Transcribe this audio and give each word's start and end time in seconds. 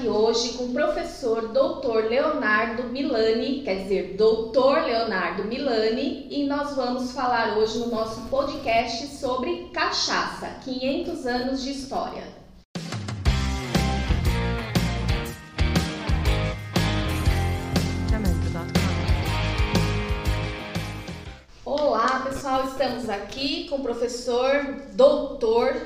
aqui 0.00 0.08
hoje 0.08 0.54
com 0.54 0.64
o 0.64 0.72
professor 0.72 1.48
Dr. 1.48 2.08
Leonardo 2.08 2.84
Milani, 2.84 3.62
quer 3.62 3.82
dizer, 3.82 4.16
Dr. 4.16 4.86
Leonardo 4.86 5.44
Milani, 5.44 6.26
e 6.30 6.46
nós 6.46 6.74
vamos 6.74 7.12
falar 7.12 7.58
hoje 7.58 7.78
no 7.78 7.88
nosso 7.88 8.22
podcast 8.30 9.08
sobre 9.18 9.68
cachaça, 9.74 10.58
500 10.64 11.26
anos 11.26 11.62
de 11.62 11.72
história. 11.72 12.22
Olá, 21.62 22.20
pessoal, 22.20 22.64
estamos 22.64 23.10
aqui 23.10 23.68
com 23.68 23.76
o 23.76 23.82
professor 23.82 24.64
Dr. 24.94 25.76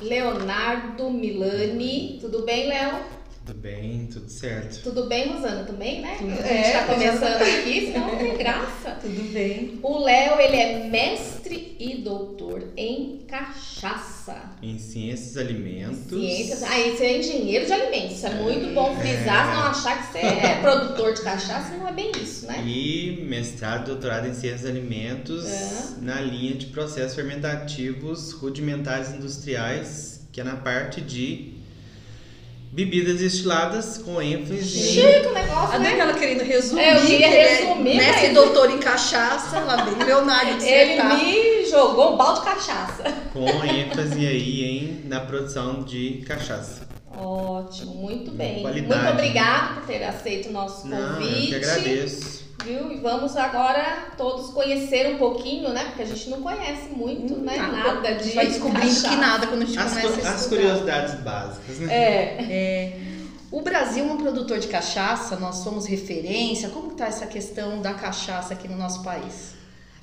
Leonardo 0.00 1.10
Milani. 1.10 2.18
Tudo 2.20 2.44
bem, 2.44 2.68
Léo? 2.68 3.21
Tudo 3.44 3.58
bem, 3.58 4.06
tudo 4.06 4.30
certo. 4.30 4.82
Tudo 4.84 5.06
bem, 5.06 5.32
Rosana, 5.32 5.64
também, 5.64 6.00
né? 6.00 6.14
Tudo 6.16 6.30
a 6.30 6.46
gente 6.46 6.72
tá 6.72 6.84
começando 6.84 7.42
aqui, 7.42 7.86
senão 7.86 8.12
não 8.12 8.16
tem 8.16 8.36
graça. 8.36 8.90
Tudo 9.02 9.32
bem. 9.32 9.80
O 9.82 9.98
Léo, 9.98 10.40
ele 10.40 10.56
é 10.56 10.88
mestre 10.88 11.76
e 11.78 11.96
doutor 11.96 12.72
em 12.76 13.24
cachaça. 13.26 14.52
Em 14.62 14.78
ciências 14.78 15.36
alimentos. 15.36 16.08
Ciências. 16.08 16.62
Ah, 16.62 16.68
você 16.68 17.04
é 17.04 17.18
engenheiro 17.18 17.66
de 17.66 17.72
alimentos. 17.72 18.16
Isso 18.16 18.26
é 18.28 18.34
muito 18.34 18.72
bom 18.72 18.94
frisar, 18.96 19.48
é. 19.48 19.56
não 19.56 19.62
achar 19.64 20.00
que 20.00 20.12
você 20.12 20.18
é 20.18 20.60
produtor 20.60 21.12
de 21.12 21.22
cachaça, 21.22 21.76
não 21.76 21.88
é 21.88 21.92
bem 21.92 22.12
isso, 22.22 22.46
né? 22.46 22.62
E 22.64 23.24
mestrado, 23.28 23.86
doutorado 23.86 24.28
em 24.28 24.34
ciências 24.34 24.70
alimentos 24.70 25.44
é. 25.46 25.94
na 26.00 26.20
linha 26.20 26.54
de 26.54 26.66
processos 26.66 27.16
fermentativos 27.16 28.30
rudimentares 28.30 29.12
industriais, 29.12 30.28
que 30.30 30.40
é 30.40 30.44
na 30.44 30.56
parte 30.56 31.00
de 31.00 31.51
bebidas 32.72 33.18
destiladas 33.18 33.98
com 33.98 34.20
ênfase 34.20 34.64
Chique 34.64 35.06
em... 35.06 35.26
o 35.26 35.34
negócio, 35.34 35.76
A 35.76 35.78
né? 35.78 35.90
Daniela 35.90 36.14
querendo 36.14 36.42
resumir. 36.42 36.80
É, 36.80 36.96
eu 36.96 37.00
queria 37.02 37.26
é 37.26 37.54
resumir. 37.56 37.96
Mestre 37.96 38.28
mas... 38.28 38.34
doutor 38.34 38.70
em 38.70 38.78
cachaça, 38.78 39.60
lá 39.60 39.84
vem 39.84 40.06
Leonardo 40.06 40.64
Ele 40.64 41.02
me 41.02 41.66
jogou 41.66 42.14
um 42.14 42.16
balde 42.16 42.40
de 42.40 42.46
cachaça. 42.46 43.04
Com 43.32 43.46
ênfase 43.64 44.26
aí 44.26 44.64
em, 44.64 45.06
na 45.06 45.20
produção 45.20 45.82
de 45.82 46.24
cachaça. 46.26 46.88
Ótimo, 47.14 47.94
muito 47.94 48.30
bem. 48.30 48.62
Qualidade. 48.62 49.02
Muito 49.02 49.12
obrigado 49.12 49.74
por 49.74 49.86
ter 49.86 50.02
aceito 50.02 50.48
o 50.48 50.52
nosso 50.52 50.88
Não, 50.88 51.16
convite. 51.16 51.52
Eu 51.52 51.60
que 51.60 51.66
agradeço. 51.66 52.41
Viu? 52.64 52.92
E 52.92 53.00
vamos 53.00 53.36
agora 53.36 54.08
todos 54.16 54.50
conhecer 54.50 55.14
um 55.14 55.18
pouquinho, 55.18 55.70
né? 55.70 55.84
Porque 55.86 56.02
a 56.02 56.06
gente 56.06 56.30
não 56.30 56.42
conhece 56.42 56.88
muito, 56.90 57.36
né? 57.38 57.56
Nada, 57.56 57.94
nada 57.94 58.14
de. 58.14 58.30
Vai 58.30 58.46
descobrindo 58.46 59.02
que 59.02 59.16
nada 59.16 59.46
quando 59.46 59.62
a 59.62 59.64
gente 59.66 59.78
as, 59.78 60.00
começa 60.00 60.28
a 60.28 60.34
As 60.34 60.46
curiosidades 60.46 61.14
básicas, 61.20 61.78
né? 61.78 61.94
É. 61.94 62.42
é. 62.50 62.98
O 63.50 63.60
Brasil 63.60 64.06
é 64.06 64.12
um 64.12 64.16
produtor 64.16 64.58
de 64.58 64.68
cachaça, 64.68 65.36
nós 65.36 65.56
somos 65.56 65.86
referência. 65.86 66.70
Como 66.70 66.92
está 66.92 67.06
essa 67.06 67.26
questão 67.26 67.82
da 67.82 67.92
cachaça 67.92 68.54
aqui 68.54 68.66
no 68.66 68.78
nosso 68.78 69.02
país? 69.02 69.54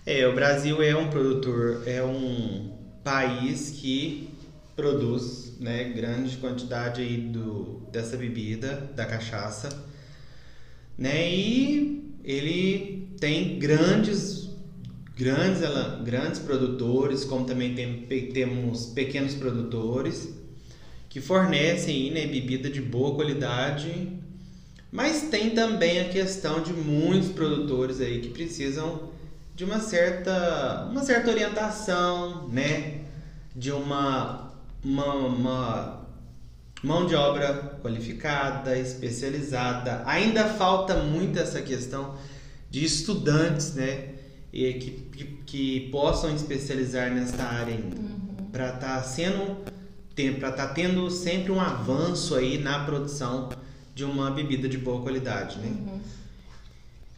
É, 0.05 0.27
o 0.27 0.35
Brasil 0.35 0.81
é 0.83 0.95
um 0.95 1.09
produtor, 1.09 1.83
é 1.87 2.03
um 2.03 2.77
país 3.03 3.71
que 3.71 4.29
produz 4.75 5.59
né, 5.59 5.85
grande 5.85 6.37
quantidade 6.37 7.01
aí 7.01 7.17
do, 7.17 7.81
dessa 7.91 8.15
bebida, 8.15 8.89
da 8.95 9.05
cachaça. 9.05 9.69
Né, 10.97 11.29
e 11.29 12.08
ele 12.29 13.09
tem 13.19 13.57
grandes 13.57 14.49
grandes 15.17 15.61
grandes 16.05 16.39
produtores, 16.39 17.25
como 17.25 17.43
também 17.43 17.73
tem, 17.73 18.05
temos 18.27 18.85
pequenos 18.85 19.33
produtores 19.33 20.29
que 21.09 21.19
fornecem 21.19 22.11
né, 22.11 22.27
bebida 22.27 22.69
de 22.69 22.81
boa 22.81 23.15
qualidade, 23.15 24.07
mas 24.91 25.23
tem 25.23 25.49
também 25.49 25.99
a 25.99 26.09
questão 26.09 26.61
de 26.61 26.71
muitos 26.71 27.29
produtores 27.29 27.99
aí 27.99 28.21
que 28.21 28.29
precisam 28.29 29.09
de 29.55 29.65
uma 29.65 29.79
certa 29.79 30.87
uma 30.89 31.01
certa 31.01 31.31
orientação, 31.31 32.47
né, 32.47 33.01
de 33.55 33.71
uma, 33.71 34.53
uma, 34.85 35.13
uma 35.15 35.98
mão 36.83 37.05
de 37.05 37.15
obra 37.15 37.77
qualificada, 37.81 38.77
especializada. 38.77 40.03
Ainda 40.05 40.45
falta 40.45 40.95
muito 40.95 41.37
essa 41.39 41.61
questão 41.61 42.15
de 42.69 42.83
estudantes, 42.83 43.73
né? 43.73 44.09
E 44.51 44.73
que, 44.73 44.91
que, 44.91 45.25
que 45.45 45.79
possam 45.91 46.33
especializar 46.33 47.11
nessa 47.11 47.43
área 47.43 47.75
uhum. 47.75 48.47
para 48.51 48.73
estar 48.73 48.95
tá 48.95 49.03
sendo 49.03 49.69
para 50.37 50.49
estar 50.49 50.67
tá 50.67 50.67
tendo 50.73 51.09
sempre 51.09 51.49
um 51.49 51.61
avanço 51.61 52.35
aí 52.35 52.57
na 52.57 52.83
produção 52.83 53.47
de 53.95 54.03
uma 54.03 54.29
bebida 54.31 54.67
de 54.67 54.77
boa 54.77 55.01
qualidade, 55.01 55.57
né? 55.59 55.67
Uhum. 55.67 55.99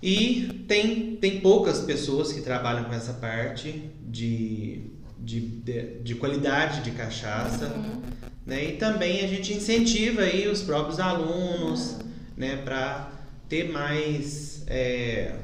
E 0.01 0.65
tem, 0.67 1.15
tem 1.15 1.39
poucas 1.41 1.79
pessoas 1.79 2.31
que 2.33 2.41
trabalham 2.41 2.85
com 2.85 2.93
essa 2.93 3.13
parte 3.13 3.91
de, 4.01 4.81
de, 5.21 5.39
de, 5.39 5.99
de 5.99 6.15
qualidade 6.15 6.81
de 6.81 6.91
cachaça. 6.91 7.65
Uhum. 7.65 8.01
Né? 8.45 8.65
E 8.65 8.71
também 8.73 9.23
a 9.23 9.27
gente 9.27 9.53
incentiva 9.53 10.21
aí 10.21 10.47
os 10.47 10.61
próprios 10.61 10.99
alunos 10.99 11.97
né, 12.35 12.57
para 12.57 13.11
ter 13.47 13.71
mais. 13.71 14.63
É, 14.67 15.35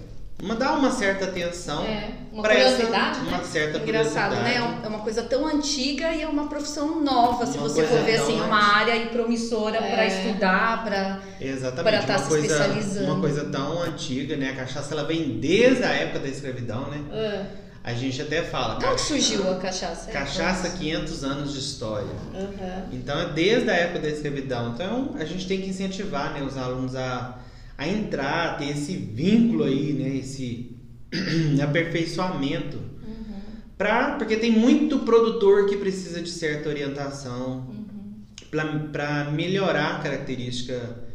uma, 0.41 0.55
dar 0.55 0.73
uma 0.73 0.91
certa 0.91 1.25
atenção. 1.25 1.83
É, 1.83 2.11
uma 2.31 2.43
curiosidade. 2.43 3.19
Essa, 3.19 3.21
uma 3.21 3.37
né? 3.37 3.43
certa 3.43 3.79
Engraçado, 3.79 4.35
né? 4.35 4.55
É 4.83 4.87
uma 4.87 4.99
coisa 4.99 5.23
tão 5.23 5.47
antiga 5.47 6.13
e 6.13 6.21
é 6.21 6.27
uma 6.27 6.47
profissão 6.47 7.03
nova, 7.03 7.45
se 7.45 7.57
você 7.57 7.83
for 7.83 8.03
ver 8.03 8.17
assim, 8.17 8.39
uma 8.39 8.77
área 8.77 8.93
aí 8.93 9.07
promissora 9.07 9.77
é. 9.77 9.91
para 9.91 10.05
estudar, 10.05 10.83
para 10.83 11.19
Exatamente. 11.41 11.95
estar 12.01 12.13
tá 12.13 12.19
se 12.19 12.29
coisa, 12.29 12.45
especializando. 12.45 13.11
Uma 13.11 13.19
coisa 13.19 13.45
tão 13.45 13.81
antiga, 13.81 14.35
né? 14.37 14.51
A 14.51 14.55
cachaça 14.55 14.93
ela 14.93 15.03
vem 15.03 15.39
desde 15.39 15.83
a 15.83 15.89
época 15.89 16.19
da 16.19 16.27
escravidão, 16.27 16.87
né? 16.89 17.03
É. 17.11 17.66
A 17.87 17.93
gente 17.93 18.21
até 18.21 18.43
fala. 18.43 18.81
Como 18.81 18.99
surgiu 18.99 19.49
a 19.49 19.55
cachaça? 19.55 20.11
Cachaça, 20.11 20.77
500 20.77 21.23
anos 21.23 21.53
de 21.53 21.59
história. 21.59 22.11
Uhum. 22.33 22.89
Então, 22.91 23.17
é 23.17 23.29
desde 23.31 23.69
a 23.69 23.73
época 23.75 23.99
da 23.99 24.09
escravidão. 24.09 24.73
Então, 24.73 25.15
a 25.17 25.23
gente 25.23 25.47
tem 25.47 25.61
que 25.61 25.69
incentivar 25.69 26.33
né, 26.33 26.43
os 26.43 26.57
alunos 26.57 26.97
a, 26.97 27.39
a 27.77 27.87
entrar, 27.87 28.49
a 28.49 28.53
ter 28.55 28.71
esse 28.71 28.93
vínculo 28.97 29.63
aí, 29.63 29.93
né, 29.93 30.17
esse 30.17 30.75
aperfeiçoamento. 31.63 32.75
Uhum. 32.75 33.41
Pra, 33.77 34.17
porque 34.17 34.35
tem 34.35 34.51
muito 34.51 34.99
produtor 34.99 35.69
que 35.69 35.77
precisa 35.77 36.21
de 36.21 36.29
certa 36.29 36.67
orientação 36.67 37.69
uhum. 37.69 38.89
para 38.91 39.31
melhorar 39.31 39.95
a 39.95 39.99
característica 39.99 41.06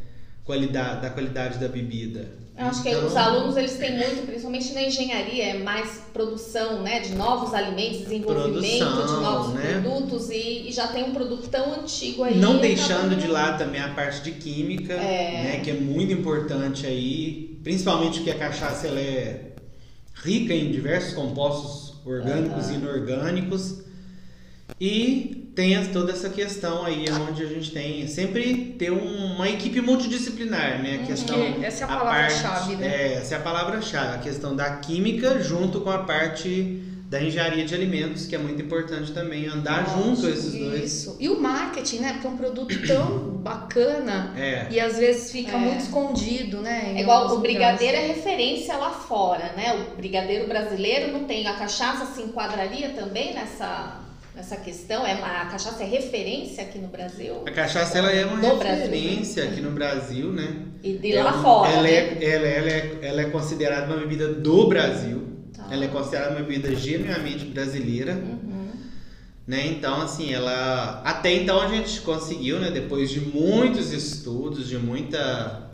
qualidade, 0.45 1.03
da 1.03 1.11
qualidade 1.11 1.59
da 1.59 1.69
bebida. 1.69 2.43
Eu 2.57 2.67
acho 2.67 2.87
então, 2.87 3.01
que 3.01 3.07
os 3.07 3.17
alunos 3.17 3.57
eles 3.57 3.77
têm 3.79 3.97
muito, 3.97 4.27
principalmente 4.27 4.75
na 4.75 4.83
engenharia, 4.83 5.45
é 5.45 5.59
mais 5.59 6.03
produção, 6.13 6.83
né, 6.83 7.01
de 7.01 7.15
novos 7.15 7.55
alimentos, 7.55 8.01
desenvolvimento 8.01 8.79
produção, 8.79 9.07
de 9.07 9.23
novos 9.23 9.55
né? 9.55 9.81
produtos 9.81 10.31
e, 10.31 10.69
e, 10.69 10.73
já 10.73 10.87
tem 10.89 11.05
um 11.05 11.13
produto 11.13 11.49
tão 11.49 11.73
antigo 11.73 12.23
aí. 12.25 12.39
Não 12.39 12.59
deixando 12.59 13.17
de 13.17 13.27
lado 13.27 13.59
também 13.59 13.81
a 13.81 13.89
parte 13.95 14.23
de 14.23 14.33
química, 14.33 14.93
é. 14.93 15.43
né, 15.45 15.61
que 15.65 15.71
é 15.71 15.75
muito 15.75 16.13
importante 16.13 16.87
aí, 16.87 17.59
principalmente 17.63 18.19
porque 18.19 18.31
a 18.31 18.39
cachaça 18.39 18.87
ela 18.87 19.01
é 19.01 19.53
rica 20.23 20.53
em 20.53 20.71
diversos 20.71 21.15
compostos 21.15 21.95
orgânicos 22.05 22.67
uhum. 22.67 22.73
e 22.73 22.77
inorgânicos 22.77 23.83
e 24.79 25.42
tem 25.55 25.85
toda 25.87 26.13
essa 26.13 26.31
questão 26.31 26.85
aí 26.85 27.05
onde 27.29 27.43
a 27.43 27.47
gente 27.47 27.71
tem 27.71 28.07
sempre 28.07 28.75
ter 28.79 28.91
uma 28.91 29.49
equipe 29.49 29.81
multidisciplinar, 29.81 30.83
né? 30.83 31.01
A 31.03 31.07
questão 31.07 31.37
essa 31.63 31.85
é 31.85 31.85
a 31.85 31.89
palavra-chave, 31.89 32.77
né? 32.77 32.87
É, 32.87 33.13
essa 33.15 33.35
é 33.35 33.39
a 33.39 33.41
palavra-chave, 33.41 34.15
a 34.17 34.19
questão 34.19 34.57
da 34.57 34.77
química 34.77 35.43
junto 35.43 35.81
com 35.83 35.91
a 35.91 35.99
parte 35.99 36.83
da 37.11 37.23
engenharia 37.23 37.63
de 37.67 37.75
alimentos, 37.75 38.25
que 38.25 38.35
é 38.35 38.39
muito 38.39 38.63
importante 38.63 39.13
também 39.13 39.47
andar 39.47 39.83
Nossa, 39.83 39.99
junto 39.99 40.29
esses 40.29 40.55
isso. 40.55 40.65
dois. 40.65 40.85
Isso. 40.85 41.17
E 41.21 41.29
o 41.29 41.39
marketing, 41.39 41.99
né? 41.99 42.13
Porque 42.15 42.27
é 42.27 42.31
um 42.31 42.37
produto 42.39 42.87
tão 42.87 43.19
bacana 43.45 44.33
é. 44.35 44.69
e 44.71 44.81
às 44.81 44.97
vezes 44.97 45.31
fica 45.31 45.53
é. 45.53 45.59
muito 45.59 45.83
escondido, 45.83 46.63
né? 46.63 46.95
É 46.97 47.03
igual 47.03 47.37
o 47.37 47.41
brigadeiro 47.41 47.99
é 47.99 48.07
referência 48.07 48.75
lá 48.79 48.91
fora, 48.91 49.53
né? 49.55 49.75
O 49.75 49.97
brigadeiro 49.97 50.49
brasileiro 50.49 51.13
não 51.13 51.25
tem 51.25 51.47
a 51.47 51.53
cachaça 51.53 52.07
se 52.07 52.23
enquadraria 52.23 52.89
também 52.95 53.35
nessa 53.35 54.02
essa 54.37 54.57
questão? 54.57 55.07
É, 55.07 55.13
a 55.13 55.47
cachaça 55.47 55.83
é 55.83 55.87
referência 55.87 56.63
aqui 56.65 56.79
no 56.79 56.89
Brasil? 56.89 57.43
A 57.47 57.51
cachaça 57.51 57.99
ela 57.99 58.11
é 58.11 58.25
uma 58.25 58.37
no 58.37 58.59
referência 58.59 59.43
Brasil. 59.43 59.53
aqui 59.53 59.61
no 59.61 59.71
Brasil, 59.73 60.33
né? 60.33 60.57
E 60.83 60.95
de 60.95 61.13
lá 61.13 61.39
é, 61.39 61.43
fora. 61.43 61.71
Ela, 61.71 61.83
né? 61.83 61.91
é, 61.91 62.31
ela, 62.35 62.47
ela, 62.47 62.69
é, 62.69 62.99
ela 63.03 63.21
é 63.21 63.25
considerada 63.31 63.87
uma 63.87 64.01
bebida 64.01 64.29
do 64.33 64.67
Brasil. 64.69 65.29
Tá. 65.55 65.69
Ela 65.71 65.85
é 65.85 65.89
considerada 65.89 66.31
uma 66.31 66.43
bebida 66.43 66.75
genuinamente 66.75 67.45
brasileira. 67.45 68.15
Uhum. 68.15 68.71
Né? 69.47 69.67
Então, 69.67 70.01
assim, 70.01 70.33
ela. 70.33 71.03
Até 71.05 71.35
então 71.35 71.61
a 71.61 71.69
gente 71.69 72.01
conseguiu, 72.01 72.59
né? 72.59 72.71
Depois 72.71 73.11
de 73.11 73.21
muitos 73.21 73.93
estudos, 73.93 74.69
de 74.69 74.79
muita. 74.79 75.71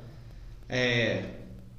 É, 0.69 1.23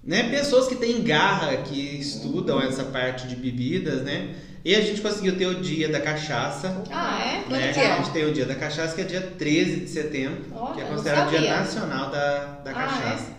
né? 0.04 0.30
Pessoas 0.30 0.68
que 0.68 0.76
têm 0.76 1.04
garra, 1.04 1.58
que 1.58 2.00
estudam 2.00 2.62
essa 2.62 2.86
parte 2.86 3.28
de 3.28 3.36
bebidas, 3.36 4.02
né? 4.04 4.36
E 4.64 4.76
a 4.76 4.82
gente 4.82 5.02
conseguiu 5.02 5.38
ter 5.38 5.46
o 5.48 5.62
dia 5.62 5.88
da 5.90 6.00
cachaça. 6.02 6.84
Ah, 6.92 7.20
é? 7.24 7.50
Né? 7.50 7.74
Que 7.74 7.80
é? 7.80 7.92
A 7.94 7.98
gente 7.98 8.12
tem 8.12 8.26
o 8.26 8.34
dia 8.34 8.46
da 8.46 8.56
cachaça, 8.56 8.94
que 8.94 9.02
é 9.02 9.06
dia 9.06 9.22
13 9.22 9.80
de 9.82 9.90
setembro, 9.90 10.44
Olha, 10.54 10.74
que 10.76 10.82
é 10.82 10.84
considerado 10.86 11.28
o 11.28 11.40
dia 11.40 11.60
nacional 11.60 12.12
da, 12.12 12.46
da 12.64 12.72
Ah, 12.72 12.74
cachaça. 12.74 13.32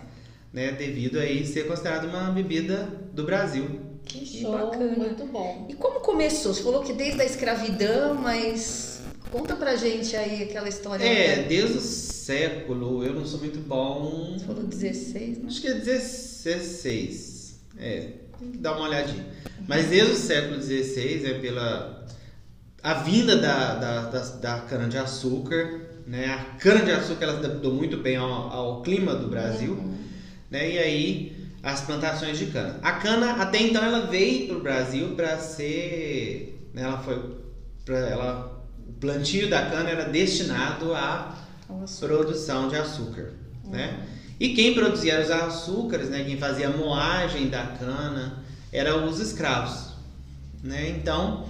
Né? 0.51 0.71
Devido 0.71 1.19
aí 1.19 1.45
ser 1.45 1.67
considerado 1.67 2.05
uma 2.05 2.31
bebida 2.31 2.89
do 3.13 3.23
Brasil. 3.23 3.79
Que 4.03 4.19
Que 4.21 4.41
show, 4.41 4.51
bacana. 4.51 4.93
muito 4.97 5.25
bom. 5.27 5.67
E 5.69 5.75
como 5.75 5.99
começou? 5.99 6.53
Você 6.53 6.63
falou 6.63 6.81
que 6.83 6.91
desde 6.91 7.21
a 7.21 7.25
escravidão, 7.25 8.15
mas 8.15 9.01
conta 9.31 9.55
pra 9.55 9.75
gente 9.75 10.15
aí 10.15 10.41
aquela 10.43 10.67
história. 10.67 11.05
É, 11.05 11.37
né? 11.37 11.43
desde 11.43 11.77
o 11.77 11.81
século, 11.81 13.05
eu 13.05 13.13
não 13.13 13.25
sou 13.25 13.39
muito 13.39 13.59
bom. 13.59 14.33
Você 14.37 14.45
falou 14.45 14.63
16, 14.63 15.37
né? 15.37 15.43
Acho 15.47 15.61
que 15.61 15.67
é 15.67 15.73
16. 15.75 17.59
É, 17.77 18.07
tem 18.41 18.51
que 18.51 18.57
dar 18.57 18.73
uma 18.73 18.87
olhadinha. 18.87 19.25
Mas 19.67 19.87
desde 19.87 20.13
o 20.13 20.15
século 20.15 20.61
XVI, 20.61 21.25
é 21.25 21.33
pela 21.39 22.05
a 22.83 22.95
vinda 22.95 23.37
da, 23.37 23.75
da, 23.75 24.01
da, 24.09 24.19
da 24.19 24.59
cana-de-açúcar, 24.61 25.81
né? 26.07 26.25
A 26.33 26.57
cana-de-açúcar 26.57 27.25
ela 27.25 27.39
se 27.39 27.45
adaptou 27.45 27.73
muito 27.73 27.97
bem 27.97 28.15
ao, 28.15 28.29
ao 28.29 28.81
clima 28.81 29.13
do 29.13 29.27
Brasil, 29.27 29.75
né? 30.49 30.71
E 30.71 30.79
aí 30.79 31.47
as 31.61 31.81
plantações 31.81 32.39
de 32.39 32.47
cana. 32.47 32.79
A 32.81 32.93
cana 32.93 33.33
até 33.33 33.61
então 33.61 33.83
ela 33.83 34.07
veio 34.07 34.47
para 34.47 34.57
o 34.57 34.61
Brasil 34.61 35.15
para 35.15 35.37
ser, 35.37 36.69
né? 36.73 36.81
Ela 36.81 36.97
foi 36.97 37.37
para 37.85 37.99
ela 37.99 38.65
o 38.87 38.93
plantio 38.93 39.49
da 39.49 39.65
cana 39.69 39.89
era 39.89 40.05
destinado 40.05 40.93
açúcar. 40.93 42.07
produção 42.07 42.67
de 42.67 42.75
açúcar, 42.75 43.33
né? 43.63 44.07
E 44.41 44.55
quem 44.55 44.73
produzia 44.73 45.21
os 45.21 45.29
açúcares, 45.29 46.09
né, 46.09 46.23
quem 46.23 46.35
fazia 46.35 46.67
a 46.67 46.71
moagem 46.75 47.47
da 47.47 47.63
cana, 47.63 48.43
eram 48.73 49.07
os 49.07 49.19
escravos, 49.19 49.89
né? 50.63 50.89
Então, 50.89 51.45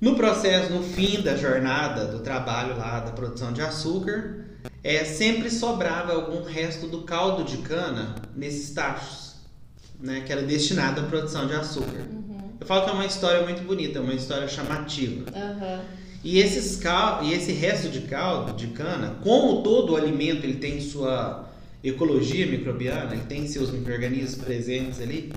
no 0.00 0.16
processo, 0.16 0.72
no 0.72 0.82
fim 0.82 1.22
da 1.22 1.36
jornada 1.36 2.06
do 2.06 2.18
trabalho 2.18 2.76
lá 2.76 2.98
da 2.98 3.12
produção 3.12 3.52
de 3.52 3.62
açúcar, 3.62 4.46
é, 4.82 5.04
sempre 5.04 5.48
sobrava 5.48 6.12
algum 6.12 6.42
resto 6.42 6.88
do 6.88 7.02
caldo 7.02 7.44
de 7.44 7.58
cana 7.58 8.16
nesses 8.34 8.74
tachos, 8.74 9.36
né, 10.00 10.24
que 10.26 10.32
era 10.32 10.42
destinado 10.42 11.02
à 11.02 11.04
produção 11.04 11.46
de 11.46 11.52
açúcar. 11.52 12.04
Eu 12.60 12.66
falo 12.66 12.84
que 12.84 12.90
é 12.90 12.94
uma 12.94 13.06
história 13.06 13.44
muito 13.44 13.62
bonita, 13.62 14.00
é 14.00 14.02
uma 14.02 14.14
história 14.14 14.48
chamativa. 14.48 15.30
Aham. 15.32 15.84
E, 16.24 16.38
esses 16.38 16.76
cal... 16.76 17.22
e 17.22 17.34
esse 17.34 17.52
resto 17.52 17.90
de 17.90 18.00
caldo 18.00 18.54
de 18.54 18.68
cana, 18.68 19.18
como 19.22 19.62
todo 19.62 19.92
o 19.92 19.96
alimento 19.96 20.44
ele 20.44 20.54
tem 20.54 20.80
sua 20.80 21.50
ecologia 21.82 22.46
microbiana, 22.46 23.12
ele 23.12 23.24
tem 23.28 23.46
seus 23.46 23.70
micro-organismos 23.70 24.36
presentes 24.42 25.00
ali. 25.02 25.30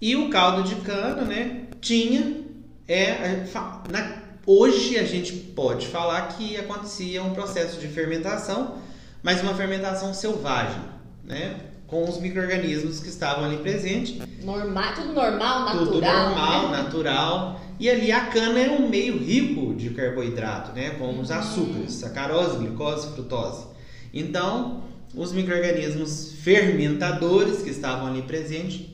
E 0.00 0.14
o 0.14 0.30
caldo 0.30 0.62
de 0.62 0.76
cana, 0.76 1.22
né, 1.22 1.62
tinha. 1.80 2.44
É, 2.86 3.44
na- 3.90 4.22
hoje 4.46 4.96
a 4.96 5.04
gente 5.04 5.32
pode 5.32 5.88
falar 5.88 6.28
que 6.28 6.56
acontecia 6.56 7.20
um 7.22 7.34
processo 7.34 7.80
de 7.80 7.88
fermentação, 7.88 8.76
mas 9.20 9.42
uma 9.42 9.54
fermentação 9.54 10.14
selvagem, 10.14 10.80
né? 11.24 11.56
Com 11.88 12.08
os 12.08 12.20
micro-organismos 12.20 13.00
que 13.00 13.08
estavam 13.08 13.44
ali 13.44 13.56
presentes 13.58 14.16
Normal, 14.42 14.94
tudo 14.94 15.12
normal, 15.12 15.64
natural. 15.64 15.86
tudo 15.86 16.00
normal, 16.00 16.68
né? 16.70 16.82
natural. 16.82 17.60
E 17.78 17.90
ali 17.90 18.10
a 18.10 18.26
cana 18.26 18.58
é 18.58 18.70
um 18.70 18.88
meio 18.88 19.18
rico 19.18 19.74
de 19.74 19.90
carboidrato, 19.90 20.74
né? 20.74 20.90
Com 20.90 21.20
os 21.20 21.30
açúcares, 21.30 21.92
sacarose, 21.92 22.58
glicose, 22.58 23.12
frutose. 23.12 23.66
Então, 24.12 24.82
os 25.14 25.32
micro-organismos 25.32 26.32
fermentadores 26.42 27.62
que 27.62 27.70
estavam 27.70 28.06
ali 28.06 28.22
presentes 28.22 28.86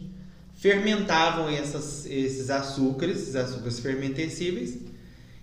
fermentavam 0.54 1.48
essas- 1.48 2.06
esses 2.06 2.50
açúcares, 2.50 3.22
esses 3.22 3.36
açúcares 3.36 3.80
fermentescíveis. 3.80 4.78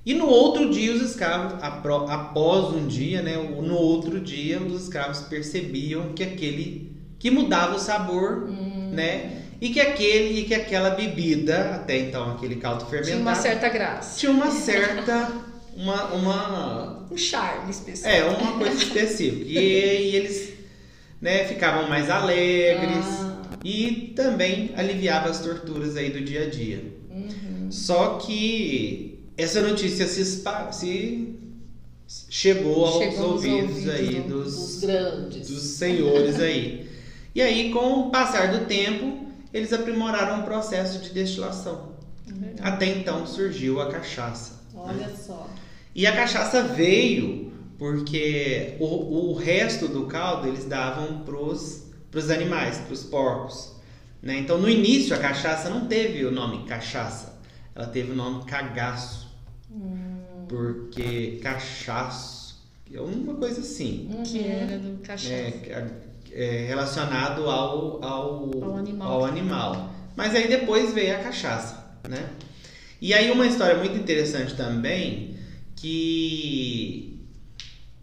E 0.05 0.13
no 0.13 0.27
outro 0.27 0.69
dia 0.69 0.93
os 0.93 1.01
escravos, 1.01 1.61
após 1.61 2.73
um 2.73 2.87
dia, 2.87 3.21
né, 3.21 3.35
no 3.35 3.75
outro 3.75 4.19
dia 4.19 4.61
os 4.61 4.83
escravos 4.83 5.19
percebiam 5.21 6.13
que 6.13 6.23
aquele 6.23 6.89
que 7.19 7.29
mudava 7.29 7.75
o 7.75 7.79
sabor, 7.79 8.49
né, 8.93 9.43
e 9.61 9.69
que 9.69 9.79
aquele 9.79 10.39
e 10.39 10.43
que 10.45 10.53
aquela 10.53 10.91
bebida, 10.91 11.75
até 11.75 11.97
então 11.99 12.31
aquele 12.31 12.55
caldo 12.55 12.85
fermentado, 12.85 13.07
Tinha 13.17 13.21
uma 13.21 13.35
certa 13.35 13.69
graça. 13.69 14.17
tinha 14.19 14.31
uma 14.31 14.51
certa 14.51 15.31
uma, 15.75 16.03
uma 16.13 17.07
Um 17.11 17.17
charme 17.17 17.69
especial. 17.71 18.11
é 18.13 18.23
uma 18.25 18.57
coisa 18.57 18.75
específica. 18.83 19.45
E, 19.45 19.57
e 19.57 20.15
eles, 20.15 20.53
né, 21.21 21.45
ficavam 21.45 21.87
mais 21.89 22.09
alegres 22.09 23.05
Ah. 23.05 23.43
e 23.63 24.13
também 24.15 24.71
aliviava 24.75 25.29
as 25.29 25.39
torturas 25.39 25.95
aí 25.97 26.09
do 26.09 26.21
dia 26.21 26.43
a 26.43 26.49
dia. 26.49 26.83
Uhum. 27.09 27.71
Só 27.71 28.17
que 28.17 29.19
essa 29.37 29.61
notícia 29.61 30.05
se, 30.07 30.23
se 30.71 31.35
chegou 32.29 32.85
aos 32.85 32.97
Chegou 33.03 33.31
ouvidos, 33.33 33.69
ouvidos 33.69 33.89
aí 33.89 34.19
do- 34.21 34.39
Os 34.39 34.55
dos, 34.55 34.79
grandes. 34.81 35.47
dos 35.49 35.61
senhores 35.61 36.39
aí. 36.39 36.87
E 37.35 37.41
aí, 37.41 37.71
com 37.71 37.99
o 38.01 38.09
passar 38.09 38.51
do 38.51 38.65
tempo, 38.65 39.28
eles 39.53 39.73
aprimoraram 39.73 40.41
o 40.41 40.43
processo 40.43 40.99
de 40.99 41.11
destilação. 41.11 41.93
Até 42.61 42.85
então 42.85 43.25
surgiu 43.25 43.81
a 43.81 43.91
cachaça. 43.91 44.61
Olha 44.75 45.09
só. 45.15 45.49
E 45.95 46.05
a 46.05 46.15
cachaça 46.15 46.63
veio 46.63 47.51
porque 47.77 48.75
o, 48.79 49.31
o 49.31 49.33
resto 49.33 49.87
do 49.87 50.05
caldo 50.05 50.47
eles 50.47 50.65
davam 50.65 51.21
pros, 51.21 51.87
pros 52.11 52.29
animais, 52.29 52.77
pros 52.79 53.03
porcos. 53.03 53.75
Né? 54.21 54.37
Então 54.37 54.57
no 54.57 54.69
início 54.69 55.15
a 55.15 55.19
cachaça 55.19 55.69
não 55.69 55.87
teve 55.87 56.25
o 56.25 56.31
nome 56.31 56.65
cachaça, 56.65 57.39
ela 57.73 57.87
teve 57.87 58.11
o 58.11 58.15
nome 58.15 58.45
cagaço. 58.45 59.29
Porque 60.47 61.39
cachaço 61.41 62.39
é 62.91 62.99
uma 62.99 63.35
coisa 63.35 63.61
assim. 63.61 64.09
Que 64.25 64.45
era 64.45 64.77
do 64.77 64.97
cachaça. 65.01 65.33
É, 65.33 66.08
é 66.33 66.65
relacionado 66.67 67.49
ao, 67.49 68.03
ao, 68.03 68.63
Ao 68.63 68.77
animal. 68.77 69.11
ao 69.11 69.25
animal. 69.25 69.93
Mas 70.15 70.35
aí 70.35 70.47
depois 70.47 70.93
veio 70.93 71.15
a 71.15 71.19
cachaça, 71.19 71.93
né? 72.07 72.29
E 73.01 73.13
aí 73.13 73.31
uma 73.31 73.45
história 73.47 73.77
muito 73.77 73.97
interessante 73.97 74.55
também 74.55 75.35
que 75.75 77.17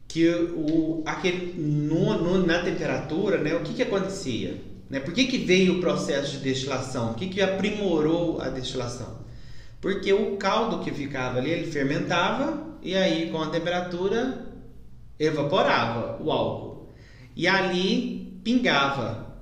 que 0.08 0.26
o 0.56 1.02
aquele 1.04 1.54
no, 1.60 2.14
no- 2.22 2.46
na 2.46 2.60
temperatura, 2.62 3.38
né? 3.38 3.54
O 3.54 3.60
que 3.60 3.74
que 3.74 3.82
acontecia? 3.82 4.60
Né? 4.88 5.00
Por 5.00 5.12
que, 5.12 5.26
que 5.26 5.38
veio 5.38 5.78
o 5.78 5.80
processo 5.80 6.32
de 6.32 6.38
destilação? 6.38 7.10
O 7.10 7.14
que 7.14 7.26
que 7.28 7.42
aprimorou 7.42 8.40
a 8.40 8.48
destilação? 8.48 9.18
Porque 9.80 10.12
o 10.12 10.36
caldo 10.36 10.78
que 10.84 10.90
ficava 10.92 11.38
ali, 11.38 11.50
ele 11.50 11.70
fermentava 11.70 12.76
e 12.82 12.96
aí 12.96 13.30
com 13.30 13.40
a 13.42 13.48
temperatura 13.48 14.46
evaporava 15.18 16.22
o 16.22 16.30
álcool. 16.30 16.75
E 17.36 17.46
ali 17.46 18.40
pingava 18.42 19.36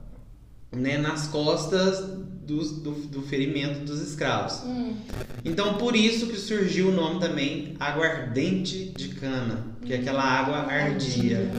né, 0.72 0.98
nas 0.98 1.28
costas 1.28 2.00
dos- 2.44 2.72
do, 2.80 2.90
do 2.92 3.22
ferimento 3.22 3.80
dos 3.84 4.00
escravos. 4.00 4.62
Hum. 4.64 4.96
Então, 5.44 5.74
por 5.78 5.94
isso 5.94 6.26
que 6.26 6.36
surgiu 6.36 6.88
o 6.88 6.92
nome 6.92 7.20
também 7.20 7.76
aguardente 7.78 8.86
de 8.86 9.08
cana, 9.10 9.64
que 9.84 9.92
é 9.92 9.96
aquela 9.96 10.22
água 10.22 10.56
ardia. 10.72 11.50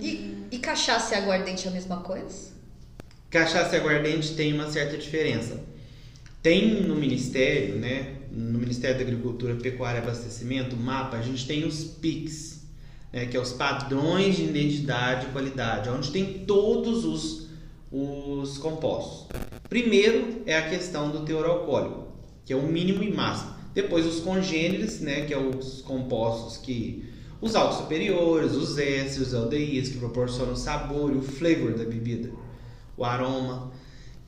E, 0.00 0.46
e 0.50 0.58
cachaça 0.58 1.14
e 1.14 1.18
aguardente 1.18 1.66
é 1.66 1.70
a 1.70 1.72
mesma 1.72 1.98
coisa? 1.98 2.50
Cachaça 3.30 3.76
e 3.76 3.80
aguardente 3.80 4.34
tem 4.34 4.52
uma 4.52 4.70
certa 4.70 4.96
diferença. 4.96 5.62
Tem 6.42 6.82
no 6.82 6.94
Ministério, 6.96 7.76
né, 7.76 8.16
no 8.30 8.58
Ministério 8.58 8.96
da 8.96 9.02
Agricultura, 9.02 9.54
Pecuária 9.56 9.98
e 9.98 10.02
Abastecimento, 10.02 10.74
o 10.76 10.78
mapa, 10.78 11.16
a 11.16 11.22
gente 11.22 11.46
tem 11.46 11.64
os 11.66 11.84
PICs, 11.84 12.59
né, 13.12 13.26
que 13.26 13.36
é 13.36 13.40
os 13.40 13.52
padrões 13.52 14.36
de 14.36 14.44
identidade 14.44 15.26
e 15.26 15.30
qualidade, 15.30 15.88
onde 15.88 16.10
tem 16.10 16.44
todos 16.46 17.04
os, 17.04 17.48
os 17.90 18.58
compostos. 18.58 19.26
Primeiro 19.68 20.42
é 20.46 20.56
a 20.56 20.68
questão 20.68 21.10
do 21.10 21.20
teor 21.20 21.44
alcoólico, 21.44 22.08
que 22.44 22.52
é 22.52 22.56
o 22.56 22.62
mínimo 22.62 23.02
e 23.02 23.12
máximo. 23.12 23.54
Depois 23.74 24.06
os 24.06 24.20
congêneres, 24.20 25.00
né, 25.00 25.22
que 25.22 25.34
é 25.34 25.38
os 25.38 25.82
compostos 25.82 26.56
que 26.56 27.04
os 27.40 27.54
altos 27.54 27.78
superiores, 27.78 28.52
os 28.52 28.76
ésteres, 28.76 29.28
os 29.28 29.34
aldeídos, 29.34 29.90
que 29.90 29.98
proporcionam 29.98 30.52
o 30.52 30.56
sabor 30.56 31.12
e 31.12 31.16
o 31.16 31.22
flavor 31.22 31.72
da 31.72 31.84
bebida, 31.84 32.30
o 32.96 33.04
aroma. 33.04 33.72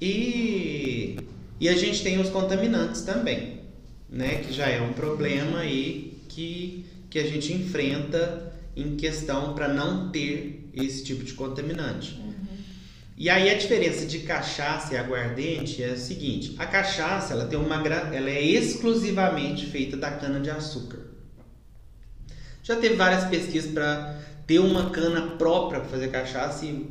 E, 0.01 1.19
e 1.61 1.69
a 1.69 1.77
gente 1.77 2.03
tem 2.03 2.19
os 2.19 2.31
contaminantes 2.31 3.03
também, 3.03 3.61
né, 4.09 4.37
que 4.37 4.53
já 4.53 4.67
é 4.67 4.81
um 4.81 4.93
problema 4.93 5.59
aí 5.59 6.19
que, 6.29 6.87
que 7.11 7.19
a 7.19 7.27
gente 7.27 7.53
enfrenta 7.53 8.52
em 8.76 8.97
questão 8.97 9.55
para 9.55 9.69
não 9.69 10.11
ter 10.11 10.69
esse 10.73 11.05
tipo 11.05 11.25
de 11.25 11.35
contaminante. 11.35 12.21
E 13.17 13.29
aí 13.29 13.50
a 13.50 13.59
diferença 13.59 14.07
de 14.07 14.21
cachaça 14.21 14.95
e 14.95 14.97
aguardente 14.97 15.83
é 15.83 15.93
o 15.93 15.99
seguinte: 15.99 16.55
a 16.59 16.67
cachaça 16.67 17.35
ela 17.35 17.47
tem 17.47 17.59
uma 17.59 17.76
ela 17.76 18.31
é 18.31 18.43
exclusivamente 18.43 19.67
feita 19.67 19.97
da 19.97 20.11
cana 20.11 20.41
de 20.41 20.50
açúcar. 20.50 21.00
Já 22.62 22.76
teve 22.76 22.95
várias 22.97 23.25
pesquisas 23.25 23.71
para 23.73 24.19
ter 24.47 24.59
uma 24.59 24.91
cana 24.91 25.37
própria 25.37 25.81
para 25.81 25.88
fazer 25.88 26.09
cachaça 26.09 26.64
e 26.64 26.87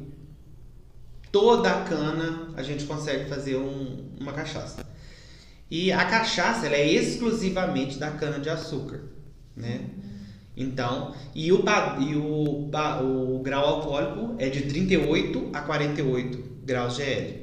toda 1.32 1.72
a 1.72 1.84
cana 1.84 2.50
a 2.56 2.64
gente 2.64 2.84
consegue 2.84 3.28
fazer 3.30 3.56
um- 3.58 4.12
uma 4.20 4.34
cachaça. 4.34 4.86
E 5.70 5.92
a 5.92 6.04
cachaça 6.06 6.66
ela 6.68 6.76
é 6.76 6.88
exclusivamente 6.92 7.98
da 7.98 8.12
cana 8.12 8.40
de 8.40 8.50
açúcar, 8.50 9.04
né? 9.56 9.90
Então, 10.56 11.14
e 11.34 11.52
o, 11.52 11.64
e 12.00 12.16
o, 12.16 13.36
o 13.36 13.40
grau 13.40 13.66
alcoólico 13.66 14.36
é 14.38 14.50
de 14.50 14.64
38 14.64 15.50
a 15.54 15.62
48 15.62 16.44
graus 16.66 16.96
GL. 16.96 17.42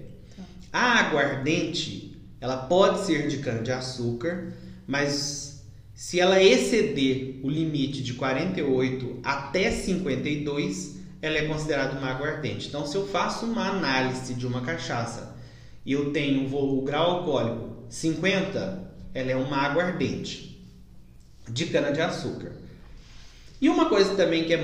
A 0.73 1.01
aguardente, 1.01 2.21
ela 2.41 2.57
pode 2.57 3.01
ser 3.01 3.29
de 3.29 3.39
cana 3.39 3.63
de 3.63 3.73
açúcar, 3.73 4.53
mas 4.87 5.65
se 5.95 6.21
ela 6.21 6.43
exceder 6.43 7.41
o 7.43 7.51
limite 7.51 8.03
de 8.03 8.15
48 8.15 9.21
até 9.23 9.71
52, 9.71 10.99
ela 11.21 11.39
é 11.39 11.47
considerada 11.47 11.99
uma 11.99 12.11
aguardente. 12.11 12.69
Então, 12.69 12.87
se 12.87 12.97
eu 12.97 13.07
faço 13.09 13.47
uma 13.47 13.69
análise 13.69 14.35
de 14.35 14.47
uma 14.47 14.61
cachaça 14.61 15.37
e 15.85 15.93
eu 15.93 16.13
tenho 16.13 16.55
o 16.55 16.83
grau 16.83 17.19
alcoólico 17.19 17.85
50, 17.89 18.93
ela 19.15 19.31
é 19.33 19.37
uma 19.37 19.57
aguardente 19.57 20.63
de 21.49 21.67
cana 21.67 21.91
de 21.91 22.01
açúcar. 22.01 22.53
E 23.61 23.69
uma 23.69 23.87
coisa 23.87 24.15
também 24.15 24.45
que 24.45 24.55
é 24.55 24.61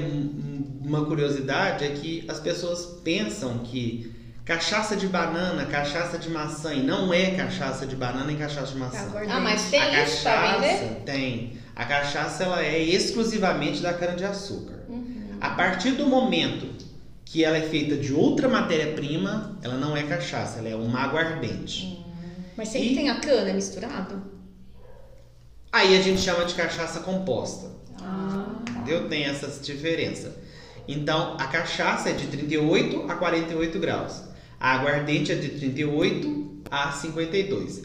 uma 0.83 1.05
curiosidade 1.05 1.85
é 1.85 1.89
que 1.89 2.25
as 2.29 2.39
pessoas 2.39 3.01
pensam 3.03 3.59
que 3.59 4.13
cachaça 4.45 4.95
de 4.95 5.09
banana, 5.09 5.65
cachaça 5.65 6.19
de 6.19 6.29
maçã, 6.29 6.75
e 6.75 6.83
não 6.83 7.13
é 7.13 7.31
cachaça 7.31 7.87
de 7.87 7.97
banana 7.97 8.31
e 8.31 8.37
cachaça 8.37 8.73
de 8.73 8.79
maçã. 8.79 9.11
Ah, 9.29 9.41
mas 9.41 9.71
tem 9.71 9.81
a 9.81 10.05
isso 10.05 10.23
cachaça, 10.23 10.61
vender? 10.61 11.03
Tem. 11.05 11.59
A 11.75 11.85
cachaça 11.85 12.45
ela 12.45 12.63
é 12.63 12.81
exclusivamente 12.81 13.81
da 13.81 13.93
cana 13.95 14.15
de 14.15 14.25
açúcar. 14.25 14.85
Uhum. 14.89 15.39
A 15.41 15.51
partir 15.51 15.93
do 15.93 16.07
momento 16.07 16.67
que 17.25 17.43
ela 17.43 17.57
é 17.57 17.63
feita 17.63 17.97
de 17.97 18.13
outra 18.13 18.49
matéria-prima, 18.49 19.59
ela 19.63 19.77
não 19.77 19.97
é 19.97 20.05
cachaça, 20.05 20.59
ela 20.59 20.69
é 20.69 20.77
uma 20.77 21.01
aguardente. 21.01 21.87
Uhum. 21.87 22.05
Mas 22.57 22.69
sempre 22.69 22.93
e... 22.93 22.95
tem 22.95 23.11
a 23.11 23.19
cana 23.19 23.53
misturado? 23.53 24.23
Aí 25.73 25.99
a 25.99 26.03
gente 26.03 26.21
chama 26.21 26.45
de 26.45 26.55
cachaça 26.55 27.01
composta. 27.01 27.75
Ah. 28.05 28.47
Entendeu? 28.71 29.09
Tem 29.09 29.25
essa 29.25 29.49
diferença. 29.63 30.37
Então, 30.87 31.37
a 31.39 31.47
cachaça 31.47 32.11
é 32.11 32.13
de 32.13 32.27
38 32.27 33.11
a 33.11 33.15
48 33.15 33.79
graus. 33.79 34.23
A 34.61 34.73
aguardente 34.73 35.33
é 35.33 35.35
de 35.35 35.49
38 35.51 36.63
a 36.71 36.93
52. 36.93 37.83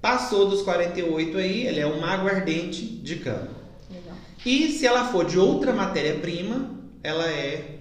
Passou 0.00 0.48
dos 0.48 0.62
48 0.62 1.36
aí, 1.38 1.66
ela 1.66 1.80
é 1.80 1.86
uma 1.86 2.08
aguardente 2.10 2.82
de 2.82 3.16
cana. 3.16 3.48
Legal. 3.90 4.16
E 4.46 4.68
se 4.68 4.86
ela 4.86 5.10
for 5.10 5.24
de 5.24 5.38
outra 5.38 5.72
matéria-prima, 5.72 6.70
ela 7.02 7.28
é 7.28 7.80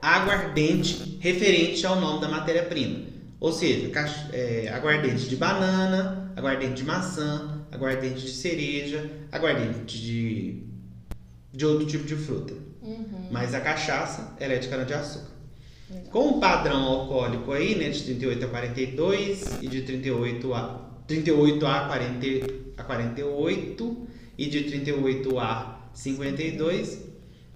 aguardente 0.00 1.18
referente 1.20 1.84
ao 1.84 2.00
nome 2.00 2.20
da 2.20 2.28
matéria-prima. 2.28 3.00
Ou 3.40 3.52
seja, 3.52 3.90
é, 4.32 4.70
aguardente 4.72 5.28
de 5.28 5.34
banana, 5.34 6.32
aguardente 6.36 6.74
de 6.74 6.84
maçã, 6.84 7.64
aguardente 7.72 8.20
de 8.20 8.30
cereja, 8.30 9.10
aguardente 9.32 10.00
de 10.00 10.62
de 11.52 11.66
outro 11.66 11.86
tipo 11.86 12.04
de 12.04 12.16
fruta. 12.16 12.54
Uhum. 12.82 13.28
Mas 13.30 13.54
a 13.54 13.60
cachaça, 13.60 14.34
ela 14.40 14.54
é 14.54 14.58
de 14.58 14.68
cana-de-açúcar. 14.68 15.32
Com 16.10 16.30
o 16.30 16.40
padrão 16.40 16.82
alcoólico 16.84 17.52
aí, 17.52 17.74
né, 17.74 17.90
de 17.90 18.02
38 18.02 18.44
a 18.44 18.48
42 18.48 19.58
e 19.60 19.68
de 19.68 19.82
38 19.82 20.54
a 20.54 20.88
38 21.06 21.66
a 21.66 21.80
40 21.86 22.52
a 22.78 22.84
48 22.84 24.08
e 24.38 24.46
de 24.46 24.62
38 24.62 25.38
a 25.38 25.88
52 25.92 26.98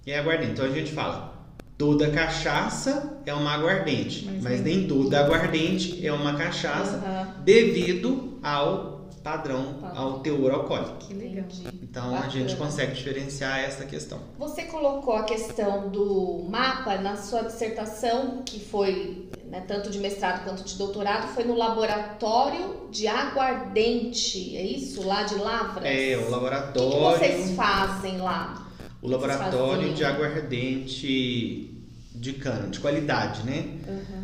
é 0.05 0.19
aguardente. 0.19 0.51
Então 0.51 0.65
a 0.65 0.69
gente 0.69 0.91
fala, 0.91 1.47
toda 1.77 2.09
cachaça 2.09 3.21
é 3.25 3.33
uma 3.33 3.51
aguardente, 3.51 4.25
mas, 4.25 4.43
mas 4.43 4.61
nem 4.61 4.87
toda 4.87 5.19
aguardente 5.19 6.05
é 6.05 6.13
uma 6.13 6.35
cachaça 6.35 6.97
uhum. 6.97 7.43
devido 7.43 8.39
ao 8.41 8.96
padrão 9.27 9.79
ao 9.93 10.19
teor 10.19 10.51
alcoólico. 10.51 10.95
Que 10.99 11.13
legal. 11.13 11.43
Então 11.83 12.11
Bacana. 12.11 12.25
a 12.25 12.29
gente 12.29 12.55
consegue 12.55 12.93
diferenciar 12.93 13.59
essa 13.59 13.85
questão. 13.85 14.21
Você 14.39 14.63
colocou 14.63 15.15
a 15.15 15.23
questão 15.23 15.89
do 15.89 16.45
mapa 16.49 16.95
na 16.97 17.17
sua 17.17 17.41
dissertação, 17.41 18.43
que 18.45 18.57
foi 18.57 19.27
né, 19.45 19.65
tanto 19.67 19.89
de 19.89 19.99
mestrado 19.99 20.45
quanto 20.45 20.63
de 20.63 20.75
doutorado, 20.77 21.27
foi 21.33 21.43
no 21.43 21.55
laboratório 21.55 22.87
de 22.89 23.05
aguardente, 23.05 24.55
é 24.55 24.63
isso? 24.63 25.05
Lá 25.05 25.23
de 25.23 25.35
Lavras? 25.35 25.83
É, 25.83 26.17
o 26.17 26.29
laboratório. 26.29 26.89
O 26.89 27.19
que, 27.19 27.27
que 27.27 27.35
vocês 27.35 27.55
fazem 27.55 28.19
lá? 28.19 28.65
O 29.01 29.09
laboratório 29.09 29.93
de 29.93 30.05
aguardente 30.05 31.73
de 32.15 32.33
cana, 32.33 32.69
de 32.69 32.79
qualidade, 32.79 33.43
né? 33.43 33.77
Uhum. 33.87 34.23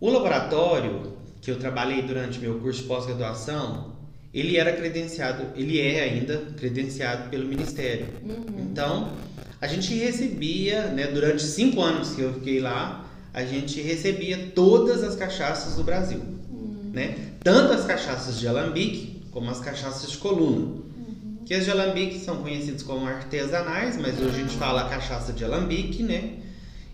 O 0.00 0.10
laboratório 0.10 1.18
que 1.42 1.50
eu 1.50 1.58
trabalhei 1.58 2.02
durante 2.02 2.38
meu 2.38 2.58
curso 2.58 2.82
de 2.82 2.88
pós-graduação, 2.88 3.97
ele 4.38 4.56
era 4.56 4.72
credenciado, 4.72 5.46
ele 5.56 5.80
é 5.80 6.02
ainda 6.02 6.42
credenciado 6.56 7.28
pelo 7.30 7.46
Ministério. 7.46 8.06
Uhum. 8.22 8.68
Então, 8.70 9.12
a 9.60 9.66
gente 9.66 9.94
recebia, 9.94 10.88
né, 10.88 11.08
durante 11.08 11.42
cinco 11.42 11.80
anos 11.80 12.10
que 12.14 12.20
eu 12.20 12.34
fiquei 12.34 12.60
lá, 12.60 13.06
a 13.32 13.44
gente 13.44 13.80
recebia 13.80 14.52
todas 14.54 15.02
as 15.02 15.16
cachaças 15.16 15.76
do 15.76 15.82
Brasil, 15.82 16.20
uhum. 16.50 16.90
né? 16.92 17.16
Tanto 17.42 17.72
as 17.72 17.84
cachaças 17.84 18.38
de 18.38 18.46
alambique 18.46 19.22
como 19.30 19.50
as 19.50 19.60
cachaças 19.60 20.10
de 20.10 20.18
coluna. 20.18 20.66
Uhum. 20.66 21.38
Que 21.44 21.54
as 21.54 21.64
de 21.64 21.70
alambique 21.70 22.18
são 22.18 22.38
conhecidas 22.38 22.82
como 22.82 23.06
artesanais, 23.06 23.96
mas 23.96 24.20
hoje 24.20 24.36
a 24.36 24.38
gente 24.38 24.56
fala 24.56 24.88
cachaça 24.88 25.32
de 25.32 25.44
alambique, 25.44 26.02
né? 26.02 26.34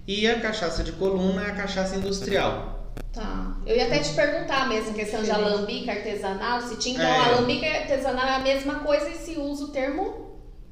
E 0.07 0.27
a 0.27 0.39
cachaça 0.41 0.83
de 0.85 0.93
coluna 0.93 1.43
é 1.43 1.51
a 1.51 1.55
cachaça 1.55 1.97
industrial. 1.97 2.74
Tá. 3.13 3.57
Eu 3.65 3.77
ia 3.77 3.87
até 3.87 4.01
te 4.01 4.13
perguntar 4.13 4.69
mesmo, 4.69 4.93
questão 4.93 5.23
de 5.23 5.31
alambique 5.31 5.89
artesanal, 5.89 6.61
se 6.61 6.77
tinha. 6.77 6.97
Então, 6.97 7.07
é. 7.07 7.35
alambique 7.35 7.65
artesanal 7.65 8.27
é 8.27 8.35
a 8.35 8.41
mesma 8.41 8.81
coisa 8.81 9.09
e 9.09 9.15
se 9.15 9.39
usa 9.39 9.65
o 9.65 9.69
termo 9.69 10.25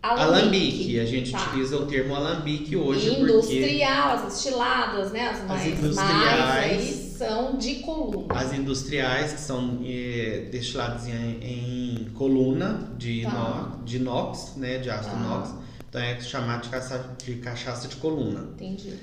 alambique. 0.02 0.38
Alambique. 0.38 1.00
A 1.00 1.05
gente 1.05 1.31
tá. 1.31 1.38
utiliza 1.38 1.76
o 1.76 1.87
termo 1.87 2.14
alambique 2.14 2.76
hoje. 2.76 3.21
Industrial, 3.21 4.11
porque... 4.11 4.26
as 4.26 4.37
estiladas, 4.37 5.12
né? 5.12 5.29
As, 5.29 5.47
mais, 5.47 5.61
as 5.61 5.79
industriais. 5.79 6.49
Mais 6.49 7.12
são 7.17 7.57
de 7.57 7.75
coluna. 7.76 8.35
As 8.35 8.52
industriais, 8.52 9.33
que 9.33 9.41
são 9.41 9.81
é, 9.85 10.49
destiladas 10.50 11.07
em, 11.07 11.38
em, 11.43 12.11
coluna 12.14 12.91
de, 12.99 13.23
tá. 13.23 13.31
no, 13.31 13.85
de 13.85 13.97
inox, 13.99 14.55
né? 14.57 14.79
De 14.79 14.91
aço 14.91 15.09
tá. 15.09 15.17
inox. 15.17 15.55
Então 15.88 16.00
é 16.00 16.19
chamado 16.21 16.62
de 16.62 16.71
cachaça, 16.71 17.17
de 17.25 17.35
cachaça 17.37 17.87
de 17.87 17.97
coluna. 17.97 18.49
Entendi. 18.55 18.95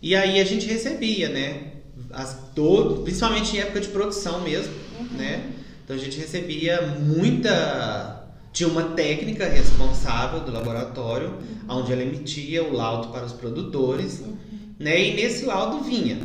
E 0.00 0.14
aí 0.14 0.38
a 0.38 0.44
gente 0.44 0.66
recebia, 0.66 1.30
né? 1.30 1.73
As, 2.14 2.36
todo, 2.54 3.02
principalmente 3.02 3.56
em 3.56 3.60
época 3.60 3.80
de 3.80 3.88
produção 3.88 4.40
mesmo, 4.42 4.72
uhum. 4.98 5.16
né? 5.16 5.50
Então 5.84 5.96
a 5.96 5.98
gente 5.98 6.18
recebia 6.18 6.82
muita. 7.00 8.22
Tinha 8.52 8.68
uma 8.68 8.90
técnica 8.90 9.48
responsável 9.48 10.40
do 10.40 10.52
laboratório, 10.52 11.30
uhum. 11.30 11.80
onde 11.80 11.92
ela 11.92 12.02
emitia 12.02 12.62
o 12.62 12.72
laudo 12.72 13.08
para 13.08 13.24
os 13.24 13.32
produtores, 13.32 14.20
uhum. 14.20 14.36
né? 14.78 15.08
E 15.08 15.14
nesse 15.14 15.44
laudo 15.44 15.82
vinha 15.82 16.20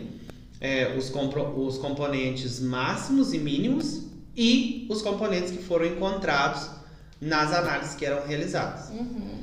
é, 0.62 0.96
os, 0.98 1.12
os 1.56 1.78
componentes 1.78 2.60
máximos 2.60 3.34
e 3.34 3.40
mínimos 3.40 4.04
e 4.38 4.88
os 4.90 5.02
componentes 5.02 5.52
que 5.52 5.64
foram 5.64 5.86
encontrados 5.88 6.70
nas 7.20 7.52
análises 7.52 7.96
que 7.96 8.06
eram 8.06 8.26
realizadas. 8.28 8.90
Uhum. 8.90 9.40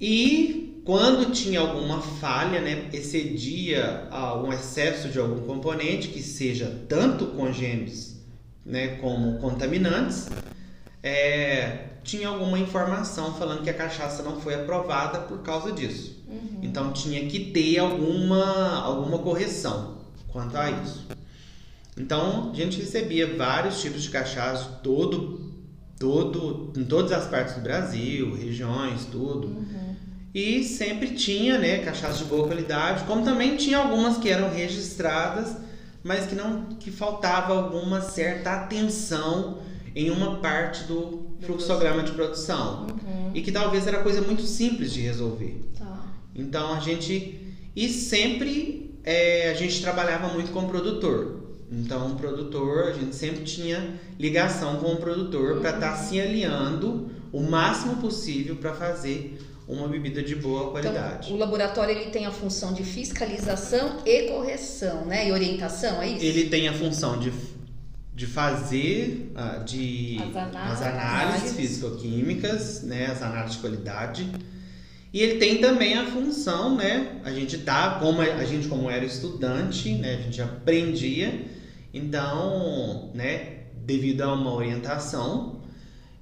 E 0.00 0.71
quando 0.84 1.30
tinha 1.32 1.60
alguma 1.60 2.00
falha, 2.00 2.60
né, 2.60 2.88
excedia 2.92 4.08
um 4.44 4.52
excesso 4.52 5.08
de 5.08 5.18
algum 5.18 5.40
componente, 5.46 6.08
que 6.08 6.22
seja 6.22 6.84
tanto 6.88 7.26
congêneres 7.26 8.20
né, 8.64 8.96
como 8.96 9.38
contaminantes, 9.38 10.28
é, 11.02 11.86
tinha 12.02 12.28
alguma 12.28 12.58
informação 12.58 13.34
falando 13.34 13.62
que 13.62 13.70
a 13.70 13.74
cachaça 13.74 14.22
não 14.22 14.40
foi 14.40 14.54
aprovada 14.54 15.20
por 15.20 15.38
causa 15.42 15.72
disso. 15.72 16.22
Uhum. 16.28 16.60
Então 16.62 16.92
tinha 16.92 17.26
que 17.26 17.52
ter 17.52 17.78
alguma, 17.78 18.82
alguma 18.82 19.18
correção 19.18 19.98
quanto 20.28 20.56
a 20.56 20.70
isso. 20.70 21.06
Então 21.96 22.50
a 22.50 22.54
gente 22.54 22.78
recebia 22.80 23.36
vários 23.36 23.80
tipos 23.80 24.02
de 24.02 24.10
cachaça, 24.10 24.80
todo, 24.82 25.52
todo, 25.98 26.72
em 26.76 26.84
todas 26.84 27.12
as 27.12 27.26
partes 27.28 27.54
do 27.54 27.60
Brasil, 27.60 28.34
regiões, 28.34 29.04
tudo. 29.04 29.48
Uhum. 29.48 29.81
E 30.34 30.64
sempre 30.64 31.08
tinha, 31.08 31.58
né, 31.58 31.78
cachaças 31.78 32.18
de 32.18 32.24
boa 32.24 32.46
qualidade, 32.46 33.04
como 33.04 33.22
também 33.22 33.56
tinha 33.56 33.78
algumas 33.78 34.16
que 34.16 34.30
eram 34.30 34.50
registradas, 34.50 35.56
mas 36.02 36.26
que 36.26 36.34
não 36.34 36.64
que 36.80 36.90
faltava 36.90 37.52
alguma 37.52 38.00
certa 38.00 38.52
atenção 38.52 39.58
em 39.94 40.10
uma 40.10 40.36
parte 40.36 40.84
do 40.84 41.32
fluxograma 41.42 42.02
de 42.02 42.12
produção. 42.12 42.86
Uhum. 42.86 43.30
E 43.34 43.42
que 43.42 43.52
talvez 43.52 43.86
era 43.86 44.02
coisa 44.02 44.22
muito 44.22 44.42
simples 44.42 44.92
de 44.92 45.00
resolver. 45.00 45.60
Tá. 45.78 46.06
Então 46.34 46.74
a 46.74 46.80
gente. 46.80 47.38
E 47.76 47.88
sempre 47.88 48.98
é, 49.04 49.50
a 49.50 49.54
gente 49.54 49.80
trabalhava 49.82 50.28
muito 50.28 50.50
com 50.50 50.60
o 50.60 50.68
produtor. 50.68 51.40
Então 51.70 52.12
o 52.12 52.16
produtor, 52.16 52.88
a 52.88 52.92
gente 52.92 53.14
sempre 53.14 53.44
tinha 53.44 54.00
ligação 54.18 54.76
com 54.76 54.92
o 54.92 54.96
produtor 54.96 55.56
uhum. 55.56 55.60
para 55.60 55.70
estar 55.70 55.92
tá 55.92 55.96
se 55.96 56.18
alinhando 56.20 57.10
o 57.32 57.40
máximo 57.40 57.96
possível 57.96 58.56
para 58.56 58.74
fazer 58.74 59.38
uma 59.66 59.88
bebida 59.88 60.22
de 60.22 60.34
boa 60.34 60.70
qualidade. 60.70 61.26
Então, 61.26 61.36
o 61.36 61.38
laboratório 61.38 61.96
ele 61.96 62.10
tem 62.10 62.26
a 62.26 62.30
função 62.30 62.72
de 62.72 62.82
fiscalização 62.82 63.98
e 64.04 64.28
correção, 64.28 65.04
né? 65.06 65.28
E 65.28 65.32
orientação, 65.32 66.02
é 66.02 66.08
isso? 66.08 66.24
Ele 66.24 66.48
tem 66.48 66.68
a 66.68 66.72
função 66.72 67.18
de 67.18 67.32
de 68.14 68.26
fazer 68.26 69.32
uh, 69.34 69.64
de 69.64 70.18
as 70.20 70.36
análises, 70.36 70.72
as 70.72 70.82
análises 70.82 71.56
físico-químicas, 71.56 72.82
né, 72.82 73.06
as 73.06 73.22
análises 73.22 73.56
de 73.56 73.62
qualidade. 73.62 74.30
E 75.12 75.20
ele 75.20 75.38
tem 75.38 75.58
também 75.58 75.96
a 75.96 76.06
função, 76.06 76.76
né, 76.76 77.20
a 77.24 77.32
gente 77.32 77.58
tá 77.58 77.98
como 77.98 78.20
a 78.20 78.44
gente 78.44 78.68
como 78.68 78.90
era 78.90 79.04
estudante, 79.04 79.94
né, 79.94 80.14
a 80.14 80.22
gente 80.22 80.42
aprendia, 80.42 81.46
então, 81.92 83.10
né, 83.14 83.60
devido 83.76 84.22
a 84.22 84.34
uma 84.34 84.52
orientação, 84.52 85.61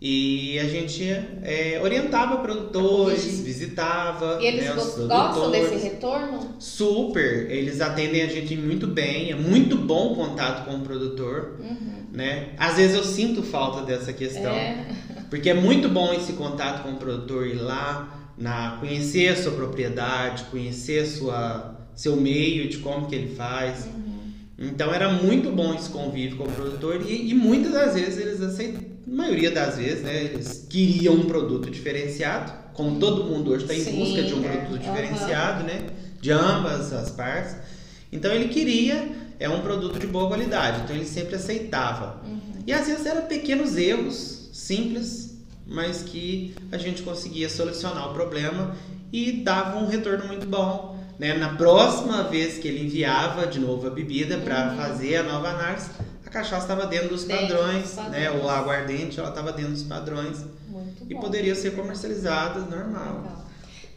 e 0.01 0.59
a 0.59 0.65
gente 0.65 1.05
é, 1.43 1.79
orientava 1.83 2.39
produtores, 2.39 3.41
visitava. 3.41 4.39
E 4.41 4.47
eles 4.47 4.65
né, 4.65 4.73
gostam 4.75 5.51
desse 5.51 5.75
retorno? 5.75 6.55
Super, 6.59 7.51
eles 7.51 7.83
atendem 7.83 8.23
a 8.23 8.27
gente 8.27 8.57
muito 8.57 8.87
bem, 8.87 9.31
é 9.31 9.35
muito 9.35 9.77
bom 9.77 10.13
o 10.13 10.17
contato 10.17 10.65
com 10.65 10.77
o 10.77 10.81
produtor. 10.81 11.59
Uhum. 11.61 12.05
Né? 12.13 12.55
Às 12.57 12.77
vezes 12.77 12.97
eu 12.97 13.05
sinto 13.05 13.43
falta 13.43 13.83
dessa 13.83 14.11
questão, 14.11 14.53
é. 14.53 14.87
porque 15.29 15.51
é 15.51 15.55
muito 15.55 15.87
bom 15.91 16.15
esse 16.15 16.33
contato 16.33 16.83
com 16.83 16.93
o 16.93 16.97
produtor 16.97 17.47
ir 17.47 17.61
lá, 17.61 18.33
na, 18.39 18.79
conhecer 18.81 19.29
a 19.29 19.37
sua 19.37 19.53
propriedade, 19.53 20.45
conhecer 20.45 21.05
sua, 21.05 21.79
seu 21.95 22.17
meio, 22.17 22.71
de 22.71 22.79
como 22.79 23.07
que 23.07 23.15
ele 23.15 23.35
faz. 23.35 23.85
Uhum. 23.85 24.33
Então 24.59 24.95
era 24.95 25.13
muito 25.13 25.51
bom 25.51 25.75
esse 25.75 25.91
convívio 25.91 26.39
com 26.39 26.45
o 26.45 26.53
produtor 26.53 27.03
e, 27.07 27.31
e 27.31 27.35
muitas 27.35 27.73
das 27.73 27.95
vezes 27.95 28.17
eles 28.17 28.41
aceitam 29.11 29.17
maioria 29.17 29.51
das 29.51 29.77
vezes, 29.77 30.03
né, 30.03 30.25
eles 30.25 30.67
queriam 30.69 31.15
um 31.15 31.27
produto 31.27 31.71
diferenciado, 31.71 32.53
como 32.73 32.99
todo 32.99 33.25
mundo 33.25 33.51
hoje 33.51 33.65
está 33.65 33.75
em 33.75 33.81
Sim, 33.81 33.99
busca 33.99 34.23
de 34.23 34.35
um 34.35 34.45
é. 34.45 34.49
produto 34.49 34.79
diferenciado, 34.79 35.61
uhum. 35.61 35.67
né, 35.67 35.87
de 36.21 36.31
ambas 36.31 36.93
as 36.93 37.11
partes. 37.11 37.57
Então 38.13 38.33
ele 38.33 38.49
queria 38.49 39.21
é 39.39 39.49
um 39.49 39.63
produto 39.63 39.99
de 39.99 40.07
boa 40.07 40.29
qualidade, 40.29 40.83
então 40.83 40.95
ele 40.95 41.07
sempre 41.07 41.35
aceitava. 41.35 42.21
Uhum. 42.27 42.63
E 42.67 42.73
às 42.73 42.87
vezes 42.87 43.07
eram 43.07 43.23
pequenos 43.23 43.77
erros, 43.77 44.51
simples, 44.53 45.39
mas 45.67 46.03
que 46.03 46.55
a 46.71 46.77
gente 46.77 47.03
conseguia 47.03 47.49
solucionar 47.49 48.11
o 48.11 48.15
problema 48.15 48.77
e 49.13 49.33
dava 49.33 49.79
um 49.79 49.87
retorno 49.87 50.27
muito 50.27 50.47
bom. 50.47 50.99
Né? 51.19 51.35
Na 51.35 51.55
próxima 51.55 52.25
vez 52.25 52.59
que 52.59 52.69
ele 52.69 52.85
enviava 52.85 53.47
de 53.47 53.59
novo 53.59 53.87
a 53.87 53.91
bebida 53.91 54.39
para 54.39 54.71
uhum. 54.71 54.77
fazer 54.77 55.17
a 55.17 55.23
nova 55.23 55.49
análise, 55.49 55.89
a 56.31 56.33
cachaça 56.33 56.63
estava 56.63 56.87
dentro 56.87 57.09
dos 57.09 57.25
dentro 57.25 57.57
padrões, 57.57 57.83
dos 57.83 57.95
padrões, 57.95 58.23
né? 58.23 58.31
O 58.31 58.49
aguardente 58.49 59.19
ela 59.19 59.31
estava 59.31 59.53
dentro 59.53 59.73
dos 59.73 59.83
padrões 59.83 60.45
Muito 60.69 61.05
e 61.09 61.15
bom. 61.15 61.21
poderia 61.21 61.57
ser 61.57 61.75
comercializada 61.75 62.61
normal. 62.61 63.23
Legal. 63.23 63.41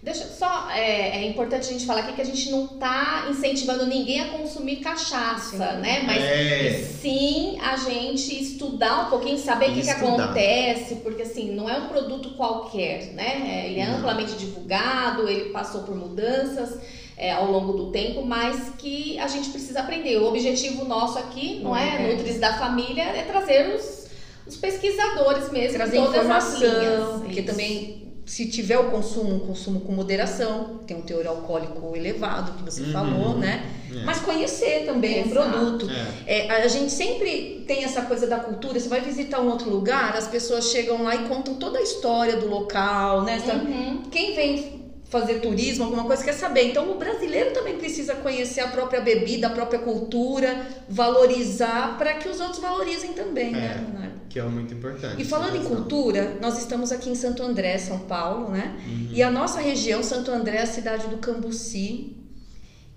Deixa 0.02 0.26
só 0.26 0.70
é, 0.72 1.24
é, 1.24 1.30
importante 1.30 1.70
a 1.70 1.72
gente 1.72 1.86
falar 1.86 2.02
aqui 2.02 2.14
que 2.14 2.22
a 2.22 2.26
gente 2.26 2.52
não 2.52 2.66
está 2.66 3.28
incentivando 3.30 3.86
ninguém 3.86 4.20
a 4.20 4.38
consumir 4.38 4.78
cachaça, 4.78 5.52
sim. 5.52 5.80
né? 5.80 6.04
Mas 6.06 6.22
é. 6.22 6.74
sim 7.02 7.58
a 7.62 7.78
gente 7.78 8.44
estudar 8.44 9.08
um 9.08 9.10
pouquinho, 9.10 9.38
saber 9.38 9.70
o 9.70 9.74
que, 9.76 9.82
que, 9.82 9.90
acontece, 9.90 10.96
porque 10.96 11.22
assim 11.22 11.56
não 11.56 11.70
é 11.70 11.78
um 11.78 11.88
produto 11.88 12.32
qualquer, 12.32 13.14
né? 13.14 13.44
É, 13.48 13.70
ele 13.70 13.80
é 13.80 13.86
amplamente 13.86 14.34
divulgado, 14.34 15.30
ele 15.30 15.52
passou 15.52 15.84
por 15.84 15.96
mudanças 15.96 16.82
é, 17.18 17.32
ao 17.32 17.52
longo 17.52 17.74
do 17.74 17.92
tempo, 17.92 18.26
mas 18.26 18.72
que 18.78 19.18
a 19.20 19.28
gente 19.28 19.50
precisa 19.50 19.82
aprender. 19.82 20.18
O 20.18 20.28
objetivo 20.28 20.86
nosso 20.86 21.18
aqui, 21.18 21.60
não 21.62 21.76
é, 21.76 22.12
é. 22.12 22.16
Nutris 22.16 22.40
da 22.40 22.58
Família, 22.58 23.04
é 23.04 23.24
trazer 23.24 23.76
os, 23.76 24.08
os 24.48 24.56
pesquisadores 24.56 25.52
mesmo, 25.52 25.78
trazer 25.78 25.98
todas 25.98 26.16
informação, 26.16 26.54
as 26.54 26.60
linhas. 26.60 27.22
porque 27.22 27.40
Isso. 27.40 27.48
também 27.48 28.04
se 28.26 28.48
tiver 28.48 28.78
o 28.80 28.90
consumo, 28.90 29.36
um 29.36 29.40
consumo 29.40 29.82
com 29.82 29.92
moderação, 29.92 30.80
tem 30.88 30.96
um 30.96 31.02
teor 31.02 31.28
alcoólico 31.28 31.96
elevado, 31.96 32.54
que 32.54 32.64
você 32.64 32.84
uhum. 32.84 32.92
falou, 32.94 33.38
né? 33.38 33.70
É. 33.92 34.06
Mas 34.06 34.20
conhecer 34.20 34.86
também 34.86 35.24
o 35.24 35.30
produto. 35.30 35.88
É. 36.26 36.48
É, 36.48 36.64
a 36.64 36.68
gente 36.68 36.92
sempre 36.92 37.64
tem 37.68 37.84
essa 37.84 38.04
coisa 38.04 38.26
da 38.26 38.40
cultura, 38.40 38.80
você 38.80 38.88
vai 38.88 39.02
visitar 39.02 39.42
um 39.42 39.50
outro 39.50 39.70
lugar, 39.70 40.16
as 40.16 40.28
pessoas 40.28 40.70
chegam 40.70 41.04
lá 41.04 41.16
e 41.16 41.28
contam 41.28 41.56
toda 41.56 41.80
a 41.80 41.82
história 41.82 42.38
do 42.38 42.48
local, 42.48 43.24
né? 43.24 43.42
Uhum. 43.46 44.04
Quem 44.10 44.34
vem 44.34 44.83
fazer 45.14 45.36
turismo, 45.42 45.84
alguma 45.84 46.06
coisa, 46.06 46.24
quer 46.24 46.34
saber. 46.34 46.72
Então 46.72 46.90
o 46.90 46.96
brasileiro 46.96 47.52
também 47.52 47.78
precisa 47.78 48.16
conhecer 48.16 48.62
a 48.62 48.68
própria 48.70 49.00
bebida, 49.00 49.46
a 49.46 49.52
própria 49.52 49.78
cultura, 49.78 50.66
valorizar 50.90 52.00
para 52.00 52.16
que 52.16 52.28
os 52.28 52.40
outros 52.40 52.60
valorizem 52.60 53.14
também, 53.14 53.52
né, 53.52 53.60
é, 53.60 53.62
né, 53.62 53.88
Leonardo? 53.92 54.22
Que 54.28 54.40
é 54.40 54.44
muito 54.44 54.74
importante. 54.74 55.22
E 55.22 55.24
falando 55.24 55.56
em 55.56 55.64
cultura, 55.64 56.40
nós 56.42 56.58
estamos 56.58 56.92
aqui 56.92 57.12
em 57.12 57.16
Santo 57.16 57.44
André, 57.44 57.78
São 57.78 58.00
Paulo, 58.00 58.50
né? 58.50 58.76
Uhum. 58.88 59.10
E 59.12 59.22
a 59.22 59.30
nossa 59.30 59.62
região, 59.62 60.02
Santo 60.02 60.32
André, 60.32 60.58
é 60.58 60.62
a 60.64 60.66
cidade 60.66 61.06
do 61.06 61.18
Cambuci. 61.18 62.18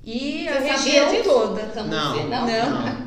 E 0.03 0.45
Você 0.45 0.51
a 0.51 0.61
região 0.61 1.23
toda. 1.23 1.61
Cambuci, 1.67 1.91
não, 1.91 2.29
não, 2.29 2.47
não. 2.47 2.87
não. 2.87 3.07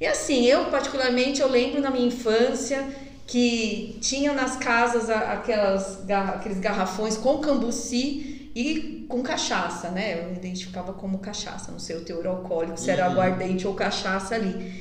E 0.00 0.06
assim, 0.06 0.46
eu 0.46 0.64
particularmente, 0.66 1.42
eu 1.42 1.48
lembro 1.50 1.82
na 1.82 1.90
minha 1.90 2.06
infância 2.06 2.88
que 3.26 3.98
tinha 4.00 4.32
nas 4.32 4.56
casas 4.56 5.10
aquelas, 5.10 6.08
aqueles 6.08 6.58
garrafões 6.58 7.18
com 7.18 7.38
cambuci 7.38 8.35
e 8.56 9.04
com 9.06 9.22
cachaça, 9.22 9.90
né? 9.90 10.18
Eu 10.18 10.32
identificava 10.32 10.94
como 10.94 11.18
cachaça, 11.18 11.70
não 11.70 11.78
sei 11.78 11.96
o 11.96 12.00
teor 12.00 12.26
alcoólico, 12.26 12.80
se 12.80 12.90
era 12.90 13.04
uhum. 13.04 13.12
aguardente 13.12 13.66
ou 13.66 13.74
cachaça 13.74 14.34
ali. 14.34 14.72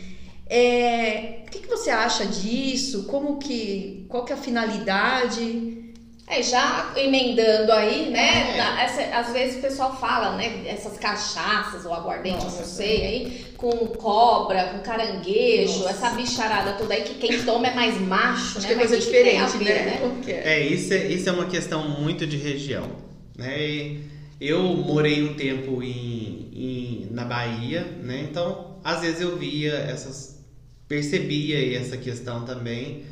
É, 0.48 1.40
o 1.46 1.52
que, 1.52 1.60
que 1.60 1.68
você 1.68 1.90
acha 1.90 2.26
disso? 2.26 3.04
Como 3.04 3.38
que, 3.38 4.06
qual 4.08 4.24
que 4.24 4.32
é 4.32 4.36
a 4.36 4.40
finalidade? 4.40 5.92
É, 6.26 6.42
já 6.42 6.94
emendando 6.96 7.70
aí, 7.74 8.10
né? 8.12 8.56
É. 8.58 8.86
Essa, 8.86 9.18
às 9.18 9.34
vezes 9.34 9.58
o 9.58 9.62
pessoal 9.62 10.00
fala, 10.00 10.38
né? 10.38 10.64
Essas 10.66 10.98
cachaças 10.98 11.86
ou 11.86 11.94
aguardente, 11.94 12.46
Nossa, 12.46 12.60
não 12.60 12.66
sei, 12.66 13.06
aí, 13.06 13.46
com 13.58 13.72
cobra, 13.88 14.70
com 14.70 14.80
caranguejo, 14.80 15.80
Nossa. 15.80 15.90
essa 15.90 16.10
bicharada 16.12 16.74
toda 16.78 16.94
aí 16.94 17.04
que 17.04 17.16
quem 17.16 17.44
toma 17.44 17.68
é 17.68 17.74
mais 17.76 18.00
macho, 18.00 18.58
Acho 18.58 18.62
né? 18.62 18.68
Que 18.68 18.74
é 18.74 18.78
coisa 18.78 18.98
diferente, 18.98 19.58
ver, 19.58 19.66
né? 19.66 20.00
né? 20.26 20.42
É, 20.46 20.60
isso 20.62 20.94
é, 20.94 21.08
isso 21.08 21.28
é 21.28 21.32
uma 21.34 21.48
questão 21.48 21.90
muito 21.90 22.26
de 22.26 22.38
região. 22.38 23.04
Né? 23.38 24.02
Eu 24.40 24.64
morei 24.64 25.24
um 25.24 25.34
tempo 25.34 25.82
em, 25.82 26.50
em, 26.54 27.08
na 27.12 27.26
Bahia, 27.26 27.84
né? 28.04 28.28
então 28.30 28.76
às 28.84 29.02
vezes 29.02 29.22
eu 29.22 29.36
via 29.38 29.74
essas, 29.74 30.44
percebia 30.88 31.76
essa 31.76 31.98
questão 31.98 32.46
também. 32.46 33.04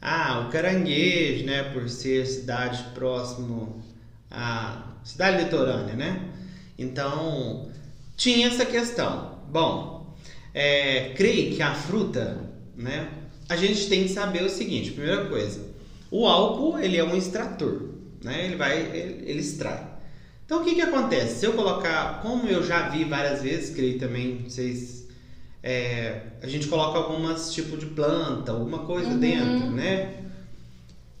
Ah, 0.00 0.46
o 0.46 0.52
Caranguejo, 0.52 1.44
né, 1.44 1.64
por 1.64 1.88
ser 1.88 2.24
cidade 2.26 2.84
próximo 2.94 3.82
à 4.30 4.94
cidade 5.02 5.42
litorânea, 5.42 5.94
né? 5.94 6.28
Então 6.78 7.70
tinha 8.16 8.46
essa 8.46 8.64
questão. 8.64 9.40
Bom, 9.50 10.14
é, 10.54 11.12
creio 11.16 11.56
que 11.56 11.62
a 11.62 11.74
fruta, 11.74 12.38
né? 12.76 13.08
A 13.48 13.56
gente 13.56 13.88
tem 13.88 14.04
que 14.04 14.10
saber 14.10 14.44
o 14.44 14.48
seguinte: 14.50 14.92
primeira 14.92 15.24
coisa, 15.24 15.60
o 16.08 16.26
álcool 16.26 16.78
ele 16.78 16.96
é 16.96 17.04
um 17.04 17.16
extrator 17.16 17.95
né? 18.22 18.44
Ele 18.46 18.56
vai, 18.56 18.78
ele, 18.78 19.28
ele 19.28 19.40
extrai. 19.40 19.96
Então 20.44 20.62
o 20.62 20.64
que 20.64 20.74
que 20.76 20.80
acontece? 20.80 21.40
Se 21.40 21.46
eu 21.46 21.54
colocar, 21.54 22.20
como 22.22 22.46
eu 22.46 22.62
já 22.62 22.88
vi 22.88 23.04
várias 23.04 23.42
vezes, 23.42 23.74
creio 23.74 23.98
também, 23.98 24.44
vocês, 24.48 25.08
é, 25.62 26.22
a 26.40 26.46
gente 26.46 26.68
coloca 26.68 26.98
algumas 26.98 27.52
tipo 27.52 27.76
de 27.76 27.86
planta, 27.86 28.52
alguma 28.52 28.80
coisa 28.80 29.10
uhum. 29.10 29.18
dentro, 29.18 29.70
né? 29.72 30.22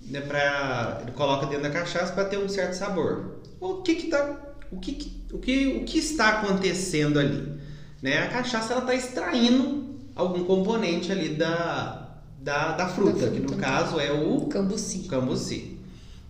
né 0.02 0.20
pra, 0.20 1.00
ele 1.02 1.10
coloca 1.10 1.46
dentro 1.46 1.64
da 1.64 1.70
cachaça 1.70 2.12
para 2.12 2.26
ter 2.26 2.38
um 2.38 2.48
certo 2.48 2.74
sabor. 2.74 3.40
O 3.60 3.82
que 3.82 3.96
que 3.96 4.06
tá, 4.06 4.54
o 4.70 4.78
que, 4.78 5.24
o 5.32 5.38
que, 5.38 5.66
o 5.78 5.84
que 5.84 5.98
está 5.98 6.40
acontecendo 6.40 7.18
ali? 7.18 7.56
Né? 8.00 8.18
A 8.18 8.28
cachaça 8.28 8.74
ela 8.74 8.82
está 8.82 8.94
extraindo 8.94 9.96
algum 10.14 10.44
componente 10.44 11.10
ali 11.10 11.30
da, 11.30 12.20
da, 12.38 12.76
da 12.76 12.88
fruta, 12.88 13.12
da 13.12 13.18
fruta 13.18 13.30
que 13.32 13.40
no 13.40 13.56
caso 13.56 13.98
é 13.98 14.12
o 14.12 14.46
cambuci. 14.46 15.00
cambuci. 15.08 15.75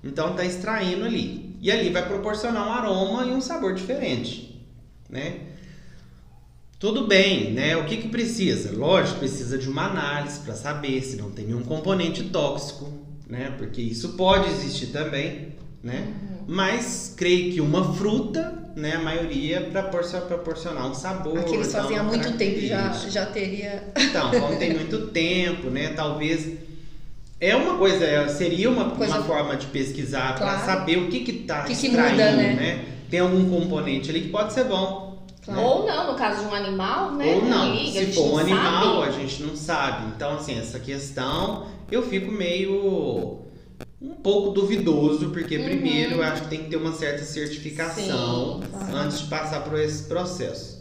Então 0.06 0.30
está 0.30 0.44
extraindo 0.44 1.04
ali. 1.04 1.56
E 1.60 1.70
ali 1.70 1.90
vai 1.90 2.06
proporcionar 2.06 2.66
um 2.66 2.72
aroma 2.72 3.24
e 3.24 3.30
um 3.32 3.40
sabor 3.40 3.74
diferente, 3.74 4.62
né? 5.08 5.40
Tudo 6.78 7.06
bem, 7.06 7.52
né? 7.52 7.76
O 7.76 7.86
que, 7.86 7.96
que 7.96 8.08
precisa? 8.08 8.76
Lógico, 8.76 9.18
precisa 9.18 9.56
de 9.56 9.68
uma 9.68 9.86
análise 9.86 10.40
para 10.40 10.54
saber 10.54 11.02
se 11.02 11.16
não 11.16 11.30
tem 11.30 11.46
nenhum 11.46 11.62
componente 11.62 12.24
tóxico, 12.24 12.92
né? 13.26 13.54
Porque 13.56 13.80
isso 13.80 14.10
pode 14.10 14.50
existir 14.50 14.88
também, 14.88 15.54
né? 15.82 16.06
Uhum. 16.06 16.44
Mas 16.46 17.14
creio 17.16 17.54
que 17.54 17.60
uma 17.62 17.94
fruta, 17.94 18.70
né? 18.76 18.96
A 18.96 19.00
maioria 19.00 19.62
proporciona, 19.62 20.26
proporcionar 20.26 20.90
um 20.90 20.94
sabor. 20.94 21.38
Aqui 21.38 21.54
eles 21.54 21.72
faziam 21.72 22.00
há 22.00 22.02
muito 22.02 22.36
tempo 22.36 22.60
já, 22.60 22.92
já 22.92 23.24
teria. 23.24 23.92
Então, 23.98 24.30
como 24.30 24.56
tem 24.58 24.74
muito 24.76 25.06
tempo, 25.08 25.70
né? 25.70 25.94
Talvez 25.94 26.65
é 27.40 27.54
uma 27.54 27.76
coisa, 27.76 28.04
é, 28.04 28.28
seria 28.28 28.70
uma, 28.70 28.90
coisa... 28.90 29.14
uma 29.16 29.24
forma 29.24 29.56
de 29.56 29.66
pesquisar 29.66 30.36
claro. 30.36 30.58
para 30.58 30.66
saber 30.66 30.98
o 30.98 31.08
que 31.08 31.20
que 31.20 31.32
está 31.42 31.64
que 31.64 31.72
extraindo, 31.72 32.16
que 32.16 32.22
muda, 32.22 32.32
né? 32.32 32.54
né? 32.54 32.84
Tem 33.10 33.20
algum 33.20 33.48
componente 33.48 34.10
ali 34.10 34.22
que 34.22 34.28
pode 34.28 34.52
ser 34.52 34.64
bom. 34.64 35.24
Claro. 35.44 35.60
Ou 35.60 35.86
não, 35.86 36.12
no 36.12 36.18
caso 36.18 36.42
de 36.42 36.48
um 36.48 36.54
animal, 36.54 37.12
né? 37.12 37.34
Ou 37.34 37.44
não, 37.44 37.76
se 37.76 38.06
for 38.12 38.34
um 38.34 38.38
animal, 38.38 39.00
sabe. 39.00 39.08
a 39.08 39.10
gente 39.12 39.42
não 39.44 39.54
sabe. 39.54 40.12
Então, 40.16 40.34
assim, 40.36 40.58
essa 40.58 40.80
questão 40.80 41.66
eu 41.90 42.02
fico 42.02 42.32
meio 42.32 43.38
um 44.00 44.14
pouco 44.14 44.50
duvidoso, 44.50 45.30
porque 45.30 45.56
uhum. 45.56 45.64
primeiro 45.64 46.16
eu 46.16 46.22
acho 46.22 46.42
que 46.42 46.48
tem 46.48 46.64
que 46.64 46.70
ter 46.70 46.76
uma 46.76 46.92
certa 46.92 47.22
certificação 47.22 48.60
Sim, 48.60 48.92
antes 48.92 49.20
de 49.20 49.26
passar 49.26 49.60
por 49.60 49.78
esse 49.78 50.04
processo. 50.04 50.75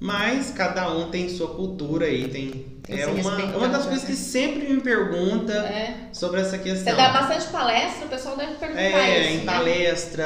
Mas 0.00 0.50
cada 0.50 0.90
um 0.90 1.10
tem 1.10 1.28
sua 1.28 1.54
cultura 1.54 2.06
aí, 2.06 2.28
tem. 2.28 2.66
tem 2.82 3.00
é 3.00 3.06
uma, 3.06 3.44
uma 3.56 3.68
das 3.68 3.86
coisas 3.86 4.04
que 4.04 4.12
né? 4.12 4.18
sempre 4.18 4.72
me 4.72 4.80
pergunta 4.80 5.52
é. 5.52 6.08
sobre 6.12 6.40
essa 6.40 6.58
questão. 6.58 6.92
Você 6.92 7.00
dá 7.00 7.08
bastante 7.10 7.46
palestra, 7.46 8.06
o 8.06 8.08
pessoal 8.08 8.36
deve 8.36 8.54
perguntar 8.54 8.82
é, 8.82 9.20
isso. 9.20 9.30
em 9.30 9.36
né? 9.38 9.52
palestra, 9.52 10.24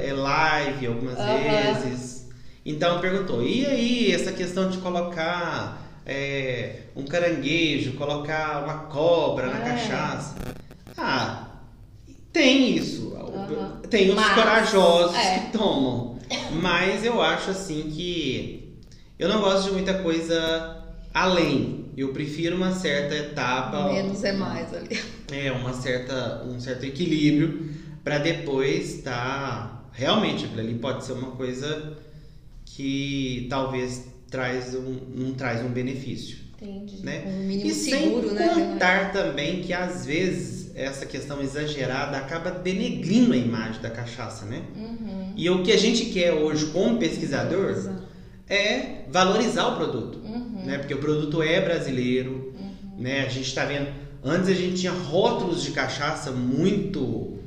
é 0.00 0.12
live 0.12 0.86
algumas 0.86 1.18
uhum. 1.18 1.82
vezes. 1.84 2.28
Então 2.64 3.00
perguntou, 3.00 3.42
e 3.42 3.66
aí 3.66 4.12
essa 4.12 4.32
questão 4.32 4.70
de 4.70 4.78
colocar 4.78 5.82
é, 6.06 6.84
um 6.96 7.04
caranguejo, 7.04 7.92
colocar 7.92 8.64
uma 8.64 8.84
cobra 8.84 9.48
na 9.48 9.58
é. 9.58 9.70
cachaça? 9.70 10.36
Ah, 10.96 11.48
tem 12.32 12.76
isso. 12.76 13.08
Uhum. 13.08 13.80
Tem 13.90 14.08
os 14.08 14.16
Mas, 14.16 14.34
corajosos 14.34 15.16
é. 15.16 15.38
que 15.38 15.58
tomam. 15.58 16.18
Mas 16.62 17.04
eu 17.04 17.20
acho 17.20 17.50
assim 17.50 17.90
que 17.94 18.57
eu 19.18 19.28
não 19.28 19.40
gosto 19.40 19.68
de 19.68 19.72
muita 19.72 19.94
coisa 19.94 20.84
além. 21.12 21.86
Eu 21.96 22.12
prefiro 22.12 22.56
uma 22.56 22.72
certa 22.72 23.14
etapa. 23.14 23.92
Menos 23.92 24.22
é 24.22 24.32
mais 24.32 24.72
ali. 24.72 24.98
É, 25.32 25.50
uma 25.52 25.72
certa, 25.72 26.44
um 26.44 26.58
certo 26.60 26.84
equilíbrio 26.84 27.70
para 28.04 28.18
depois 28.18 29.02
tá. 29.02 29.90
Realmente, 29.92 30.44
aquilo 30.44 30.60
ali 30.60 30.74
pode 30.74 31.04
ser 31.04 31.12
uma 31.12 31.32
coisa 31.32 31.98
que 32.64 33.46
talvez 33.50 34.04
traz 34.30 34.74
um, 34.74 34.96
não 35.14 35.34
traz 35.34 35.64
um 35.64 35.68
benefício. 35.68 36.38
Entendi. 36.60 37.04
Né? 37.04 37.24
Um 37.26 37.46
mínimo 37.46 37.70
e 37.70 37.74
seguro, 37.74 38.28
sem 38.28 38.36
né? 38.36 38.48
contar 38.54 39.12
também 39.12 39.60
que 39.60 39.72
às 39.72 40.06
vezes 40.06 40.70
essa 40.74 41.04
questão 41.04 41.40
exagerada 41.40 42.16
acaba 42.16 42.50
denegrindo 42.50 43.32
a 43.32 43.36
imagem 43.36 43.80
da 43.82 43.90
cachaça, 43.90 44.46
né? 44.46 44.62
Uhum. 44.76 45.32
E 45.36 45.50
o 45.50 45.62
que 45.62 45.72
a 45.72 45.76
gente 45.76 46.06
quer 46.06 46.32
hoje 46.32 46.66
como 46.66 46.98
pesquisador 46.98 47.70
Exato. 47.70 48.07
É 48.48 49.04
valorizar 49.10 49.66
o 49.68 49.76
produto, 49.76 50.18
uhum. 50.24 50.62
né? 50.64 50.78
Porque 50.78 50.94
o 50.94 50.98
produto 50.98 51.42
é 51.42 51.60
brasileiro, 51.60 52.54
uhum. 52.58 52.98
né? 52.98 53.20
A 53.26 53.28
gente 53.28 53.48
está 53.48 53.64
vendo 53.64 53.88
antes 54.24 54.48
a 54.48 54.54
gente 54.54 54.80
tinha 54.80 54.92
rótulos 54.92 55.62
de 55.62 55.70
cachaça 55.70 56.30
muito 56.30 57.38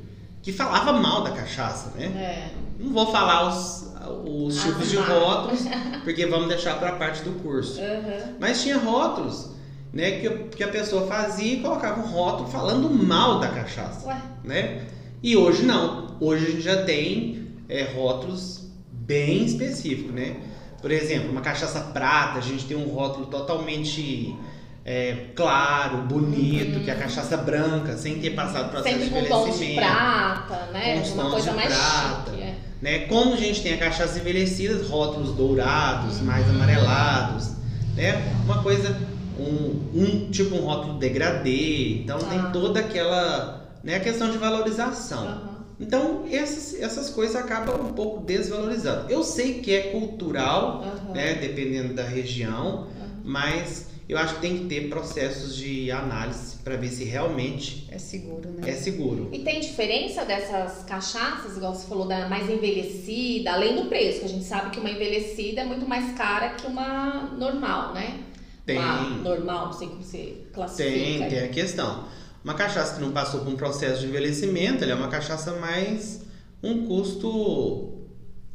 que 0.42 0.52
falava 0.52 0.92
mal 0.92 1.22
da 1.22 1.30
cachaça, 1.30 1.92
né? 1.96 2.06
É. 2.06 2.50
Não 2.78 2.92
vou 2.92 3.12
falar 3.12 3.48
os, 3.48 3.92
os 4.24 4.60
tipos 4.60 4.90
de 4.90 4.96
rótulos, 4.96 5.60
porque 6.02 6.26
vamos 6.26 6.48
deixar 6.48 6.78
para 6.78 6.90
a 6.90 6.96
parte 6.96 7.22
do 7.22 7.32
curso. 7.42 7.80
Uhum. 7.80 8.36
Mas 8.40 8.62
tinha 8.62 8.76
rótulos 8.78 9.50
né, 9.92 10.12
que, 10.12 10.28
que 10.56 10.64
a 10.64 10.68
pessoa 10.68 11.06
fazia 11.06 11.54
e 11.54 11.60
colocava 11.60 12.00
um 12.00 12.10
rótulo 12.10 12.48
falando 12.48 12.90
mal 12.90 13.38
da 13.38 13.48
cachaça. 13.48 14.06
Ué. 14.06 14.20
Né? 14.42 14.82
E 15.22 15.36
hoje 15.36 15.62
não. 15.62 16.16
Hoje 16.18 16.46
a 16.46 16.50
gente 16.50 16.62
já 16.62 16.82
tem 16.84 17.48
é, 17.68 17.84
rótulos 17.84 18.62
bem 18.90 19.44
específicos, 19.44 20.12
né? 20.12 20.36
Por 20.82 20.90
exemplo, 20.90 21.30
uma 21.30 21.40
cachaça 21.40 21.80
prata, 21.80 22.38
a 22.38 22.42
gente 22.42 22.66
tem 22.66 22.76
um 22.76 22.88
rótulo 22.88 23.26
totalmente 23.26 24.36
é, 24.84 25.26
claro, 25.36 25.98
bonito, 25.98 26.78
uhum. 26.78 26.84
que 26.84 26.90
é 26.90 26.94
a 26.94 26.98
cachaça 26.98 27.36
branca, 27.36 27.96
sem 27.96 28.18
ter 28.18 28.30
passado 28.30 28.70
processo 28.70 28.98
Sempre 28.98 29.10
de 29.10 29.16
envelhecimento. 29.16 29.58
Com 29.58 29.64
de 29.64 29.74
prata, 29.74 30.68
né? 30.72 31.00
Com 31.00 31.14
uma 31.14 31.30
coisa 31.30 31.52
mais 31.52 31.68
prata, 31.68 32.30
chique, 32.32 32.42
é. 32.42 32.54
né? 32.82 32.98
Como 33.06 33.34
a 33.34 33.36
gente 33.36 33.62
tem 33.62 33.74
a 33.74 33.78
cachaça 33.78 34.18
envelhecida, 34.18 34.84
rótulos 34.88 35.36
dourados, 35.36 36.18
uhum. 36.18 36.24
mais 36.24 36.50
amarelados, 36.50 37.52
né? 37.94 38.20
Uma 38.44 38.60
coisa 38.60 38.98
um, 39.38 39.88
um 39.94 40.30
tipo 40.30 40.56
um 40.56 40.60
rótulo 40.60 40.98
degradê, 40.98 42.00
então 42.02 42.18
ah. 42.18 42.24
tem 42.24 42.50
toda 42.50 42.80
aquela 42.80 43.62
né, 43.84 44.00
questão 44.00 44.30
de 44.30 44.38
valorização. 44.38 45.26
Uhum. 45.26 45.51
Então 45.82 46.24
essas, 46.30 46.80
essas 46.80 47.10
coisas 47.10 47.34
acabam 47.34 47.88
um 47.88 47.92
pouco 47.92 48.20
desvalorizando. 48.20 49.10
Eu 49.10 49.24
sei 49.24 49.54
que 49.54 49.74
é 49.74 49.80
cultural, 49.90 50.82
uhum. 50.82 51.12
né, 51.12 51.34
dependendo 51.34 51.92
da 51.92 52.04
região, 52.04 52.86
mas 53.24 53.88
eu 54.08 54.18
acho 54.18 54.36
que 54.36 54.40
tem 54.40 54.58
que 54.58 54.64
ter 54.66 54.88
processos 54.88 55.56
de 55.56 55.90
análise 55.90 56.56
para 56.62 56.76
ver 56.76 56.88
se 56.88 57.04
realmente 57.04 57.88
é 57.90 57.98
seguro, 57.98 58.50
né? 58.50 58.70
É 58.70 58.72
seguro. 58.74 59.28
E 59.32 59.40
tem 59.40 59.60
diferença 59.60 60.24
dessas 60.24 60.84
cachaças, 60.84 61.56
igual 61.56 61.74
você 61.74 61.86
falou, 61.88 62.06
da 62.06 62.28
mais 62.28 62.48
envelhecida, 62.48 63.52
além 63.52 63.74
do 63.74 63.88
preço, 63.88 64.20
que 64.20 64.26
a 64.26 64.28
gente 64.28 64.44
sabe 64.44 64.70
que 64.70 64.78
uma 64.78 64.90
envelhecida 64.90 65.62
é 65.62 65.64
muito 65.64 65.86
mais 65.88 66.16
cara 66.16 66.50
que 66.50 66.66
uma 66.66 67.34
normal, 67.38 67.94
né? 67.94 68.20
Tem. 68.64 68.78
Uma 68.78 69.02
normal, 69.22 69.66
não 69.66 69.72
sei 69.72 69.88
como 69.88 70.02
você 70.02 70.36
classifica. 70.52 70.94
Tem, 70.94 71.28
tem 71.28 71.38
a 71.40 71.48
questão. 71.48 72.04
Uma 72.44 72.54
cachaça 72.54 72.96
que 72.96 73.00
não 73.00 73.12
passou 73.12 73.40
por 73.40 73.52
um 73.52 73.56
processo 73.56 74.00
de 74.00 74.06
envelhecimento, 74.06 74.82
ela 74.82 74.92
é 74.92 74.96
uma 74.96 75.08
cachaça 75.08 75.52
mais 75.52 76.22
um 76.62 76.86
custo 76.86 77.92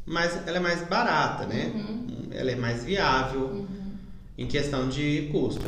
mais 0.08 0.38
ela 0.46 0.56
é 0.56 0.60
mais 0.60 0.82
barata, 0.88 1.46
né? 1.46 1.70
Uhum. 1.74 2.28
Ela 2.30 2.50
é 2.50 2.56
mais 2.56 2.84
viável 2.84 3.42
uhum. 3.42 3.66
em 4.36 4.46
questão 4.46 4.88
de 4.88 5.28
custo. 5.30 5.62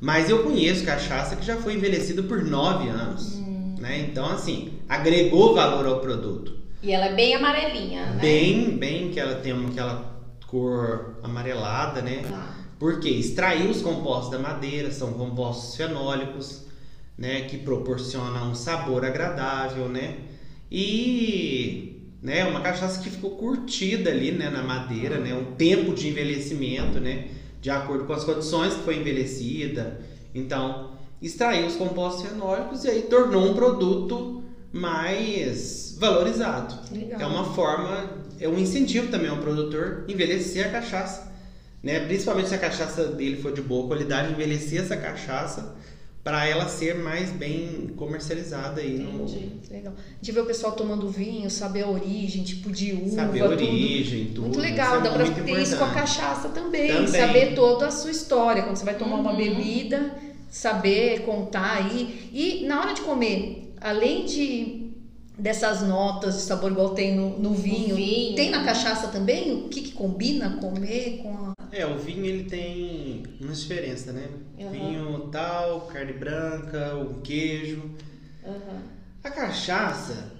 Mas 0.00 0.28
eu 0.28 0.42
conheço 0.42 0.84
cachaça 0.84 1.36
que 1.36 1.44
já 1.44 1.56
foi 1.56 1.74
envelhecida 1.74 2.22
por 2.22 2.44
nove 2.44 2.88
anos, 2.88 3.34
uhum. 3.36 3.76
né? 3.80 3.98
Então 4.00 4.26
assim 4.26 4.72
agregou 4.88 5.54
valor 5.54 5.86
ao 5.86 6.00
produto. 6.00 6.56
E 6.82 6.92
ela 6.92 7.06
é 7.06 7.14
bem 7.14 7.34
amarelinha, 7.34 8.06
né? 8.06 8.20
Bem, 8.20 8.76
bem 8.76 9.10
que 9.10 9.18
ela 9.18 9.36
tem 9.36 9.52
uma 9.52 9.70
aquela 9.70 10.22
cor 10.46 11.18
amarelada, 11.22 12.02
né? 12.02 12.22
Ah. 12.32 12.54
Porque 12.78 13.08
extrair 13.08 13.68
os 13.68 13.82
compostos 13.82 14.30
da 14.30 14.38
madeira 14.38 14.92
são 14.92 15.12
compostos 15.14 15.74
fenólicos, 15.74 16.67
né, 17.18 17.42
que 17.42 17.58
proporcionam 17.58 18.52
um 18.52 18.54
sabor 18.54 19.04
agradável, 19.04 19.88
né? 19.88 20.18
E 20.70 22.06
né, 22.22 22.44
uma 22.44 22.60
cachaça 22.60 23.02
que 23.02 23.10
ficou 23.10 23.32
curtida 23.32 24.10
ali, 24.10 24.30
né, 24.30 24.48
na 24.48 24.62
madeira, 24.62 25.18
né, 25.18 25.34
um 25.34 25.56
tempo 25.56 25.94
de 25.94 26.08
envelhecimento, 26.08 27.00
né, 27.00 27.28
de 27.60 27.70
acordo 27.70 28.04
com 28.04 28.12
as 28.12 28.24
condições 28.24 28.74
que 28.74 28.82
foi 28.82 28.96
envelhecida. 28.96 30.00
Então, 30.34 30.92
extraiu 31.20 31.66
os 31.66 31.76
compostos 31.76 32.28
fenólicos 32.28 32.84
e 32.84 32.88
aí 32.88 33.02
tornou 33.02 33.50
um 33.50 33.54
produto 33.54 34.42
mais 34.72 35.96
valorizado. 35.98 36.78
Legal. 36.92 37.20
É 37.20 37.26
uma 37.26 37.44
forma, 37.44 38.10
é 38.38 38.48
um 38.48 38.58
incentivo 38.58 39.08
também 39.08 39.30
ao 39.30 39.38
produtor 39.38 40.04
envelhecer 40.08 40.66
a 40.66 40.70
cachaça 40.70 41.28
né? 41.82 42.00
Principalmente 42.00 42.48
se 42.48 42.54
a 42.54 42.58
cachaça 42.58 43.04
dele 43.06 43.40
for 43.40 43.52
de 43.52 43.62
boa 43.62 43.86
qualidade, 43.86 44.32
envelhecer 44.32 44.82
essa 44.82 44.96
cachaça 44.96 45.76
para 46.22 46.46
ela 46.46 46.68
ser 46.68 46.94
mais 46.94 47.30
bem 47.30 47.90
comercializada 47.96 48.80
aí 48.80 49.00
Entendi. 49.00 49.52
no 49.68 49.74
legal. 49.74 49.92
De 50.20 50.32
ver 50.32 50.40
o 50.40 50.46
pessoal 50.46 50.72
tomando 50.72 51.08
vinho, 51.08 51.48
saber 51.50 51.84
a 51.84 51.88
origem, 51.88 52.42
tipo 52.42 52.70
de 52.70 52.92
uva, 52.92 53.16
saber 53.16 53.42
a 53.42 53.48
origem, 53.48 54.26
tudo. 54.26 54.42
Muito 54.42 54.60
legal, 54.60 54.98
isso 54.98 55.06
é 55.06 55.10
dá 55.10 55.10
para 55.10 55.30
ter 55.30 55.62
isso 55.62 55.76
com 55.76 55.84
a 55.84 55.90
cachaça 55.90 56.48
também, 56.50 56.88
também, 56.88 57.06
saber 57.06 57.54
toda 57.54 57.86
a 57.86 57.90
sua 57.90 58.10
história 58.10 58.62
quando 58.62 58.76
você 58.76 58.84
vai 58.84 58.96
tomar 58.96 59.16
uhum. 59.16 59.20
uma 59.22 59.32
bebida, 59.32 60.14
saber 60.50 61.22
contar 61.22 61.76
aí 61.76 62.30
e 62.32 62.66
na 62.66 62.80
hora 62.80 62.94
de 62.94 63.00
comer, 63.00 63.72
além 63.80 64.26
de 64.26 64.88
dessas 65.38 65.82
notas 65.82 66.34
de 66.34 66.42
sabor 66.42 66.72
igual 66.72 66.90
tem 66.90 67.14
no, 67.14 67.38
no 67.38 67.54
vinho, 67.54 67.94
vinho, 67.94 68.34
tem 68.34 68.50
na 68.50 68.64
cachaça 68.64 69.08
também? 69.08 69.52
O 69.52 69.68
que, 69.68 69.82
que 69.82 69.92
combina 69.92 70.58
comer 70.60 71.20
com 71.22 71.32
a 71.32 71.47
é, 71.72 71.86
o 71.86 71.98
vinho 71.98 72.24
ele 72.24 72.44
tem 72.44 73.22
uma 73.40 73.52
diferença, 73.52 74.12
né? 74.12 74.28
Uhum. 74.58 74.70
Vinho 74.70 75.28
tal, 75.30 75.82
carne 75.82 76.12
branca, 76.12 76.94
o 76.96 77.20
queijo. 77.20 77.82
Uhum. 78.44 78.80
A 79.22 79.30
cachaça, 79.30 80.32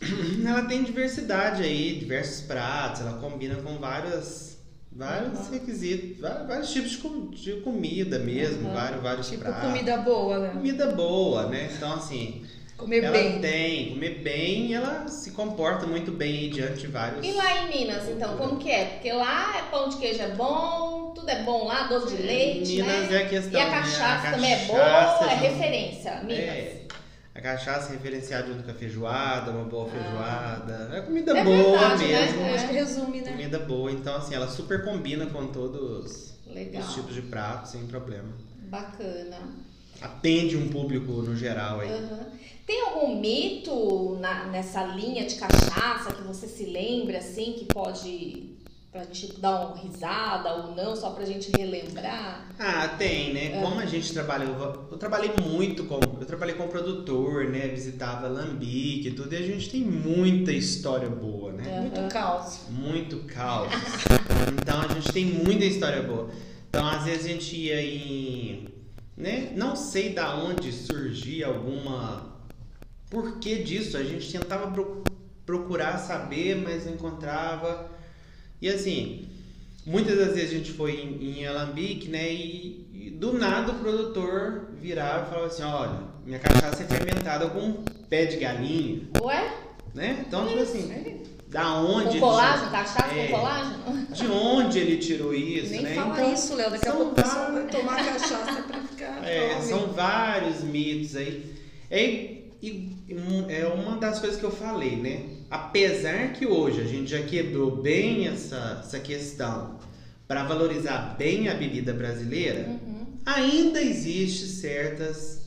ela 0.46 0.62
tem 0.62 0.82
diversidade 0.82 1.62
aí, 1.62 1.98
diversos 1.98 2.42
pratos, 2.42 3.02
ela 3.02 3.18
combina 3.18 3.56
com 3.56 3.78
várias, 3.78 4.58
vários 4.90 5.38
uhum. 5.38 5.50
requisitos, 5.52 6.20
vários, 6.20 6.46
vários, 6.48 6.72
tipos 6.72 6.90
de, 6.90 7.54
de 7.54 7.60
comida 7.60 8.18
mesmo, 8.18 8.72
vários, 8.72 9.02
vários 9.02 9.28
tipo 9.28 9.42
pratos. 9.42 9.68
comida 9.68 9.96
boa, 9.98 10.38
né? 10.38 10.50
Comida 10.50 10.86
boa, 10.92 11.48
né? 11.48 11.70
Então 11.76 11.92
assim, 11.92 12.44
Comer 12.80 13.04
ela 13.04 13.12
bem. 13.12 13.40
tem, 13.40 13.90
comer 13.90 14.20
bem 14.20 14.68
e 14.68 14.74
ela 14.74 15.06
se 15.06 15.32
comporta 15.32 15.86
muito 15.86 16.10
bem 16.10 16.48
diante 16.48 16.80
de 16.80 16.86
vários. 16.86 17.26
E 17.26 17.30
lá 17.32 17.58
em 17.58 17.68
Minas, 17.68 18.08
então, 18.08 18.38
como 18.38 18.56
que 18.56 18.70
é? 18.70 18.86
Porque 18.86 19.12
lá 19.12 19.58
é 19.58 19.70
pão 19.70 19.90
de 19.90 19.98
queijo 19.98 20.22
é 20.22 20.30
bom, 20.30 21.12
tudo 21.14 21.28
é 21.28 21.42
bom 21.42 21.66
lá, 21.66 21.88
doce 21.88 22.16
de 22.16 22.22
leite. 22.22 22.76
Minas 22.76 23.10
né? 23.10 23.16
é 23.16 23.22
a 23.22 23.28
questão. 23.28 23.60
E 23.60 23.62
a 23.62 23.66
né? 23.66 23.70
cachaça, 23.70 24.02
a 24.02 24.08
cachaça 24.08 24.30
também 24.34 24.52
é 24.54 24.64
boa, 24.64 25.30
é 25.30 25.34
referência. 25.34 26.22
Minas. 26.22 26.38
É. 26.38 26.80
A 27.34 27.40
cachaça 27.42 27.90
é 27.90 27.96
referenciada 27.96 28.46
junto 28.46 28.62
com 28.62 28.70
a 28.70 28.74
feijoada, 28.74 29.50
uma 29.50 29.64
boa 29.64 29.86
feijoada. 29.90 30.90
É 30.94 31.02
comida 31.02 31.36
É 31.36 31.44
boa 31.44 31.78
verdade, 31.78 32.06
né? 32.06 32.20
mesmo. 32.20 32.42
É. 32.42 32.54
Acho 32.54 32.66
que 32.66 32.72
resume, 32.72 33.20
né? 33.20 33.30
Comida 33.32 33.58
boa. 33.58 33.92
Então, 33.92 34.16
assim, 34.16 34.34
ela 34.34 34.48
super 34.48 34.82
combina 34.84 35.26
com 35.26 35.46
todos 35.48 36.32
Legal. 36.46 36.82
os 36.82 36.94
tipos 36.94 37.14
de 37.14 37.20
pratos, 37.22 37.72
sem 37.72 37.86
problema. 37.86 38.32
Bacana. 38.70 39.69
Atende 40.00 40.56
um 40.56 40.68
público 40.68 41.12
no 41.12 41.36
geral 41.36 41.80
aí. 41.80 41.90
Uhum. 41.90 42.24
Tem 42.66 42.82
algum 42.82 43.20
mito 43.20 44.16
na, 44.20 44.46
nessa 44.46 44.84
linha 44.84 45.26
de 45.26 45.34
cachaça 45.34 46.12
que 46.12 46.22
você 46.22 46.46
se 46.46 46.64
lembra, 46.66 47.18
assim, 47.18 47.54
que 47.54 47.64
pode 47.64 48.60
Pra 48.92 49.04
gente 49.04 49.40
dar 49.40 49.66
uma 49.66 49.76
risada 49.76 50.52
ou 50.52 50.74
não, 50.74 50.96
só 50.96 51.10
pra 51.10 51.24
gente 51.24 51.52
relembrar? 51.56 52.48
Ah, 52.58 52.88
tem, 52.88 53.32
né? 53.32 53.56
É. 53.56 53.60
Como 53.62 53.78
a 53.78 53.86
gente 53.86 54.12
trabalhou, 54.12 54.88
eu 54.90 54.98
trabalhei 54.98 55.30
muito 55.46 55.84
com, 55.84 55.94
eu 55.94 56.26
trabalhei 56.26 56.56
com 56.56 56.66
produtor, 56.66 57.44
né? 57.44 57.68
Visitava 57.68 58.26
Lambique 58.26 59.06
e 59.06 59.12
tudo, 59.12 59.32
e 59.32 59.36
a 59.36 59.42
gente 59.42 59.70
tem 59.70 59.82
muita 59.82 60.50
história 60.50 61.08
boa, 61.08 61.52
né? 61.52 61.62
Uhum. 61.68 61.80
Muito 61.82 62.12
caos. 62.12 62.60
Muito 62.68 63.18
caos. 63.28 63.68
então 64.60 64.80
a 64.80 64.88
gente 64.88 65.12
tem 65.12 65.24
muita 65.24 65.64
história 65.64 66.02
boa. 66.02 66.28
Então 66.68 66.84
às 66.84 67.04
vezes 67.04 67.26
a 67.26 67.28
gente 67.28 67.54
ia 67.54 67.80
em, 67.80 68.66
né? 69.20 69.52
Não 69.54 69.76
sei 69.76 70.12
da 70.12 70.36
onde 70.36 70.72
surgia 70.72 71.46
alguma 71.46 72.30
porquê 73.10 73.56
disso, 73.56 73.96
a 73.96 74.04
gente 74.04 74.30
tentava 74.30 74.72
procurar 75.44 75.98
saber, 75.98 76.56
mas 76.56 76.86
não 76.86 76.94
encontrava. 76.94 77.90
E 78.62 78.68
assim, 78.68 79.28
muitas 79.84 80.16
das 80.16 80.34
vezes 80.34 80.50
a 80.50 80.58
gente 80.58 80.72
foi 80.72 81.00
em, 81.00 81.40
em 81.40 81.46
Alambique, 81.46 82.08
né? 82.08 82.32
E, 82.32 82.86
e, 82.94 83.10
do 83.10 83.32
nada 83.32 83.72
o 83.72 83.78
produtor 83.78 84.68
virava 84.80 85.26
e 85.26 85.28
falava 85.28 85.46
assim, 85.46 85.62
olha, 85.62 86.00
minha 86.24 86.38
cachaça 86.38 86.84
é 86.84 86.86
fermentada 86.86 87.50
com 87.50 87.82
pé 88.08 88.26
de 88.26 88.36
galinha. 88.36 89.08
Ué? 89.20 89.54
Né? 89.92 90.24
Então, 90.26 90.46
tipo 90.46 90.60
assim, 90.60 90.86
da 91.50 91.74
onde... 91.74 92.18
Com 92.18 92.28
colágeno? 92.28 92.70
Cachaça 92.70 93.14
é, 93.14 93.26
com 93.26 93.38
colágeno? 93.38 94.06
De 94.12 94.26
onde 94.28 94.78
ele 94.78 94.96
tirou 94.98 95.34
isso, 95.34 95.72
Nem 95.72 95.82
né? 95.82 95.94
fala 95.94 96.14
então, 96.14 96.32
isso, 96.32 96.54
Léo. 96.54 96.70
Daqui 96.70 96.88
a 96.88 96.92
pouco 96.92 97.14
pessoal 97.14 97.52
vai 97.52 97.66
tomar 97.66 97.96
cachaça 97.96 98.62
pra 98.62 98.80
ficar... 98.82 99.24
É, 99.26 99.60
são 99.60 99.88
vários 99.88 100.62
mitos 100.62 101.16
aí. 101.16 101.54
É, 101.90 102.40
é 103.48 103.66
uma 103.66 103.96
das 103.96 104.20
coisas 104.20 104.38
que 104.38 104.44
eu 104.44 104.50
falei, 104.50 104.96
né? 104.96 105.24
Apesar 105.50 106.32
que 106.32 106.46
hoje 106.46 106.80
a 106.80 106.84
gente 106.84 107.10
já 107.10 107.22
quebrou 107.22 107.82
bem 107.82 108.28
essa, 108.28 108.82
essa 108.84 109.00
questão 109.00 109.78
para 110.28 110.44
valorizar 110.44 111.16
bem 111.18 111.48
a 111.48 111.54
bebida 111.54 111.92
brasileira, 111.92 112.68
uhum. 112.68 113.06
ainda 113.26 113.82
existe 113.82 114.46
certas 114.46 115.40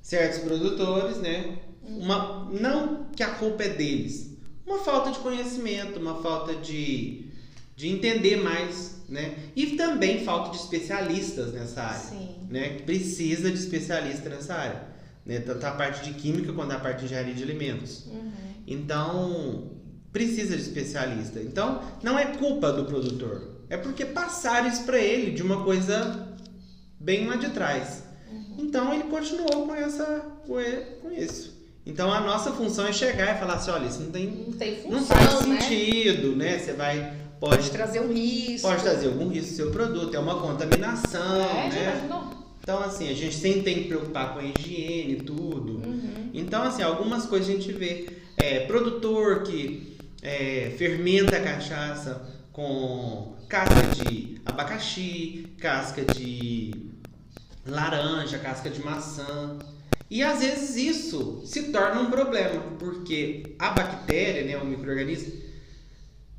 certos 0.00 0.38
produtores, 0.40 1.16
né? 1.16 1.58
Uhum. 1.82 1.98
Uma, 1.98 2.48
não 2.52 3.06
que 3.14 3.22
a 3.22 3.30
culpa 3.30 3.64
é 3.64 3.68
deles, 3.68 4.36
uma 4.70 4.84
falta 4.84 5.10
de 5.10 5.18
conhecimento, 5.18 5.98
uma 5.98 6.22
falta 6.22 6.54
de, 6.54 7.26
de 7.76 7.88
entender 7.88 8.36
mais, 8.36 9.02
né? 9.08 9.34
E 9.54 9.76
também 9.76 10.24
falta 10.24 10.50
de 10.50 10.56
especialistas 10.56 11.52
nessa 11.52 11.82
área, 11.82 12.00
Sim. 12.00 12.28
né? 12.48 12.78
Precisa 12.86 13.50
de 13.50 13.58
especialista 13.58 14.28
nessa 14.28 14.54
área 14.54 14.90
né? 15.24 15.40
tanto 15.40 15.64
a 15.64 15.70
parte 15.70 16.04
de 16.04 16.14
química 16.18 16.52
quanto 16.52 16.72
a 16.72 16.78
parte 16.78 17.00
de 17.00 17.04
engenharia 17.06 17.34
de 17.34 17.42
alimentos. 17.42 18.06
Uhum. 18.06 18.32
Então, 18.66 19.70
precisa 20.12 20.56
de 20.56 20.62
especialista. 20.62 21.40
Então, 21.40 21.82
não 22.02 22.18
é 22.18 22.36
culpa 22.36 22.72
do 22.72 22.84
produtor, 22.84 23.60
é 23.68 23.76
porque 23.76 24.04
passaram 24.04 24.68
isso 24.68 24.84
para 24.84 24.98
ele 24.98 25.30
de 25.30 25.42
uma 25.42 25.64
coisa 25.64 26.36
bem 26.98 27.26
lá 27.26 27.36
de 27.36 27.50
trás. 27.50 28.02
Uhum. 28.30 28.56
Então, 28.58 28.92
ele 28.92 29.04
continuou 29.04 29.66
com, 29.66 29.74
essa, 29.74 30.20
com 30.46 31.10
isso. 31.10 31.59
Então, 31.86 32.12
a 32.12 32.20
nossa 32.20 32.52
função 32.52 32.86
é 32.86 32.92
chegar 32.92 33.36
e 33.36 33.38
falar 33.38 33.54
assim: 33.54 33.70
olha, 33.70 33.86
isso 33.86 34.00
não 34.00 34.10
tem, 34.10 34.26
não, 34.26 34.52
tem 34.52 34.76
função, 34.76 34.98
não 34.98 35.06
faz 35.06 35.46
né? 35.46 35.60
sentido, 35.60 36.36
né? 36.36 36.58
Você 36.58 36.72
vai. 36.72 37.18
Pode, 37.40 37.56
pode 37.56 37.70
trazer 37.70 38.00
um 38.00 38.12
risco. 38.12 38.68
Pode 38.68 38.82
trazer 38.82 39.06
algum 39.06 39.28
risco 39.28 39.50
no 39.50 39.56
seu 39.56 39.70
produto, 39.70 40.14
é 40.14 40.18
uma 40.18 40.40
contaminação. 40.40 41.40
É, 41.40 41.68
né? 41.70 42.08
Já 42.08 42.40
então, 42.62 42.78
assim, 42.80 43.08
a 43.08 43.14
gente 43.14 43.34
sempre 43.34 43.62
tem 43.62 43.74
que 43.82 43.88
preocupar 43.88 44.34
com 44.34 44.38
a 44.38 44.42
higiene 44.44 45.14
e 45.14 45.22
tudo. 45.22 45.78
Uhum. 45.84 46.30
Então, 46.32 46.62
assim, 46.62 46.82
algumas 46.82 47.26
coisas 47.26 47.48
a 47.48 47.52
gente 47.52 47.72
vê. 47.72 48.08
É, 48.36 48.60
produtor 48.60 49.42
que 49.42 49.96
é, 50.22 50.72
fermenta 50.78 51.36
a 51.36 51.40
cachaça 51.40 52.22
com 52.52 53.34
casca 53.48 53.82
de 54.04 54.40
abacaxi, 54.46 55.46
casca 55.58 56.02
de 56.14 56.72
laranja, 57.66 58.38
casca 58.38 58.70
de 58.70 58.82
maçã. 58.84 59.58
E 60.10 60.24
às 60.24 60.40
vezes 60.40 60.74
isso 60.76 61.42
se 61.44 61.70
torna 61.70 62.00
um 62.00 62.10
problema, 62.10 62.60
porque 62.80 63.54
a 63.58 63.70
bactéria, 63.70 64.44
né, 64.44 64.58
o 64.58 64.66
microorganismo, 64.66 65.32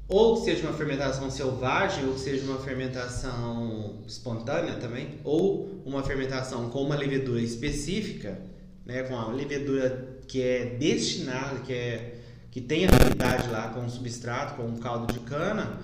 ou 0.09 0.35
que 0.35 0.43
seja 0.43 0.67
uma 0.67 0.73
fermentação 0.73 1.31
selvagem, 1.31 2.05
ou 2.05 2.15
que 2.15 2.19
seja 2.19 2.43
uma 2.43 2.59
fermentação 2.59 4.03
espontânea 4.05 4.73
também, 4.73 5.19
ou 5.23 5.81
uma 5.85 6.03
fermentação 6.03 6.69
com 6.69 6.83
uma 6.83 6.97
levedura 6.97 7.39
específica, 7.39 8.41
né, 8.85 9.03
com 9.03 9.13
uma 9.13 9.31
levedura 9.31 10.19
que 10.27 10.41
é 10.41 10.65
destinada, 10.77 11.61
que, 11.61 11.71
é, 11.71 12.15
que 12.51 12.59
tem 12.59 12.85
afinidade 12.85 13.49
lá 13.49 13.69
com 13.69 13.85
o 13.85 13.89
substrato, 13.89 14.55
com 14.55 14.67
o 14.67 14.79
caldo 14.79 15.13
de 15.13 15.19
cana, 15.21 15.79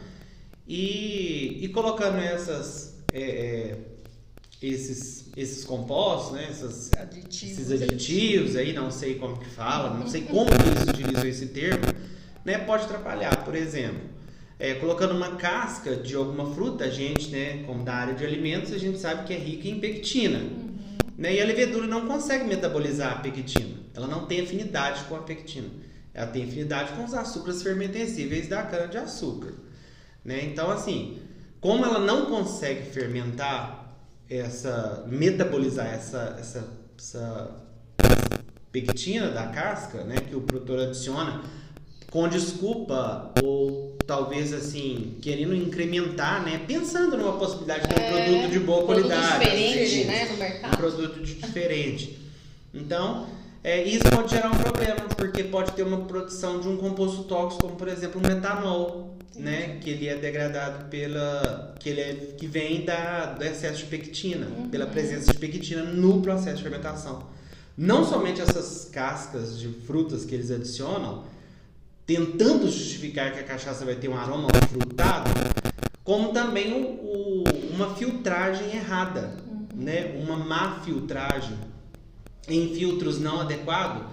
e, 0.68 1.64
e 1.64 1.70
colocando 1.70 2.18
essas, 2.18 2.98
é, 3.14 3.22
é, 3.22 3.78
esses, 4.62 5.26
esses 5.36 5.64
compostos, 5.64 6.34
né, 6.34 6.48
essas, 6.50 6.90
aditivos, 6.98 7.60
esses 7.60 7.82
aditivos 7.82 8.56
aí, 8.56 8.74
não 8.74 8.90
sei 8.90 9.16
como 9.16 9.38
que 9.38 9.50
fala, 9.50 9.96
não 9.98 10.08
sei 10.08 10.24
como 10.24 10.48
que 10.48 10.68
eles 10.68 10.84
utilizam 10.84 11.28
esse 11.28 11.48
termo, 11.48 11.86
né, 12.44 12.58
pode 12.58 12.86
atrapalhar. 12.86 13.44
Por 13.44 13.56
exemplo, 13.56 14.02
é, 14.60 14.74
colocando 14.76 15.14
uma 15.14 15.36
casca 15.36 15.96
de 15.96 16.16
alguma 16.16 16.54
fruta, 16.54 16.86
a 16.86 16.90
gente, 16.90 17.30
né, 17.30 17.64
como 17.66 17.84
da 17.84 17.94
área 17.94 18.16
de 18.16 18.26
alimentos, 18.26 18.74
a 18.74 18.78
gente 18.78 18.98
sabe 18.98 19.26
que 19.26 19.34
é 19.34 19.38
rica 19.38 19.68
em 19.68 19.80
pectina. 19.80 20.40
Uhum. 20.40 20.68
Né? 21.18 21.36
E 21.36 21.42
a 21.42 21.46
levedura 21.46 21.86
não 21.86 22.08
consegue 22.08 22.46
metabolizar 22.46 23.14
a 23.14 23.16
pectina. 23.20 23.76
Ela 23.94 24.08
não 24.08 24.26
tem 24.26 24.42
afinidade 24.42 25.04
com 25.06 25.16
a 25.16 25.22
pectina. 25.22 25.70
Ela 26.14 26.28
tem 26.28 26.44
afinidade 26.44 26.94
com 26.94 27.04
os 27.04 27.14
açúcares 27.14 27.62
fermentescíveis 27.62 28.48
da 28.48 28.64
cana-de-açúcar. 28.64 29.54
Né? 30.26 30.46
Então, 30.46 30.72
assim, 30.72 31.20
como 31.62 31.86
ela 31.86 32.00
não 32.00 32.26
consegue 32.26 32.90
fermentar 32.92 33.87
essa, 34.30 35.06
metabolizar 35.08 35.88
essa, 35.88 36.36
essa, 36.40 36.68
essa 36.98 37.52
pectina 38.72 39.30
da 39.30 39.48
casca, 39.48 40.04
né, 40.04 40.18
que 40.18 40.36
o 40.36 40.42
produtor 40.42 40.80
adiciona 40.80 41.42
com 42.12 42.28
desculpa 42.28 43.34
ou 43.44 43.98
talvez 44.06 44.54
assim 44.54 45.18
querendo 45.22 45.54
incrementar, 45.54 46.44
né? 46.44 46.62
Pensando 46.66 47.18
numa 47.18 47.38
possibilidade 47.38 47.88
de 47.88 47.94
um 47.94 47.98
é, 47.98 48.10
produto 48.10 48.52
de 48.52 48.60
boa 48.60 48.86
qualidade, 48.86 49.40
diferente, 49.40 49.84
assim, 49.84 50.04
né, 50.06 50.26
no 50.32 50.38
mercado. 50.38 50.74
Um 50.74 50.78
produto 50.78 51.22
diferente. 51.22 52.18
Então, 52.74 53.28
é, 53.64 53.84
isso 53.84 54.04
pode 54.10 54.32
gerar 54.32 54.52
um 54.52 54.58
problema 54.58 55.02
porque 55.16 55.44
pode 55.44 55.72
ter 55.72 55.84
uma 55.84 56.06
produção 56.06 56.60
de 56.60 56.68
um 56.68 56.78
composto 56.78 57.24
tóxico, 57.24 57.64
como 57.64 57.76
por 57.76 57.88
exemplo 57.88 58.22
o 58.22 58.26
metanol, 58.26 59.18
Sim. 59.32 59.42
né? 59.42 59.78
Que 59.82 59.90
ele 59.90 60.08
é 60.08 60.16
degradado 60.16 60.86
pela 60.86 61.76
que 61.80 61.90
ele 61.90 62.02
é, 62.02 62.14
que 62.38 62.48
vem 62.48 62.86
da 62.86 63.34
do 63.34 63.44
excesso 63.44 63.80
de 63.80 63.86
pectina, 63.86 64.48
uhum. 64.48 64.70
pela 64.70 64.86
presença 64.86 65.32
de 65.32 65.38
pectina 65.38 65.84
no 65.84 66.22
processo 66.22 66.58
de 66.58 66.64
fermentação. 66.64 67.24
Não 67.78 68.04
somente 68.04 68.42
essas 68.42 68.90
cascas 68.92 69.60
de 69.60 69.68
frutas 69.68 70.26
que 70.26 70.34
eles 70.34 70.50
adicionam, 70.50 71.26
tentando 72.06 72.66
justificar 72.66 73.34
que 73.34 73.40
a 73.40 73.44
cachaça 73.44 73.86
vai 73.86 73.96
ter 73.96 74.08
um 74.08 74.18
aroma 74.18 74.48
frutado, 74.70 75.30
como 76.04 76.32
também 76.32 76.74
o, 76.74 76.86
o, 76.86 77.44
uma 77.76 77.94
filtragem 77.96 78.76
errada, 78.76 79.36
uhum. 79.46 79.68
né? 79.76 80.16
uma 80.24 80.38
má 80.38 80.80
filtragem 80.84 81.67
em 82.48 82.74
filtros 82.74 83.20
não 83.20 83.42
adequados. 83.42 84.04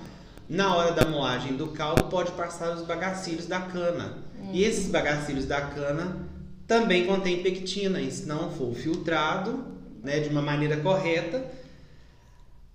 Na 0.49 0.77
hora 0.77 0.93
da 0.93 1.07
moagem 1.07 1.57
do 1.57 1.69
caldo 1.69 2.05
pode 2.05 2.33
passar 2.33 2.77
os 2.77 2.83
bagacilhos 2.83 3.47
da 3.47 3.61
cana. 3.61 4.19
Uhum. 4.39 4.51
E 4.53 4.65
esses 4.65 4.91
bagacilhos 4.91 5.47
da 5.47 5.61
cana 5.61 6.29
também 6.67 7.07
contêm 7.07 7.43
pectina, 7.43 8.01
e 8.01 8.11
se 8.11 8.27
não 8.27 8.51
for 8.51 8.75
filtrado 8.75 9.65
né, 10.03 10.21
de 10.21 10.29
uma 10.29 10.43
maneira 10.43 10.77
correta, 10.79 11.45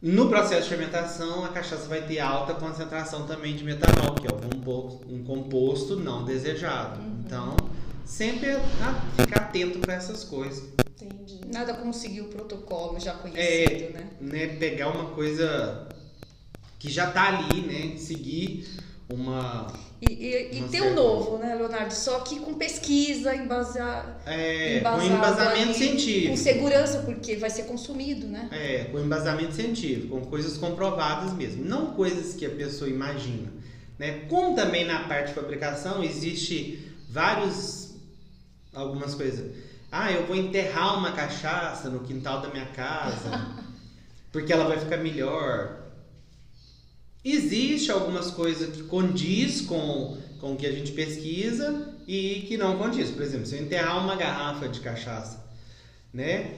no 0.02 0.30
processo 0.30 0.64
de 0.64 0.70
fermentação, 0.70 1.44
a 1.44 1.50
cachaça 1.50 1.88
vai 1.88 2.02
ter 2.02 2.20
alta 2.20 2.54
concentração 2.54 3.28
também 3.28 3.54
de 3.56 3.66
metanol, 3.66 4.16
que 4.16 4.28
é 4.28 4.32
um 5.10 5.24
composto 5.24 5.98
não 5.98 6.24
desejado. 6.24 7.02
Uhum. 7.02 7.22
Então, 7.26 7.56
sempre 8.10 8.58
ficar 9.16 9.42
atento 9.42 9.80
para 9.80 9.94
essas 9.94 10.24
coisas. 10.24 10.64
Entendi. 11.02 11.42
Nada 11.52 11.74
como 11.74 11.94
seguir 11.94 12.22
o 12.22 12.26
protocolo 12.26 13.00
já 13.00 13.14
conhecido, 13.14 13.42
é, 13.42 13.90
né? 13.94 14.10
né? 14.20 14.48
Pegar 14.58 14.90
uma 14.90 15.12
coisa 15.12 15.88
que 16.78 16.90
já 16.92 17.08
está 17.08 17.28
ali, 17.28 17.62
né? 17.62 17.98
Seguir 17.98 18.68
uma 19.10 19.72
e, 20.02 20.14
e, 20.14 20.60
e 20.60 20.64
ter 20.70 20.82
o 20.82 20.92
um 20.92 20.94
novo, 20.94 21.38
né, 21.38 21.54
Leonardo? 21.56 21.94
Só 21.94 22.22
que 22.22 22.40
com 22.40 22.54
pesquisa, 22.54 23.36
embasar, 23.36 24.22
é, 24.26 24.80
com 24.80 25.02
embasamento 25.02 25.70
ali, 25.70 25.74
científico. 25.74 26.30
Com 26.30 26.38
segurança, 26.38 27.00
porque 27.00 27.36
vai 27.36 27.50
ser 27.50 27.64
consumido, 27.64 28.26
né? 28.26 28.48
É, 28.52 28.86
com 28.86 29.00
embasamento 29.00 29.54
científico, 29.54 30.18
com 30.18 30.26
coisas 30.26 30.58
comprovadas 30.58 31.34
mesmo. 31.34 31.66
Não 31.66 31.94
coisas 31.94 32.34
que 32.34 32.46
a 32.46 32.50
pessoa 32.50 32.90
imagina. 32.90 33.52
Né? 33.98 34.22
Como 34.30 34.56
também 34.56 34.86
na 34.86 35.04
parte 35.04 35.30
de 35.30 35.34
fabricação 35.34 36.02
existe 36.02 36.94
vários. 37.10 37.89
Algumas 38.74 39.16
coisas. 39.16 39.56
Ah, 39.92 40.12
eu 40.12 40.28
vou 40.28 40.36
enterrar 40.36 40.98
uma 40.98 41.12
cachaça 41.12 41.90
no 41.90 42.02
quintal 42.02 42.42
da 42.42 42.50
minha 42.50 42.68
casa, 42.68 43.56
porque 44.32 44.54
ela 44.54 44.68
vai 44.68 44.80
ficar 44.80 44.98
melhor. 44.98 45.80
Existe 47.24 47.92
algumas 47.92 48.32
coisas 48.32 48.76
que 48.76 48.84
condiz 48.84 49.62
com, 49.62 50.18
com 50.40 50.54
o 50.54 50.56
que 50.56 50.66
a 50.66 50.72
gente 50.72 50.92
pesquisa 50.92 51.96
e 52.08 52.46
que 52.48 52.56
não 52.56 52.78
condiz. 52.78 53.10
Por 53.10 53.22
exemplo, 53.22 53.46
se 53.46 53.56
eu 53.56 53.62
enterrar 53.62 54.04
uma 54.04 54.16
garrafa 54.16 54.70
de 54.70 54.80
cachaça, 54.80 55.44
né? 56.14 56.54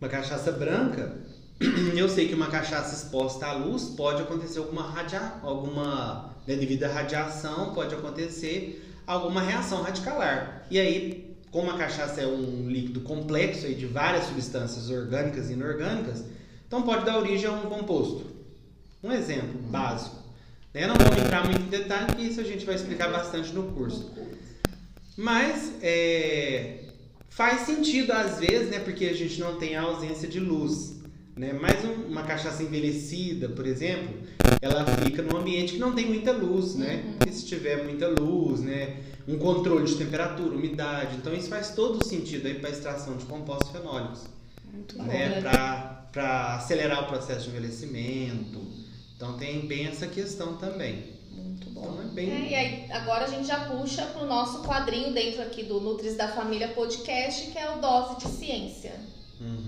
Uma 0.00 0.08
cachaça 0.08 0.52
branca, 0.52 1.16
eu 1.96 2.08
sei 2.08 2.28
que 2.28 2.34
uma 2.34 2.48
cachaça 2.48 2.94
exposta 2.94 3.46
à 3.46 3.52
luz 3.54 3.84
pode 3.96 4.22
acontecer 4.22 4.58
alguma 4.58 4.82
radia, 4.82 5.32
alguma 5.42 6.36
né, 6.46 6.54
devido 6.54 6.84
à 6.84 6.88
radiação 6.88 7.74
pode 7.74 7.94
acontecer 7.94 8.82
alguma 9.06 9.40
reação 9.40 9.82
radicalar. 9.82 10.66
E 10.70 10.78
aí, 10.78 11.25
como 11.50 11.70
a 11.70 11.78
cachaça 11.78 12.20
é 12.20 12.26
um 12.26 12.68
líquido 12.68 13.00
complexo 13.00 13.66
aí 13.66 13.74
de 13.74 13.86
várias 13.86 14.24
substâncias 14.24 14.90
orgânicas 14.90 15.48
e 15.50 15.54
inorgânicas, 15.54 16.24
então 16.66 16.82
pode 16.82 17.04
dar 17.04 17.18
origem 17.18 17.46
a 17.46 17.52
um 17.52 17.62
composto. 17.62 18.26
Um 19.02 19.12
exemplo 19.12 19.60
básico. 19.70 20.16
Né, 20.74 20.86
não 20.86 20.94
vou 20.96 21.24
entrar 21.24 21.44
muito 21.44 21.62
em 21.62 21.68
detalhe, 21.68 22.06
porque 22.06 22.22
isso 22.22 22.40
a 22.40 22.44
gente 22.44 22.66
vai 22.66 22.74
explicar 22.74 23.10
bastante 23.10 23.52
no 23.52 23.72
curso. 23.72 24.12
Mas 25.16 25.72
é, 25.80 26.80
faz 27.30 27.62
sentido 27.62 28.12
às 28.12 28.38
vezes, 28.38 28.68
né, 28.68 28.80
porque 28.80 29.06
a 29.06 29.14
gente 29.14 29.40
não 29.40 29.56
tem 29.56 29.76
a 29.76 29.82
ausência 29.82 30.28
de 30.28 30.38
luz. 30.38 30.96
Né? 31.36 31.52
Mas 31.52 31.84
um, 31.84 32.08
uma 32.08 32.22
cachaça 32.22 32.62
envelhecida, 32.62 33.50
por 33.50 33.66
exemplo, 33.66 34.16
ela 34.62 34.86
fica 34.86 35.22
num 35.22 35.36
ambiente 35.36 35.74
que 35.74 35.78
não 35.78 35.94
tem 35.94 36.06
muita 36.06 36.32
luz, 36.32 36.74
né? 36.76 37.04
Uhum. 37.04 37.30
E 37.30 37.32
se 37.32 37.44
tiver 37.44 37.84
muita 37.84 38.08
luz, 38.08 38.60
né? 38.60 38.96
Um 39.28 39.38
controle 39.38 39.84
de 39.84 39.96
temperatura, 39.96 40.54
umidade. 40.54 41.16
Então 41.16 41.34
isso 41.34 41.48
faz 41.48 41.74
todo 41.74 42.02
sentido 42.02 42.46
aí 42.46 42.54
para 42.54 42.70
a 42.70 42.72
extração 42.72 43.16
de 43.16 43.26
compostos 43.26 43.70
fenólicos. 43.70 44.22
Muito 44.72 44.96
né? 45.02 45.42
Para 46.12 46.54
acelerar 46.54 47.04
o 47.04 47.06
processo 47.06 47.42
de 47.42 47.50
envelhecimento. 47.50 48.62
Então 49.14 49.36
tem 49.36 49.66
bem 49.66 49.86
essa 49.86 50.06
questão 50.06 50.56
também. 50.56 51.16
Muito 51.30 51.68
bom. 51.68 51.82
Então, 51.82 52.02
é 52.02 52.14
bem... 52.14 52.30
É, 52.30 52.50
e 52.50 52.54
aí, 52.54 52.92
agora 52.92 53.24
a 53.24 53.28
gente 53.28 53.46
já 53.46 53.66
puxa 53.66 54.06
para 54.06 54.22
o 54.22 54.26
nosso 54.26 54.62
quadrinho 54.62 55.12
dentro 55.12 55.42
aqui 55.42 55.64
do 55.64 55.80
Nutris 55.80 56.16
da 56.16 56.28
Família 56.28 56.68
Podcast, 56.68 57.50
que 57.50 57.58
é 57.58 57.70
o 57.70 57.78
Dose 57.78 58.16
de 58.16 58.28
Ciência. 58.28 58.94
Uhum. 59.38 59.66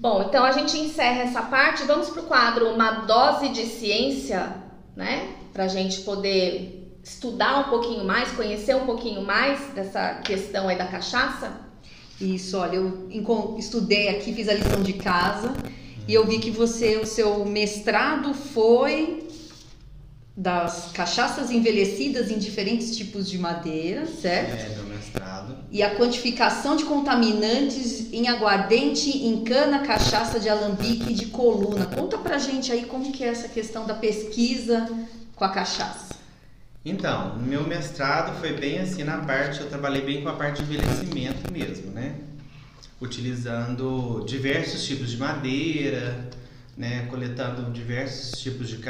Bom, 0.00 0.22
então 0.26 0.42
a 0.42 0.52
gente 0.52 0.78
encerra 0.78 1.24
essa 1.24 1.42
parte. 1.42 1.84
Vamos 1.84 2.08
para 2.08 2.22
o 2.22 2.24
quadro 2.24 2.70
Uma 2.70 3.02
Dose 3.02 3.50
de 3.50 3.66
Ciência, 3.66 4.56
né? 4.96 5.28
Para 5.52 5.64
a 5.64 5.68
gente 5.68 6.00
poder 6.00 6.98
estudar 7.04 7.66
um 7.66 7.70
pouquinho 7.70 8.02
mais, 8.02 8.32
conhecer 8.32 8.74
um 8.74 8.86
pouquinho 8.86 9.20
mais 9.20 9.60
dessa 9.74 10.14
questão 10.24 10.68
aí 10.68 10.78
da 10.78 10.86
cachaça. 10.86 11.52
Isso, 12.18 12.56
olha, 12.56 12.76
eu 12.76 13.10
estudei 13.58 14.08
aqui, 14.08 14.32
fiz 14.32 14.48
a 14.48 14.54
lição 14.54 14.82
de 14.82 14.94
casa 14.94 15.52
e 16.08 16.14
eu 16.14 16.26
vi 16.26 16.38
que 16.38 16.50
você, 16.50 16.96
o 16.96 17.06
seu 17.06 17.44
mestrado 17.44 18.32
foi 18.32 19.28
das 20.40 20.90
cachaças 20.94 21.50
envelhecidas 21.50 22.30
em 22.30 22.38
diferentes 22.38 22.96
tipos 22.96 23.28
de 23.28 23.36
madeira, 23.36 24.06
certo? 24.06 24.54
É, 24.54 24.74
do 24.74 24.84
mestrado. 24.84 25.54
E 25.70 25.82
a 25.82 25.94
quantificação 25.94 26.76
de 26.76 26.84
contaminantes 26.86 28.10
em 28.10 28.26
aguardente, 28.26 29.10
em 29.10 29.44
cana, 29.44 29.80
cachaça 29.80 30.40
de 30.40 30.48
alambique 30.48 31.12
e 31.12 31.14
de 31.14 31.26
coluna. 31.26 31.84
Conta 31.84 32.16
pra 32.16 32.38
gente 32.38 32.72
aí 32.72 32.86
como 32.86 33.12
que 33.12 33.22
é 33.22 33.28
essa 33.28 33.48
questão 33.48 33.86
da 33.86 33.92
pesquisa 33.92 34.90
com 35.36 35.44
a 35.44 35.50
cachaça. 35.50 36.14
Então, 36.86 37.36
meu 37.36 37.66
mestrado 37.66 38.40
foi 38.40 38.54
bem 38.54 38.78
assim 38.78 39.04
na 39.04 39.18
parte, 39.18 39.60
eu 39.60 39.68
trabalhei 39.68 40.00
bem 40.00 40.22
com 40.22 40.30
a 40.30 40.36
parte 40.36 40.62
de 40.62 40.72
envelhecimento 40.72 41.52
mesmo, 41.52 41.90
né? 41.90 42.14
Utilizando 42.98 44.24
diversos 44.26 44.86
tipos 44.86 45.10
de 45.10 45.18
madeira, 45.18 46.30
né, 46.80 47.06
coletando 47.10 47.70
diversos 47.70 48.40
tipos 48.40 48.66
de, 48.66 48.80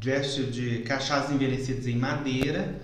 diversos 0.00 0.50
de 0.50 0.78
cachaças 0.78 1.30
envelhecidas 1.30 1.86
em 1.86 1.94
madeira 1.94 2.74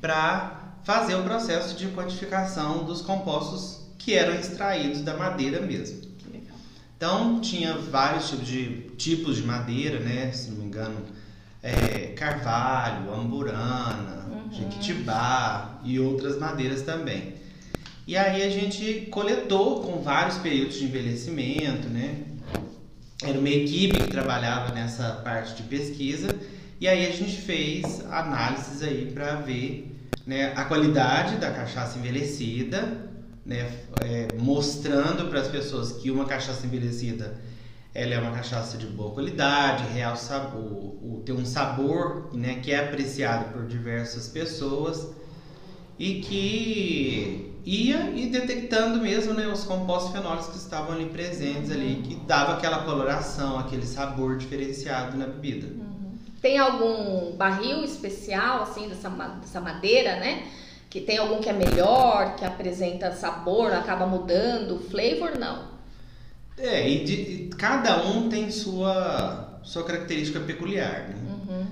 para 0.00 0.74
fazer 0.82 1.14
o 1.14 1.22
processo 1.22 1.76
de 1.76 1.86
quantificação 1.86 2.84
dos 2.84 3.00
compostos 3.00 3.78
que 3.96 4.12
eram 4.12 4.34
extraídos 4.34 5.02
da 5.02 5.16
madeira 5.16 5.60
mesmo. 5.60 6.02
Então 6.96 7.40
tinha 7.40 7.74
vários 7.74 8.28
tipos 8.28 8.46
de, 8.48 8.66
tipos 8.96 9.36
de 9.36 9.44
madeira, 9.44 10.00
né, 10.00 10.32
se 10.32 10.50
não 10.50 10.58
me 10.58 10.64
engano, 10.64 11.00
é, 11.62 12.12
carvalho, 12.16 13.14
amburana, 13.14 14.26
uhum. 14.28 14.52
jequitibá 14.52 15.80
e 15.84 16.00
outras 16.00 16.40
madeiras 16.40 16.82
também. 16.82 17.34
E 18.04 18.16
aí 18.16 18.42
a 18.42 18.50
gente 18.50 19.06
coletou 19.12 19.80
com 19.82 20.02
vários 20.02 20.38
períodos 20.38 20.74
de 20.74 20.86
envelhecimento, 20.86 21.88
né? 21.88 22.31
Era 23.24 23.38
uma 23.38 23.48
equipe 23.48 23.98
que 23.98 24.10
trabalhava 24.10 24.72
nessa 24.72 25.12
parte 25.24 25.54
de 25.54 25.62
pesquisa. 25.64 26.34
E 26.80 26.88
aí 26.88 27.06
a 27.06 27.12
gente 27.12 27.40
fez 27.40 28.04
análises 28.10 28.82
aí 28.82 29.10
para 29.12 29.36
ver 29.36 29.96
né, 30.26 30.52
a 30.56 30.64
qualidade 30.64 31.36
da 31.36 31.50
cachaça 31.50 31.98
envelhecida, 31.98 33.10
né, 33.44 33.70
é, 34.00 34.28
mostrando 34.38 35.28
para 35.28 35.40
as 35.40 35.48
pessoas 35.48 35.92
que 35.92 36.10
uma 36.10 36.24
cachaça 36.24 36.66
envelhecida 36.66 37.40
ela 37.94 38.14
é 38.14 38.18
uma 38.18 38.32
cachaça 38.32 38.78
de 38.78 38.86
boa 38.86 39.12
qualidade, 39.12 39.84
real 39.92 40.16
sabor, 40.16 40.62
o, 40.62 41.22
tem 41.26 41.34
um 41.34 41.44
sabor 41.44 42.30
né, 42.32 42.60
que 42.62 42.72
é 42.72 42.78
apreciado 42.78 43.52
por 43.52 43.66
diversas 43.66 44.28
pessoas 44.28 45.08
e 45.98 46.20
que 46.20 47.51
ia 47.64 48.10
e 48.10 48.26
detectando 48.26 49.00
mesmo 49.00 49.34
né, 49.34 49.46
os 49.46 49.64
compostos 49.64 50.12
fenólicos 50.12 50.48
que 50.48 50.56
estavam 50.56 50.92
ali 50.94 51.06
presentes 51.06 51.70
ali, 51.70 52.02
que 52.02 52.16
dava 52.26 52.54
aquela 52.54 52.82
coloração, 52.84 53.58
aquele 53.58 53.86
sabor 53.86 54.36
diferenciado 54.36 55.16
na 55.16 55.26
bebida. 55.26 55.68
Uhum. 55.68 56.16
Tem 56.40 56.58
algum 56.58 57.36
barril 57.36 57.84
especial 57.84 58.62
assim 58.62 58.88
dessa, 58.88 59.08
dessa 59.08 59.60
madeira, 59.60 60.16
né? 60.16 60.48
Que 60.90 61.00
tem 61.00 61.18
algum 61.18 61.40
que 61.40 61.48
é 61.48 61.52
melhor, 61.52 62.36
que 62.36 62.44
apresenta 62.44 63.12
sabor, 63.12 63.72
acaba 63.72 64.06
mudando, 64.06 64.80
flavor 64.90 65.38
não? 65.38 65.70
É, 66.58 66.88
e, 66.88 67.04
de, 67.04 67.14
e 67.14 67.50
cada 67.56 68.04
um 68.04 68.28
tem 68.28 68.50
sua 68.50 69.60
sua 69.62 69.84
característica 69.84 70.40
peculiar, 70.40 71.08
né? 71.08 71.14
Uhum. 71.30 71.66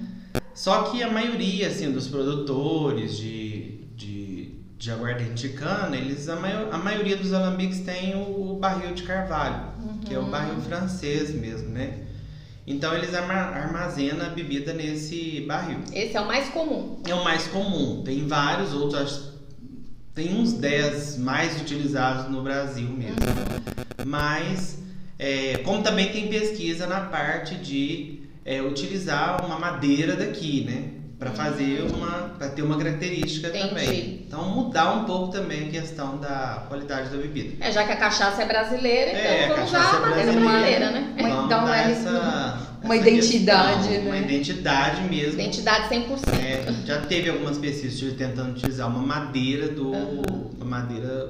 Só 0.55 0.85
que 0.85 1.03
a 1.03 1.11
maioria 1.11 1.67
assim 1.67 1.91
dos 1.91 2.07
produtores 2.07 3.17
de 3.17 3.81
de 3.97 4.60
aguardente 4.89 5.49
de 5.49 5.55
cana, 5.55 5.97
eles, 5.97 6.29
a, 6.29 6.37
maior, 6.37 6.73
a 6.73 6.79
maioria 6.79 7.17
dos 7.17 7.33
alambiques 7.33 7.81
tem 7.81 8.15
o, 8.15 8.53
o 8.53 8.59
barril 8.61 8.95
de 8.95 9.03
carvalho, 9.03 9.65
uhum. 9.79 9.99
que 9.99 10.15
é 10.15 10.19
o 10.19 10.27
barril 10.27 10.61
francês 10.61 11.35
mesmo, 11.35 11.71
né? 11.71 12.05
Então 12.65 12.95
eles 12.95 13.13
armazenam 13.13 14.25
a 14.25 14.29
bebida 14.29 14.73
nesse 14.73 15.41
barril. 15.41 15.81
Esse 15.93 16.17
é 16.17 16.21
o 16.21 16.27
mais 16.27 16.49
comum. 16.51 17.01
É 17.05 17.13
o 17.13 17.25
mais 17.25 17.49
comum. 17.49 18.03
Tem 18.05 18.29
vários 18.29 18.73
outros, 18.73 19.33
tem 20.15 20.41
uns 20.41 20.53
10 20.53 21.19
mais 21.19 21.61
utilizados 21.61 22.31
no 22.31 22.43
Brasil 22.43 22.89
mesmo. 22.89 23.17
Uhum. 23.17 24.05
Mas, 24.07 24.79
é, 25.19 25.59
como 25.59 25.83
também 25.83 26.13
tem 26.13 26.29
pesquisa 26.29 26.87
na 26.87 27.01
parte 27.01 27.57
de 27.57 28.21
é, 28.45 28.63
utilizar 28.63 29.45
uma 29.45 29.59
madeira 29.59 30.15
daqui, 30.15 30.65
né? 30.65 31.00
Para 31.21 31.33
fazer 31.33 31.83
uma 31.83 32.31
para 32.39 32.49
ter 32.49 32.63
uma 32.63 32.79
característica 32.79 33.49
Entendi. 33.49 33.69
também. 33.69 34.25
Então 34.27 34.49
mudar 34.49 34.95
um 34.95 35.05
pouco 35.05 35.31
também 35.31 35.69
a 35.69 35.71
questão 35.71 36.17
da 36.17 36.65
qualidade 36.67 37.11
da 37.11 37.19
bebida. 37.19 37.63
É, 37.63 37.71
já 37.71 37.85
que 37.85 37.93
a 37.93 37.97
cachaça 37.97 38.43
é 38.43 38.47
brasileira, 38.47 39.11
é, 39.11 39.45
então 39.45 39.57
vamos 39.57 39.71
usar 39.71 39.97
a 39.97 40.01
madeira 40.01 40.33
é 40.33 40.41
madeira, 40.41 40.91
né? 40.91 41.15
Vamos 41.21 41.45
então 41.45 41.65
dar 41.67 41.77
é 41.77 41.93
essa, 41.93 42.59
uma 42.83 42.97
essa 42.97 43.09
identidade, 43.09 43.89
questão, 43.89 44.05
né? 44.05 44.09
Uma 44.09 44.17
identidade 44.17 45.03
mesmo. 45.03 45.35
Identidade 45.35 45.95
100%. 45.95 46.09
É, 46.43 46.87
já 46.87 47.03
teve 47.03 47.29
algumas 47.29 47.59
pesquisas 47.59 48.15
tentando 48.15 48.53
utilizar 48.53 48.89
uma 48.89 49.03
madeira 49.07 49.69
do 49.69 49.91
uhum. 49.91 50.51
uma 50.57 50.65
madeira 50.65 51.27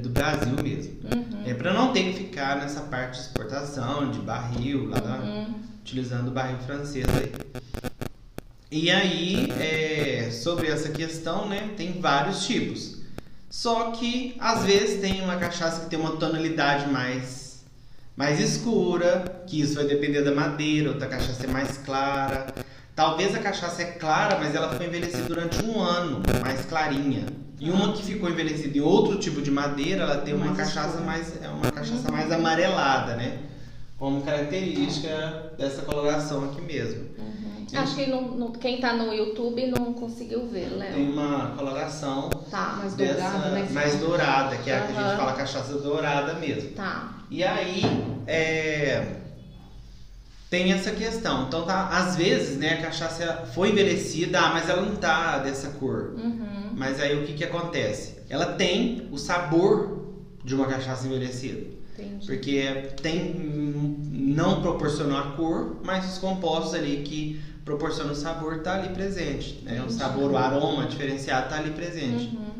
do 0.00 0.08
Brasil 0.08 0.54
mesmo. 0.62 0.94
Uhum. 1.14 1.42
É 1.44 1.52
para 1.52 1.74
não 1.74 1.92
ter 1.92 2.04
que 2.04 2.12
ficar 2.14 2.56
nessa 2.56 2.80
parte 2.80 3.18
de 3.18 3.26
exportação, 3.26 4.10
de 4.10 4.18
barril, 4.20 4.88
lá, 4.88 5.18
uhum. 5.22 5.54
utilizando 5.82 6.28
o 6.28 6.30
barril 6.30 6.56
francês 6.60 7.04
aí. 7.06 7.32
E 8.72 8.88
aí, 8.88 9.50
é, 9.58 10.30
sobre 10.30 10.68
essa 10.68 10.90
questão, 10.90 11.48
né, 11.48 11.70
tem 11.76 12.00
vários 12.00 12.46
tipos. 12.46 13.00
Só 13.48 13.90
que 13.90 14.36
às 14.38 14.62
vezes 14.62 15.00
tem 15.00 15.22
uma 15.22 15.34
cachaça 15.36 15.80
que 15.80 15.90
tem 15.90 15.98
uma 15.98 16.12
tonalidade 16.12 16.88
mais, 16.88 17.64
mais 18.16 18.38
escura, 18.38 19.42
que 19.44 19.60
isso 19.60 19.74
vai 19.74 19.86
depender 19.86 20.22
da 20.22 20.32
madeira, 20.32 20.90
outra 20.90 21.08
cachaça 21.08 21.44
é 21.44 21.48
mais 21.48 21.78
clara. 21.78 22.46
Talvez 22.94 23.34
a 23.34 23.40
cachaça 23.40 23.82
é 23.82 23.86
clara, 23.86 24.38
mas 24.38 24.54
ela 24.54 24.72
foi 24.76 24.86
envelhecida 24.86 25.24
durante 25.24 25.64
um 25.64 25.80
ano, 25.80 26.22
mais 26.40 26.64
clarinha. 26.64 27.26
E 27.58 27.70
uma 27.70 27.92
que 27.92 28.04
ficou 28.04 28.30
envelhecida 28.30 28.78
em 28.78 28.80
outro 28.80 29.18
tipo 29.18 29.42
de 29.42 29.50
madeira, 29.50 30.04
ela 30.04 30.18
tem 30.18 30.32
uma 30.32 30.54
cachaça 30.54 31.00
mais 31.00 31.42
é 31.42 31.48
uma 31.48 31.72
cachaça 31.72 32.10
mais 32.12 32.30
amarelada, 32.30 33.16
né? 33.16 33.40
Como 33.98 34.22
característica 34.22 35.52
dessa 35.58 35.82
coloração 35.82 36.44
aqui 36.44 36.60
mesmo. 36.60 37.10
Uhum. 37.72 37.80
Acho 37.80 37.94
que 37.94 38.06
no, 38.06 38.22
no, 38.36 38.52
quem 38.52 38.76
está 38.76 38.92
no 38.92 39.12
YouTube 39.12 39.66
não 39.66 39.92
conseguiu 39.92 40.46
ver, 40.48 40.70
Léo. 40.76 40.92
Tem 40.92 41.10
uma 41.10 41.54
coloração 41.56 42.30
tá. 42.50 42.76
mais 42.78 42.94
dessa, 42.94 43.14
dourada, 43.14 43.50
né? 43.50 43.68
Mais 43.70 43.94
dourada, 43.96 44.56
que 44.56 44.70
é 44.70 44.78
a 44.78 44.86
que 44.86 44.92
a 44.96 45.02
gente 45.08 45.16
fala 45.16 45.32
cachaça 45.32 45.78
dourada 45.78 46.34
mesmo. 46.34 46.70
Tá. 46.70 47.14
E 47.30 47.44
aí, 47.44 47.82
é, 48.26 49.20
tem 50.50 50.72
essa 50.72 50.90
questão. 50.90 51.46
Então, 51.46 51.64
tá, 51.64 51.88
às 51.88 52.16
vezes, 52.16 52.58
né, 52.58 52.74
a 52.74 52.82
cachaça 52.82 53.48
foi 53.54 53.70
envelhecida, 53.70 54.40
ah, 54.40 54.50
mas 54.52 54.68
ela 54.68 54.82
não 54.82 54.96
tá 54.96 55.38
dessa 55.38 55.68
cor. 55.70 56.14
Uhum. 56.16 56.72
Mas 56.74 57.00
aí 57.00 57.16
o 57.16 57.24
que 57.24 57.34
que 57.34 57.44
acontece? 57.44 58.16
Ela 58.28 58.46
tem 58.46 59.08
o 59.12 59.18
sabor 59.18 60.00
de 60.44 60.54
uma 60.54 60.66
cachaça 60.66 61.06
envelhecida. 61.06 61.79
Entendi. 62.02 62.26
Porque 62.26 62.62
tem 63.02 63.34
não 64.30 64.62
proporcionou 64.62 65.18
a 65.18 65.32
cor, 65.32 65.80
mas 65.82 66.12
os 66.12 66.18
compostos 66.18 66.74
ali 66.74 67.02
que 67.02 67.40
proporcionam 67.64 68.12
o 68.12 68.16
sabor 68.16 68.62
tá 68.62 68.74
ali 68.74 68.94
presente, 68.94 69.60
né? 69.64 69.82
O 69.86 69.90
sabor, 69.90 70.30
o 70.30 70.36
aroma 70.36 70.86
diferenciado 70.86 71.48
tá 71.48 71.56
ali 71.56 71.70
presente. 71.70 72.34
Uhum. 72.34 72.50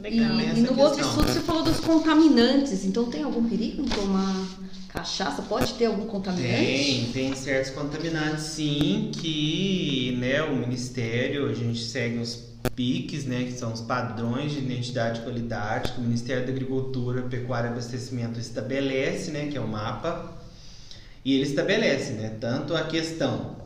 Legal. 0.00 0.40
E, 0.40 0.58
e 0.58 0.60
no 0.60 0.80
outro 0.80 1.00
estudo 1.00 1.28
você 1.28 1.40
falou 1.40 1.62
dos 1.62 1.80
contaminantes, 1.80 2.84
então 2.84 3.06
tem 3.06 3.22
algum 3.22 3.48
perigo 3.48 3.82
em 3.82 3.88
tomar 3.88 4.46
cachaça? 4.88 5.42
Pode 5.42 5.74
ter 5.74 5.86
algum 5.86 6.06
contaminante? 6.06 6.48
Tem, 6.48 7.12
tem 7.12 7.34
certos 7.34 7.72
contaminantes 7.72 8.44
sim, 8.44 9.10
que 9.12 10.16
né, 10.18 10.42
o 10.42 10.56
Ministério, 10.56 11.48
a 11.48 11.54
gente 11.54 11.80
segue 11.80 12.18
os 12.18 12.48
PICs, 12.74 13.24
né, 13.24 13.44
que 13.44 13.52
são 13.52 13.72
os 13.72 13.80
padrões 13.80 14.52
de 14.52 14.58
identidade 14.58 15.20
e 15.20 15.22
qualidade 15.22 15.92
que 15.92 15.98
o 15.98 16.02
Ministério 16.02 16.46
da 16.46 16.52
Agricultura, 16.52 17.22
Pecuária 17.22 17.68
e 17.68 17.72
Abastecimento 17.72 18.38
estabelece, 18.38 19.30
né, 19.30 19.48
que 19.48 19.56
é 19.56 19.60
o 19.60 19.68
mapa, 19.68 20.36
e 21.24 21.34
ele 21.34 21.44
estabelece, 21.44 22.12
né, 22.12 22.36
tanto 22.40 22.74
a 22.74 22.84
questão 22.84 23.56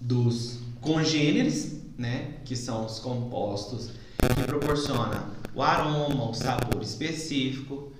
dos 0.00 0.58
congêneres, 0.80 1.80
né, 1.96 2.34
que 2.44 2.54
são 2.54 2.84
os 2.84 2.98
compostos 2.98 3.90
que 4.18 4.42
proporcionam 4.44 5.30
o 5.54 5.62
aroma, 5.62 6.30
o 6.30 6.34
sabor 6.34 6.82
específico, 6.82 7.92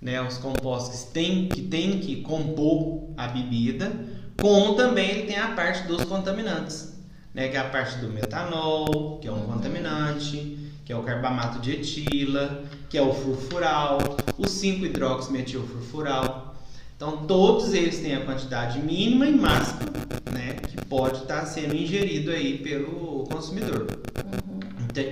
né, 0.00 0.20
os 0.20 0.38
compostos 0.38 1.04
que 1.04 1.12
tem, 1.12 1.48
que 1.48 1.62
tem 1.62 2.00
que 2.00 2.22
compor 2.22 3.08
a 3.16 3.28
bebida, 3.28 3.92
como 4.40 4.74
também 4.74 5.10
ele 5.10 5.26
tem 5.26 5.38
a 5.38 5.54
parte 5.54 5.86
dos 5.86 6.04
contaminantes, 6.04 6.93
né, 7.34 7.48
que 7.48 7.56
é 7.56 7.60
a 7.60 7.68
parte 7.68 7.98
do 7.98 8.08
metanol, 8.08 9.18
que 9.20 9.26
é 9.26 9.32
um 9.32 9.46
contaminante, 9.46 10.70
que 10.84 10.92
é 10.92 10.96
o 10.96 11.02
carbamato 11.02 11.58
de 11.58 11.72
etila, 11.72 12.62
que 12.88 12.96
é 12.96 13.02
o 13.02 13.12
furfural, 13.12 13.98
o 14.38 14.42
5-hidroximetilfurfural. 14.42 16.54
Então, 16.96 17.26
todos 17.26 17.74
eles 17.74 17.98
têm 17.98 18.14
a 18.14 18.24
quantidade 18.24 18.78
mínima 18.78 19.26
e 19.26 19.34
máxima, 19.34 19.90
né, 20.32 20.52
que 20.68 20.76
pode 20.86 21.22
estar 21.22 21.44
sendo 21.46 21.74
ingerido 21.74 22.30
aí 22.30 22.58
pelo 22.58 23.24
consumidor. 23.24 23.88
Uhum. 23.90 24.54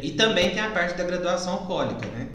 E 0.01 0.13
também 0.13 0.51
tem 0.51 0.61
a 0.61 0.71
parte 0.71 0.97
da 0.97 1.03
graduação 1.03 1.55
alcoólica, 1.55 2.07
né? 2.07 2.29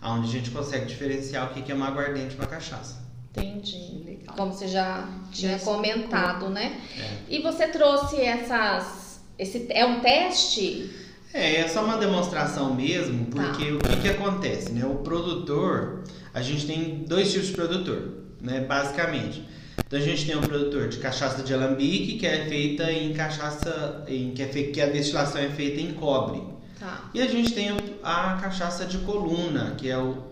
Onde 0.00 0.28
a 0.28 0.30
gente 0.30 0.50
consegue 0.50 0.86
diferenciar 0.86 1.50
o 1.50 1.54
que 1.54 1.72
é 1.72 1.74
uma 1.74 1.88
aguardente 1.88 2.34
e 2.34 2.36
uma 2.38 2.46
cachaça. 2.46 3.02
Entendi. 3.30 4.04
Legal. 4.04 4.36
Como 4.36 4.52
você 4.52 4.68
já 4.68 5.08
tinha 5.32 5.58
comentado, 5.58 6.48
né? 6.48 6.80
É. 6.96 7.16
E 7.28 7.42
você 7.42 7.66
trouxe 7.68 8.20
essas. 8.20 9.01
Esse, 9.42 9.66
é 9.70 9.84
um 9.84 9.98
teste? 9.98 10.88
É, 11.34 11.56
é 11.56 11.68
só 11.68 11.84
uma 11.84 11.96
demonstração 11.96 12.72
mesmo, 12.74 13.26
porque 13.26 13.72
tá. 13.72 13.74
o 13.74 13.78
que, 13.78 14.02
que 14.02 14.08
acontece, 14.08 14.70
né? 14.70 14.86
O 14.86 14.96
produtor, 14.96 16.04
a 16.32 16.40
gente 16.40 16.64
tem 16.64 17.04
dois 17.08 17.32
tipos 17.32 17.48
de 17.48 17.54
produtor, 17.54 18.24
né? 18.40 18.60
Basicamente. 18.60 19.42
Então 19.84 19.98
a 19.98 20.02
gente 20.02 20.26
tem 20.26 20.36
um 20.36 20.42
produtor 20.42 20.88
de 20.88 20.98
cachaça 20.98 21.42
de 21.42 21.52
alambique, 21.52 22.18
que 22.18 22.26
é 22.26 22.44
feita 22.46 22.92
em 22.92 23.12
cachaça, 23.14 24.04
em, 24.06 24.30
que, 24.30 24.42
é 24.42 24.46
fe, 24.46 24.64
que 24.64 24.80
a 24.80 24.86
destilação 24.86 25.40
é 25.40 25.48
feita 25.48 25.80
em 25.80 25.92
cobre. 25.92 26.40
Tá. 26.78 27.10
E 27.12 27.20
a 27.20 27.26
gente 27.26 27.52
tem 27.52 27.76
a 28.02 28.38
cachaça 28.40 28.84
de 28.84 28.98
coluna, 28.98 29.74
que 29.76 29.90
é 29.90 29.98
o 29.98 30.22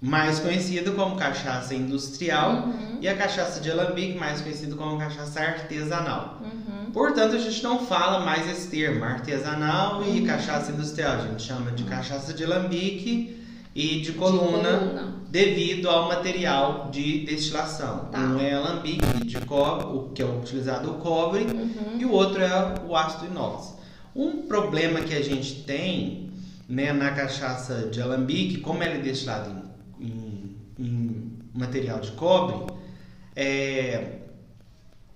mais 0.00 0.38
conhecido 0.38 0.92
como 0.92 1.16
cachaça 1.16 1.74
industrial, 1.74 2.68
uhum. 2.68 2.98
e 3.02 3.08
a 3.08 3.14
cachaça 3.14 3.60
de 3.60 3.70
alambique, 3.70 4.18
mais 4.18 4.40
conhecido 4.40 4.74
como 4.76 4.98
cachaça 4.98 5.40
artesanal. 5.40 6.40
Uhum. 6.42 6.73
Portanto, 6.94 7.34
a 7.34 7.38
gente 7.38 7.60
não 7.64 7.84
fala 7.84 8.24
mais 8.24 8.48
esse 8.48 8.68
termo, 8.68 9.04
artesanal 9.04 10.00
uhum. 10.00 10.16
e 10.16 10.24
cachaça 10.24 10.70
industrial. 10.70 11.14
A 11.16 11.26
gente 11.26 11.42
chama 11.42 11.72
de 11.72 11.82
cachaça 11.82 12.32
de 12.32 12.44
alambique 12.44 13.42
e 13.74 14.00
de 14.00 14.12
coluna, 14.12 14.78
de 14.78 14.78
coluna. 14.78 15.14
devido 15.28 15.90
ao 15.90 16.06
material 16.06 16.90
de 16.92 17.26
destilação. 17.26 18.04
Tá. 18.12 18.20
Um 18.20 18.38
é 18.38 18.54
alambique 18.54 19.24
de 19.24 19.40
cobre, 19.40 19.86
o 19.86 20.10
que 20.14 20.22
é 20.22 20.24
utilizado 20.24 20.92
o 20.92 20.94
cobre, 20.94 21.42
uhum. 21.42 21.98
e 21.98 22.04
o 22.04 22.12
outro 22.12 22.40
é 22.40 22.74
o 22.86 22.94
ácido 22.94 23.26
inox. 23.26 23.74
Um 24.14 24.42
problema 24.42 25.00
que 25.00 25.14
a 25.14 25.22
gente 25.22 25.64
tem 25.64 26.30
né, 26.68 26.92
na 26.92 27.10
cachaça 27.10 27.88
de 27.90 28.00
alambique, 28.00 28.58
como 28.58 28.84
ela 28.84 28.94
é 28.94 28.98
destilada 28.98 29.50
em, 29.98 30.04
em, 30.06 30.56
em 30.78 31.40
material 31.52 31.98
de 31.98 32.12
cobre, 32.12 32.72
é, 33.34 34.20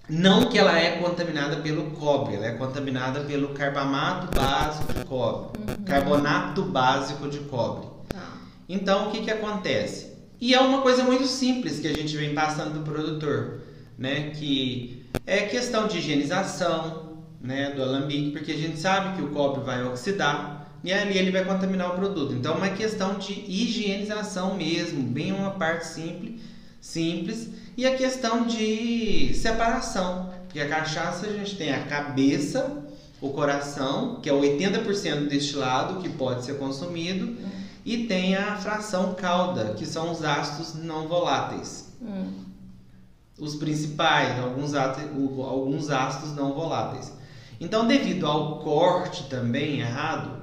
não 0.09 0.47
que 0.47 0.59
ela 0.59 0.79
é 0.79 0.99
contaminada 0.99 1.57
pelo 1.57 1.91
cobre, 1.91 2.37
ela 2.37 2.47
é 2.47 2.53
contaminada 2.53 3.21
pelo 3.21 3.49
carbamato 3.49 4.35
básico 4.35 4.93
de 4.93 5.05
cobre, 5.05 5.61
uhum. 5.61 5.85
carbonato 5.85 6.63
básico 6.63 7.29
de 7.29 7.41
cobre. 7.41 7.87
Tá. 8.09 8.39
Então, 8.69 9.09
o 9.09 9.11
que, 9.11 9.23
que 9.23 9.31
acontece? 9.31 10.15
E 10.41 10.55
é 10.55 10.61
uma 10.61 10.81
coisa 10.81 11.03
muito 11.03 11.27
simples 11.27 11.79
que 11.79 11.89
a 11.89 11.93
gente 11.93 12.17
vem 12.17 12.35
passando 12.35 12.73
para 12.73 12.81
o 12.81 12.95
produtor, 12.95 13.61
né? 13.99 14.31
Que 14.31 15.05
é 15.27 15.43
questão 15.43 15.87
de 15.87 15.99
higienização, 15.99 17.19
né, 17.41 17.71
do 17.71 17.83
alambique, 17.83 18.31
porque 18.31 18.53
a 18.53 18.57
gente 18.57 18.79
sabe 18.79 19.17
que 19.17 19.23
o 19.23 19.29
cobre 19.29 19.63
vai 19.63 19.85
oxidar 19.85 20.73
e 20.83 20.93
ali 20.93 21.19
ele 21.19 21.31
vai 21.31 21.45
contaminar 21.45 21.93
o 21.93 21.97
produto. 21.97 22.33
Então, 22.33 22.55
é 22.55 22.57
uma 22.57 22.69
questão 22.71 23.19
de 23.19 23.33
higienização 23.33 24.55
mesmo, 24.55 25.03
bem 25.03 25.33
uma 25.33 25.51
parte 25.51 25.87
simples, 25.87 26.41
simples 26.81 27.51
e 27.79 27.87
a 27.87 27.97
questão 27.97 28.45
de 28.45 29.33
separação, 29.35 30.31
porque 30.45 30.59
a 30.59 30.69
cachaça 30.69 31.29
a 31.29 31.33
gente 31.33 31.55
tem 31.57 31.73
a 31.73 31.85
cabeça, 31.85 32.85
o 33.21 33.31
coração, 33.31 34.21
que 34.21 34.29
é 34.29 34.33
80% 34.33 35.29
destilado 35.29 36.01
que 36.01 36.09
pode 36.09 36.45
ser 36.45 36.59
consumido, 36.59 37.37
e 37.85 38.07
tem 38.07 38.35
a 38.35 38.57
fração 38.57 39.15
cauda, 39.15 39.75
que 39.75 39.87
são 39.87 40.11
os 40.11 40.25
ácidos 40.25 40.75
não 40.75 41.07
voláteis. 41.07 41.93
Hum. 42.03 42.47
Os 43.39 43.55
principais, 43.55 44.37
alguns 44.41 44.75
alguns 44.75 45.89
ácidos 45.89 46.35
não 46.35 46.55
voláteis. 46.55 47.13
Então, 47.61 47.87
devido 47.87 48.27
ao 48.27 48.59
corte 48.59 49.29
também 49.29 49.79
errado, 49.79 50.43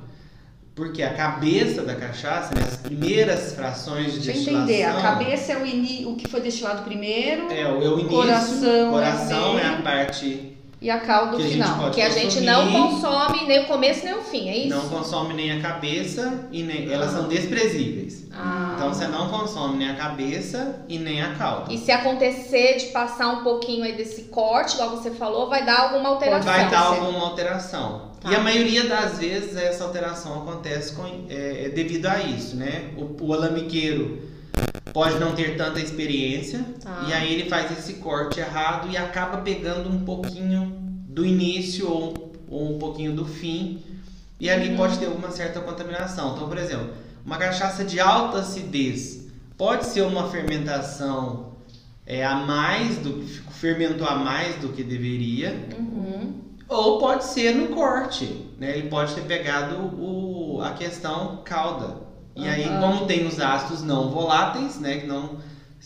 porque 0.75 1.01
a 1.01 1.13
cabeça 1.13 1.81
da 1.83 1.95
cachaça, 1.95 2.53
né, 2.53 2.61
as 2.67 2.75
primeiras 2.75 3.53
frações 3.53 4.13
de 4.13 4.19
Deixa 4.19 4.33
destilação... 4.33 4.63
entender, 4.67 4.83
a 4.83 5.01
cabeça 5.01 5.53
é 5.53 5.57
o, 5.57 5.65
in, 5.65 6.05
o 6.05 6.15
que 6.15 6.27
foi 6.27 6.41
destilado 6.41 6.83
primeiro, 6.83 7.49
é, 7.49 7.65
o, 7.65 7.81
é 7.81 7.89
o 7.89 7.99
início, 7.99 8.09
coração, 8.09 8.91
coração 8.91 9.57
é, 9.57 9.61
é 9.61 9.67
a 9.67 9.81
parte 9.81 10.55
e 10.81 10.89
a 10.89 10.99
calda 10.99 11.37
que 11.37 11.43
final. 11.43 11.89
que 11.89 12.01
a 12.01 12.09
gente 12.09 12.41
não 12.41 12.71
consome 12.71 13.47
nem 13.47 13.63
o 13.63 13.65
começo 13.65 14.03
nem 14.03 14.13
o 14.13 14.21
fim, 14.21 14.49
é 14.49 14.57
isso? 14.57 14.75
Não 14.75 14.89
consome 14.89 15.33
nem 15.33 15.53
a 15.53 15.61
cabeça 15.61 16.47
e 16.51 16.61
nem. 16.61 16.91
Elas 16.91 17.11
são 17.11 17.27
desprezíveis. 17.27 18.27
Ah. 18.31 18.73
Então 18.75 18.93
você 18.93 19.07
não 19.07 19.29
consome 19.29 19.77
nem 19.77 19.89
a 19.89 19.95
cabeça 19.95 20.85
e 20.87 20.99
nem 20.99 21.21
a 21.21 21.33
calda. 21.35 21.73
E 21.73 21.77
se 21.77 21.91
acontecer 21.91 22.77
de 22.77 22.87
passar 22.87 23.29
um 23.29 23.43
pouquinho 23.43 23.83
aí 23.83 23.93
desse 23.93 24.23
corte, 24.23 24.75
igual 24.75 24.91
você 24.91 25.09
falou, 25.09 25.49
vai 25.49 25.65
dar 25.65 25.79
alguma 25.79 26.09
alteração? 26.09 26.53
Vai 26.53 26.69
dar 26.69 26.81
alguma 26.81 27.21
alteração. 27.21 28.14
Tá. 28.25 28.31
E 28.31 28.35
a 28.35 28.39
maioria 28.39 28.89
das 28.89 29.19
vezes 29.19 29.55
essa 29.55 29.83
alteração 29.83 30.41
acontece 30.41 30.95
com, 30.95 31.05
é, 31.29 31.65
é 31.65 31.69
devido 31.69 32.07
a 32.07 32.23
isso, 32.23 32.55
né? 32.55 32.89
O, 32.97 33.23
o 33.23 33.33
alambiqueiro 33.35 34.23
pode 34.91 35.19
não 35.19 35.35
ter 35.35 35.55
tanta 35.55 35.79
experiência 35.79 36.65
ah. 36.83 37.05
e 37.07 37.13
aí 37.13 37.31
ele 37.31 37.47
faz 37.47 37.71
esse 37.77 37.93
corte 37.95 38.39
errado 38.39 38.89
e 38.89 38.97
acaba 38.97 39.37
pegando 39.43 39.89
um 39.89 40.03
pouquinho 40.03 40.75
do 41.07 41.23
início 41.23 41.87
ou, 41.87 42.33
ou 42.49 42.75
um 42.75 42.79
pouquinho 42.79 43.13
do 43.13 43.25
fim 43.25 43.83
e 44.39 44.49
ali 44.49 44.69
uhum. 44.69 44.77
pode 44.77 44.97
ter 44.97 45.05
alguma 45.05 45.29
certa 45.29 45.59
contaminação. 45.59 46.33
Então, 46.33 46.47
por 46.49 46.57
exemplo, 46.57 46.95
uma 47.23 47.37
cachaça 47.37 47.83
de 47.83 47.99
alta 47.99 48.39
acidez 48.39 49.27
pode 49.55 49.85
ser 49.85 50.01
uma 50.01 50.31
fermentação 50.31 51.53
é, 52.07 52.25
a 52.25 52.33
mais 52.37 52.97
do 52.97 53.23
fermentou 53.51 54.07
a 54.07 54.15
mais 54.15 54.55
do 54.55 54.69
que 54.69 54.83
deveria 54.83 55.67
uhum. 55.77 56.44
Ou 56.67 56.99
pode 56.99 57.25
ser 57.25 57.55
no 57.55 57.69
corte, 57.69 58.49
né? 58.59 58.77
Ele 58.77 58.89
pode 58.89 59.13
ter 59.13 59.21
pegado 59.21 59.75
o, 59.75 60.61
a 60.61 60.71
questão 60.71 61.41
calda 61.43 62.05
e 62.35 62.41
uhum. 62.41 62.49
aí, 62.49 62.63
como 62.81 63.05
tem 63.05 63.25
os 63.25 63.39
ácidos 63.39 63.81
não 63.81 64.09
voláteis, 64.09 64.77
né, 64.79 64.99
que 64.99 65.07
não 65.07 65.37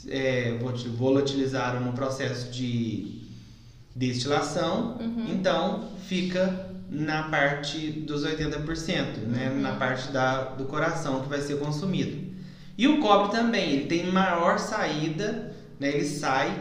é, 0.08 0.58
volatilizaram 0.98 1.82
no 1.82 1.94
processo 1.94 2.52
de 2.52 3.20
destilação, 3.96 4.98
uhum. 5.00 5.28
então 5.30 5.90
fica 6.08 6.68
na 6.90 7.24
parte 7.24 7.92
dos 7.92 8.26
80%, 8.26 9.18
né, 9.28 9.52
uhum. 9.52 9.62
na 9.62 9.74
parte 9.74 10.12
da, 10.12 10.46
do 10.46 10.66
coração 10.66 11.22
que 11.22 11.30
vai 11.30 11.40
ser 11.40 11.60
consumido. 11.60 12.30
E 12.76 12.88
o 12.88 13.00
cobre 13.00 13.32
também, 13.32 13.74
ele 13.74 13.86
tem 13.86 14.12
maior 14.12 14.58
saída, 14.58 15.54
né, 15.80 15.90
ele 15.90 16.06
sai, 16.06 16.52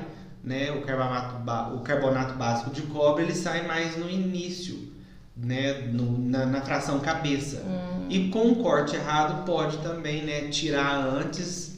né, 0.43 0.71
o, 0.73 0.83
carbonato, 0.83 1.75
o 1.75 1.81
carbonato 1.81 2.35
básico 2.35 2.71
de 2.71 2.83
cobre, 2.83 3.25
ele 3.25 3.35
sai 3.35 3.67
mais 3.67 3.97
no 3.97 4.09
início, 4.09 4.93
né, 5.37 5.89
no, 5.93 6.19
na, 6.19 6.47
na, 6.47 6.61
fração 6.61 7.01
cabeça. 7.01 7.59
Uhum. 7.61 8.07
E 8.09 8.29
com 8.29 8.49
um 8.49 8.55
corte 8.57 8.97
errado 8.97 9.45
pode 9.45 9.79
também 9.79 10.25
né, 10.25 10.49
tirar 10.49 11.05
antes 11.05 11.69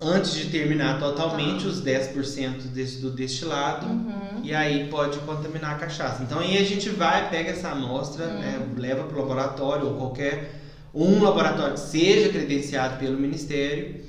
antes 0.00 0.32
de 0.32 0.48
terminar 0.50 1.00
totalmente 1.00 1.64
tá. 1.64 1.68
os 1.68 1.82
10% 1.82 2.68
desse, 2.68 3.00
do 3.00 3.10
destilado 3.10 3.86
uhum. 3.86 4.40
e 4.44 4.54
aí 4.54 4.86
pode 4.88 5.18
contaminar 5.20 5.74
a 5.74 5.78
cachaça. 5.78 6.22
Então 6.22 6.38
aí 6.38 6.56
a 6.56 6.64
gente 6.64 6.88
vai, 6.90 7.28
pega 7.28 7.50
essa 7.50 7.70
amostra, 7.70 8.26
uhum. 8.26 8.38
né, 8.38 8.66
leva 8.76 9.04
para 9.04 9.16
o 9.16 9.20
laboratório 9.20 9.88
ou 9.88 9.94
qualquer 9.96 10.54
um 10.94 11.22
laboratório 11.22 11.74
que 11.74 11.80
seja 11.80 12.28
credenciado 12.28 12.96
pelo 12.98 13.18
Ministério 13.18 14.00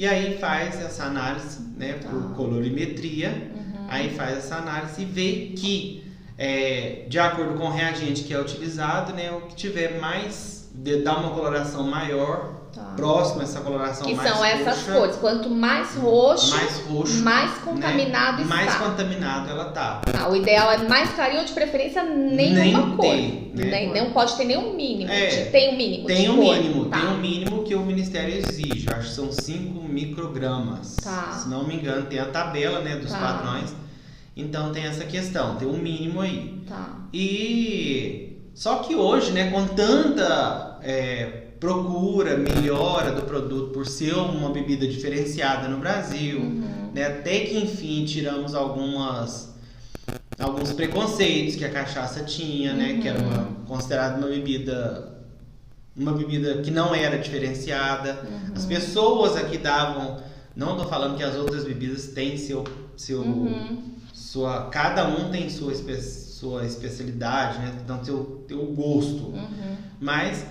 e 0.00 0.06
aí 0.06 0.38
faz 0.38 0.80
essa 0.80 1.04
análise 1.04 1.60
né, 1.76 1.92
por 1.92 2.22
tá. 2.22 2.34
colorimetria, 2.34 3.52
uhum. 3.54 3.86
aí 3.86 4.08
faz 4.16 4.38
essa 4.38 4.56
análise 4.56 5.02
e 5.02 5.04
vê 5.04 5.52
que 5.54 6.02
é, 6.38 7.04
de 7.06 7.18
acordo 7.18 7.58
com 7.58 7.66
o 7.66 7.70
reagente 7.70 8.24
que 8.24 8.32
é 8.32 8.40
utilizado, 8.40 9.12
né, 9.12 9.30
o 9.30 9.42
que 9.42 9.54
tiver 9.54 10.00
mais, 10.00 10.70
dá 11.04 11.18
uma 11.18 11.34
coloração 11.34 11.82
maior 11.82 12.59
Tá. 12.72 12.92
Próximo 12.94 13.40
a 13.40 13.44
essa 13.44 13.60
coloração 13.60 14.06
que 14.06 14.14
mais 14.14 14.30
são 14.30 14.44
essas 14.44 14.82
cores. 14.84 15.16
Quanto 15.16 15.50
mais 15.50 15.96
roxo, 15.96 16.54
mais, 16.54 16.80
roxo, 16.86 17.22
mais 17.24 17.58
contaminado 17.58 18.36
né? 18.36 18.42
está. 18.42 18.54
Mais 18.54 18.74
contaminado 18.76 19.50
ela 19.50 19.64
tá. 19.72 20.00
tá. 20.00 20.28
O 20.28 20.36
ideal 20.36 20.70
é 20.70 20.78
mais 20.78 21.10
clarinho, 21.10 21.44
de 21.44 21.52
preferência 21.52 22.04
nenhuma 22.04 22.86
Nem 22.86 22.96
cor. 22.96 23.00
Tem, 23.00 23.52
né? 23.56 23.64
Nem, 23.64 23.92
não 23.92 24.12
pode 24.12 24.36
ter 24.36 24.44
nenhum 24.44 24.74
mínimo. 24.76 25.10
É, 25.10 25.46
tem 25.46 25.74
um 25.74 25.76
mínimo. 25.76 26.06
Tem 26.06 26.30
um 26.30 26.36
cor. 26.36 26.54
mínimo, 26.54 26.84
tá. 26.84 27.00
tem 27.00 27.08
um 27.08 27.18
mínimo 27.18 27.64
que 27.64 27.74
o 27.74 27.80
Ministério 27.80 28.34
exige. 28.34 28.86
Acho 28.88 29.08
que 29.08 29.14
são 29.14 29.32
5 29.32 29.82
microgramas. 29.88 30.94
Tá. 30.96 31.32
Se 31.32 31.48
não 31.48 31.66
me 31.66 31.74
engano, 31.74 32.06
tem 32.06 32.20
a 32.20 32.26
tabela 32.26 32.80
né, 32.80 32.94
dos 32.96 33.10
tá. 33.10 33.18
padrões. 33.18 33.74
Então 34.36 34.72
tem 34.72 34.84
essa 34.84 35.04
questão, 35.04 35.56
tem 35.56 35.66
um 35.66 35.76
mínimo 35.76 36.20
aí. 36.20 36.62
Tá. 36.68 37.00
E 37.12 38.38
só 38.54 38.76
que 38.76 38.94
hoje, 38.94 39.32
né, 39.32 39.50
com 39.50 39.66
tanta 39.66 40.78
é, 40.82 41.49
procura, 41.60 42.38
melhora 42.38 43.12
do 43.12 43.22
produto 43.22 43.70
por 43.70 43.86
ser 43.86 44.14
uma 44.14 44.48
bebida 44.48 44.86
diferenciada 44.88 45.68
no 45.68 45.76
Brasil, 45.76 46.40
uhum. 46.40 46.90
né? 46.94 47.06
Até 47.06 47.40
que 47.40 47.58
enfim 47.58 48.06
tiramos 48.06 48.54
algumas 48.54 49.50
alguns 50.38 50.72
preconceitos 50.72 51.56
que 51.56 51.64
a 51.64 51.70
cachaça 51.70 52.24
tinha, 52.24 52.72
né? 52.72 52.98
Que 53.00 53.08
era 53.08 53.20
uma, 53.20 53.42
uhum. 53.42 53.54
considerada 53.66 54.16
uma 54.16 54.28
bebida 54.28 55.20
uma 55.94 56.12
bebida 56.14 56.62
que 56.62 56.70
não 56.70 56.94
era 56.94 57.18
diferenciada. 57.18 58.22
Uhum. 58.22 58.54
As 58.54 58.64
pessoas 58.64 59.36
aqui 59.36 59.58
davam, 59.58 60.18
não 60.56 60.70
estou 60.72 60.88
falando 60.88 61.18
que 61.18 61.22
as 61.22 61.36
outras 61.36 61.64
bebidas 61.64 62.06
têm 62.06 62.38
seu 62.38 62.64
seu 62.96 63.20
uhum. 63.20 63.96
sua 64.14 64.70
cada 64.70 65.06
um 65.08 65.30
tem 65.30 65.50
sua 65.50 65.72
espe, 65.72 66.00
sua 66.00 66.64
especialidade, 66.64 67.58
né? 67.58 67.74
Então 67.84 68.02
seu 68.02 68.44
teu 68.48 68.64
gosto. 68.68 69.26
Uhum. 69.26 69.76
Mas 70.00 70.46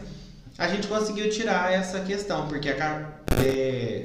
a 0.59 0.67
gente 0.67 0.87
conseguiu 0.87 1.29
tirar 1.29 1.71
essa 1.71 2.01
questão, 2.01 2.45
porque 2.47 2.69
a, 2.69 3.05
é, 3.41 4.01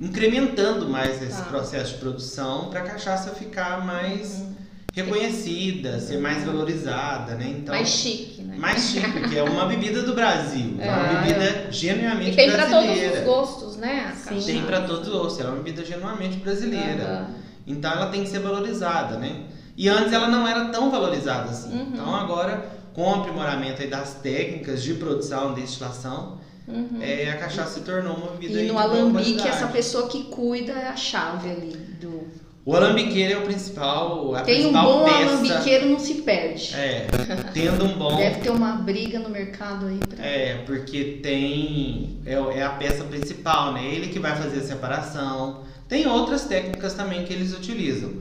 incrementando 0.00 0.88
mais 0.88 1.22
esse 1.22 1.36
tá. 1.36 1.42
processo 1.42 1.92
de 1.92 1.98
produção 1.98 2.70
para 2.70 2.80
a 2.80 2.84
cachaça 2.84 3.32
ficar 3.32 3.84
mais 3.84 4.38
uhum. 4.38 4.54
reconhecida, 4.94 6.00
ser 6.00 6.18
mais 6.18 6.42
valorizada, 6.42 7.34
né? 7.34 7.54
Então, 7.58 7.74
mais 7.74 7.86
chique, 7.86 8.40
né? 8.40 8.56
Mais 8.56 8.82
chique, 8.82 9.10
porque 9.10 9.36
é 9.36 9.42
uma 9.42 9.66
bebida 9.66 10.02
do 10.02 10.14
Brasil, 10.14 10.76
é, 10.80 10.86
é 10.88 10.90
uma 10.90 11.20
bebida 11.20 11.44
é. 11.44 11.68
genuinamente 11.70 12.30
e 12.30 12.36
tem 12.36 12.50
brasileira. 12.50 12.86
Tem 12.86 13.10
para 13.10 13.10
todos 13.10 13.18
os 13.18 13.24
gostos, 13.26 13.76
né? 13.76 14.16
Sim. 14.16 14.40
Tem 14.40 14.62
para 14.62 14.80
todos 14.80 15.06
os 15.06 15.12
gostos, 15.12 15.40
ela 15.40 15.50
é 15.50 15.52
uma 15.52 15.62
bebida 15.62 15.84
genuinamente 15.84 16.38
brasileira. 16.38 17.26
Uhum. 17.28 17.34
Então 17.66 17.92
ela 17.92 18.06
tem 18.06 18.24
que 18.24 18.30
ser 18.30 18.38
valorizada, 18.38 19.18
né? 19.18 19.42
E 19.76 19.86
antes 19.86 20.14
ela 20.14 20.28
não 20.28 20.48
era 20.48 20.70
tão 20.70 20.90
valorizada 20.90 21.50
assim. 21.50 21.72
Uhum. 21.72 21.90
Então 21.92 22.14
agora 22.14 22.79
com 22.92 23.02
o 23.02 23.14
aprimoramento 23.14 23.86
das 23.88 24.14
técnicas 24.14 24.82
de 24.82 24.94
produção, 24.94 25.54
de 25.54 25.62
destilação, 25.62 26.38
uhum. 26.66 26.98
é, 27.00 27.30
a 27.30 27.36
cachaça 27.36 27.78
se 27.78 27.80
tornou 27.80 28.16
uma 28.16 28.32
bebida 28.32 28.60
E 28.60 28.68
no 28.68 28.78
alambique, 28.78 29.46
essa 29.46 29.68
pessoa 29.68 30.08
que 30.08 30.24
cuida 30.24 30.72
é 30.72 30.88
a 30.88 30.96
chave 30.96 31.50
ali 31.50 31.76
do... 32.00 32.28
O 32.64 32.76
alambiqueiro 32.76 33.32
é 33.32 33.38
o 33.38 33.42
principal, 33.42 34.34
a 34.34 34.42
Tem 34.42 34.56
principal 34.56 34.88
um 34.88 34.98
bom 34.98 35.04
peça. 35.04 35.30
alambiqueiro 35.30 35.86
não 35.88 35.98
se 35.98 36.14
perde. 36.14 36.74
É, 36.74 37.06
tendo 37.54 37.84
um 37.84 37.96
bom... 37.96 38.16
Deve 38.16 38.40
ter 38.40 38.50
uma 38.50 38.72
briga 38.72 39.18
no 39.18 39.30
mercado 39.30 39.86
aí. 39.86 39.98
Pra... 39.98 40.24
É, 40.24 40.62
porque 40.66 41.20
tem... 41.22 42.20
É, 42.26 42.34
é 42.34 42.62
a 42.62 42.70
peça 42.70 43.02
principal, 43.04 43.72
né? 43.72 43.86
Ele 43.86 44.08
que 44.08 44.18
vai 44.18 44.36
fazer 44.36 44.58
a 44.58 44.62
separação. 44.62 45.62
Tem 45.88 46.06
outras 46.06 46.44
técnicas 46.44 46.92
também 46.92 47.24
que 47.24 47.32
eles 47.32 47.54
utilizam. 47.54 48.12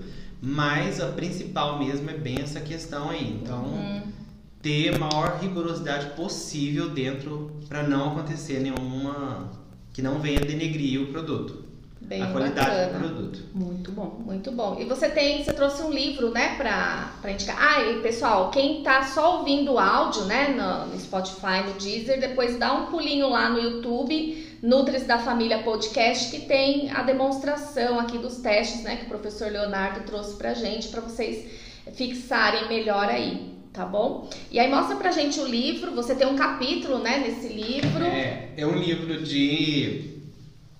Mas 0.41 1.01
a 1.01 1.07
principal 1.07 1.77
mesmo 1.77 2.09
é 2.09 2.13
bem 2.13 2.37
essa 2.41 2.61
questão 2.61 3.09
aí. 3.09 3.41
Então... 3.43 3.63
Uhum 3.65 4.18
ter 4.61 4.93
a 4.93 4.99
maior 4.99 5.39
rigorosidade 5.41 6.07
possível 6.15 6.89
dentro 6.89 7.51
para 7.67 7.83
não 7.83 8.11
acontecer 8.11 8.59
nenhuma 8.59 9.51
que 9.93 10.01
não 10.01 10.19
venha 10.19 10.39
denegrir 10.41 11.01
o 11.01 11.07
produto. 11.07 11.69
Bem 12.01 12.23
a 12.23 12.31
qualidade 12.31 12.69
bacana. 12.69 12.87
do 12.87 13.13
produto. 13.13 13.39
Muito 13.53 13.91
bom, 13.91 14.21
muito 14.25 14.51
bom. 14.51 14.77
E 14.79 14.85
você 14.85 15.09
tem, 15.09 15.43
você 15.43 15.53
trouxe 15.53 15.83
um 15.83 15.91
livro, 15.91 16.31
né, 16.31 16.55
para 16.55 17.13
para 17.21 17.31
indicar. 17.31 17.57
Ah, 17.59 17.83
e 17.83 18.01
pessoal, 18.01 18.49
quem 18.49 18.81
tá 18.81 19.03
só 19.03 19.37
ouvindo 19.37 19.73
o 19.73 19.79
áudio, 19.79 20.23
né, 20.25 20.47
no, 20.47 20.91
no 20.91 20.99
Spotify, 20.99 21.63
no 21.67 21.73
Deezer, 21.73 22.19
depois 22.19 22.57
dá 22.57 22.73
um 22.73 22.87
pulinho 22.87 23.29
lá 23.29 23.49
no 23.49 23.59
YouTube, 23.59 24.57
Nutris 24.63 25.05
da 25.05 25.19
Família 25.19 25.61
Podcast, 25.61 26.31
que 26.31 26.45
tem 26.47 26.89
a 26.89 27.03
demonstração 27.03 27.99
aqui 27.99 28.17
dos 28.17 28.37
testes, 28.37 28.81
né, 28.81 28.95
que 28.95 29.05
o 29.05 29.09
professor 29.09 29.51
Leonardo 29.51 29.99
trouxe 30.05 30.35
pra 30.35 30.53
gente, 30.53 30.87
para 30.87 31.01
vocês 31.01 31.45
fixarem 31.93 32.67
melhor 32.69 33.07
aí 33.07 33.58
tá 33.73 33.85
bom? 33.85 34.29
E 34.51 34.59
aí 34.59 34.69
mostra 34.69 34.95
pra 34.95 35.11
gente 35.11 35.39
o 35.39 35.47
livro, 35.47 35.91
você 35.91 36.15
tem 36.15 36.27
um 36.27 36.35
capítulo, 36.35 36.99
né, 36.99 37.19
nesse 37.19 37.53
livro. 37.53 38.03
É, 38.03 38.49
é 38.57 38.65
um 38.65 38.77
livro 38.77 39.23
de 39.23 40.19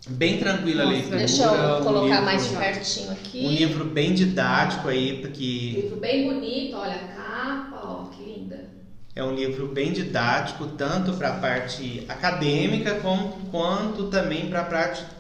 bem 0.07 0.37
tranquila 0.37 0.85
Nossa, 0.85 0.95
leitura. 0.95 1.17
Deixa 1.17 1.43
eu 1.43 1.83
colocar 1.83 2.07
livro, 2.07 2.25
mais 2.25 2.47
pertinho 2.47 3.11
aqui. 3.11 3.45
Um 3.45 3.51
livro 3.51 3.85
bem 3.85 4.13
didático 4.13 4.87
aí, 4.87 5.21
porque... 5.21 5.73
Um 5.77 5.81
livro 5.81 5.95
bem 5.97 6.33
bonito, 6.33 6.75
olha 6.75 6.95
a 6.95 7.07
capa, 7.07 7.81
ó, 7.83 8.05
que 8.05 8.23
linda. 8.23 8.69
É 9.15 9.23
um 9.23 9.35
livro 9.35 9.67
bem 9.67 9.91
didático, 9.91 10.65
tanto 10.77 11.13
para 11.13 11.29
a 11.29 11.39
parte 11.39 12.05
acadêmica 12.07 12.95
como, 12.95 13.29
quanto 13.51 14.07
também 14.07 14.49
para 14.49 14.61
a 14.61 14.65
parte 14.65 15.19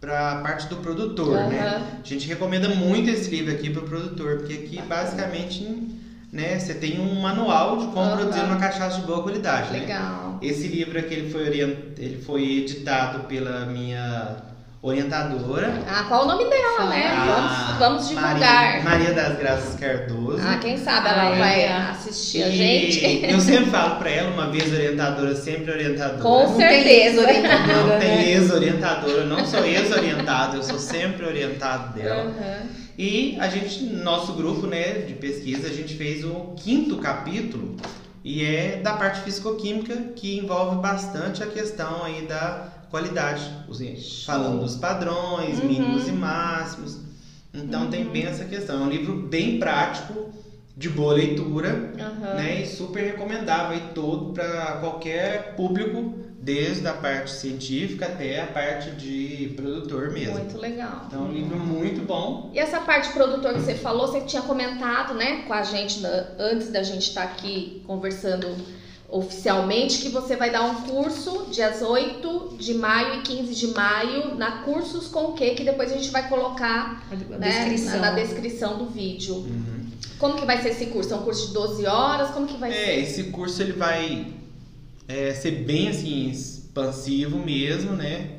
para 0.00 0.32
a 0.32 0.42
parte 0.42 0.66
do 0.68 0.76
produtor, 0.76 1.38
uhum. 1.38 1.48
né? 1.48 1.82
A 2.04 2.06
gente 2.06 2.28
recomenda 2.28 2.68
muito 2.68 3.08
esse 3.08 3.30
livro 3.30 3.54
aqui 3.54 3.70
para 3.70 3.82
o 3.82 3.88
produtor, 3.88 4.36
porque 4.36 4.52
aqui 4.52 4.82
basicamente 4.82 5.64
né, 6.34 6.58
você 6.58 6.74
tem 6.74 6.98
um 6.98 7.20
manual 7.20 7.76
de 7.76 7.86
como 7.86 8.10
uhum. 8.10 8.16
produzir 8.16 8.40
uma 8.40 8.56
cachaça 8.56 9.00
de 9.00 9.06
boa 9.06 9.22
qualidade. 9.22 9.72
Né? 9.72 9.78
Legal. 9.78 10.30
Né? 10.30 10.38
Esse 10.42 10.66
livro 10.66 10.98
aqui 10.98 11.14
ele 11.14 11.30
foi, 11.30 11.46
orient... 11.46 11.76
ele 11.96 12.20
foi 12.20 12.42
editado 12.58 13.20
pela 13.20 13.66
minha 13.66 14.38
orientadora. 14.82 15.72
Ah, 15.88 16.04
qual 16.08 16.24
o 16.24 16.26
nome 16.26 16.44
dela, 16.50 16.90
né? 16.90 17.06
Ah, 17.06 17.76
vamos, 17.78 17.78
vamos 17.78 18.08
divulgar. 18.08 18.34
Maria, 18.38 18.82
Maria, 18.82 19.12
das 19.12 19.38
Graças 19.38 19.78
Cardoso. 19.78 20.42
Ah, 20.44 20.58
quem 20.60 20.76
sabe 20.76 21.08
ela 21.08 21.28
ah, 21.28 21.38
vai 21.38 21.66
assistir 21.68 22.42
a 22.42 22.50
gente. 22.50 23.24
Eu 23.30 23.40
sempre 23.40 23.70
falo 23.70 23.94
para 24.00 24.10
ela, 24.10 24.30
uma 24.32 24.50
vez 24.50 24.72
orientadora, 24.72 25.36
sempre 25.36 25.70
orientadora. 25.70 26.20
Com 26.20 26.48
não 26.48 26.56
certeza, 26.56 27.20
orientadora. 27.22 27.86
Não 27.86 27.98
tem 28.00 28.08
né? 28.08 28.30
ex-orientadora, 28.32 29.18
eu 29.18 29.26
não 29.28 29.46
sou 29.46 29.64
ex-orientado, 29.64 30.56
eu 30.56 30.62
sou 30.64 30.80
sempre 30.80 31.24
orientado 31.26 31.94
dela. 31.94 32.24
Uhum. 32.24 32.83
E 32.96 33.36
a 33.40 33.48
gente, 33.48 33.82
nosso 33.84 34.34
grupo 34.34 34.66
né, 34.66 35.00
de 35.00 35.14
pesquisa, 35.14 35.68
a 35.68 35.72
gente 35.72 35.94
fez 35.94 36.24
o 36.24 36.54
quinto 36.56 36.98
capítulo 36.98 37.76
e 38.22 38.42
é 38.42 38.80
da 38.82 38.94
parte 38.94 39.20
fisicoquímica 39.20 39.96
que 40.14 40.38
envolve 40.38 40.76
bastante 40.76 41.42
a 41.42 41.46
questão 41.46 42.04
aí 42.04 42.26
da 42.26 42.68
qualidade, 42.90 43.42
falando 44.24 44.60
dos 44.60 44.76
padrões, 44.76 45.58
uhum. 45.58 45.66
mínimos 45.66 46.06
e 46.06 46.12
máximos. 46.12 47.00
Então 47.52 47.84
uhum. 47.84 47.90
tem 47.90 48.04
bem 48.04 48.24
essa 48.24 48.44
questão. 48.44 48.82
É 48.82 48.84
um 48.84 48.88
livro 48.88 49.14
bem 49.16 49.58
prático, 49.58 50.32
de 50.76 50.88
boa 50.88 51.14
leitura, 51.14 51.92
uhum. 51.96 52.34
né? 52.36 52.62
E 52.62 52.66
super 52.66 53.04
recomendável 53.04 53.76
aí 53.76 53.92
todo 53.94 54.32
para 54.32 54.78
qualquer 54.80 55.54
público 55.54 56.23
desde 56.44 56.86
a 56.86 56.92
parte 56.92 57.30
científica 57.30 58.04
até 58.04 58.42
a 58.42 58.46
parte 58.46 58.90
de 58.90 59.54
produtor 59.56 60.10
mesmo. 60.10 60.34
Muito 60.34 60.58
legal. 60.58 61.04
Então, 61.06 61.24
é 61.24 61.28
um 61.28 61.32
livro 61.32 61.58
muito 61.58 62.04
bom. 62.04 62.50
E 62.52 62.58
essa 62.58 62.80
parte 62.80 63.10
produtor 63.12 63.54
que 63.54 63.60
você 63.60 63.74
falou, 63.74 64.08
você 64.08 64.20
tinha 64.20 64.42
comentado, 64.42 65.14
né, 65.14 65.42
com 65.46 65.54
a 65.54 65.62
gente 65.62 66.02
antes 66.38 66.70
da 66.70 66.82
gente 66.82 67.08
estar 67.08 67.26
tá 67.26 67.32
aqui 67.32 67.82
conversando 67.86 68.54
oficialmente 69.08 70.00
que 70.00 70.08
você 70.08 70.36
vai 70.36 70.50
dar 70.50 70.62
um 70.62 70.82
curso 70.82 71.46
dias 71.50 71.80
8 71.80 72.56
de 72.58 72.74
maio 72.74 73.20
e 73.20 73.22
15 73.22 73.54
de 73.54 73.66
maio 73.68 74.34
na 74.34 74.62
cursos 74.62 75.06
com 75.06 75.26
o 75.26 75.32
que 75.34 75.50
que 75.54 75.62
depois 75.62 75.92
a 75.92 75.94
gente 75.94 76.10
vai 76.10 76.28
colocar 76.28 77.06
né, 77.10 77.38
descrição. 77.38 78.00
Na, 78.00 78.10
na, 78.10 78.12
descrição 78.12 78.78
do 78.78 78.86
vídeo. 78.86 79.36
Uhum. 79.36 79.86
Como 80.18 80.36
que 80.36 80.44
vai 80.44 80.60
ser 80.60 80.70
esse 80.70 80.86
curso? 80.86 81.12
É 81.12 81.16
um 81.16 81.22
curso 81.22 81.48
de 81.48 81.54
12 81.54 81.86
horas? 81.86 82.30
Como 82.30 82.46
que 82.46 82.56
vai 82.56 82.70
é, 82.70 82.74
ser? 82.74 82.80
É, 82.80 83.00
esse 83.00 83.24
curso 83.24 83.62
ele 83.62 83.72
vai 83.72 84.26
é, 85.06 85.32
ser 85.34 85.64
bem 85.64 85.88
assim 85.88 86.30
expansivo 86.30 87.38
mesmo, 87.38 87.92
né? 87.92 88.30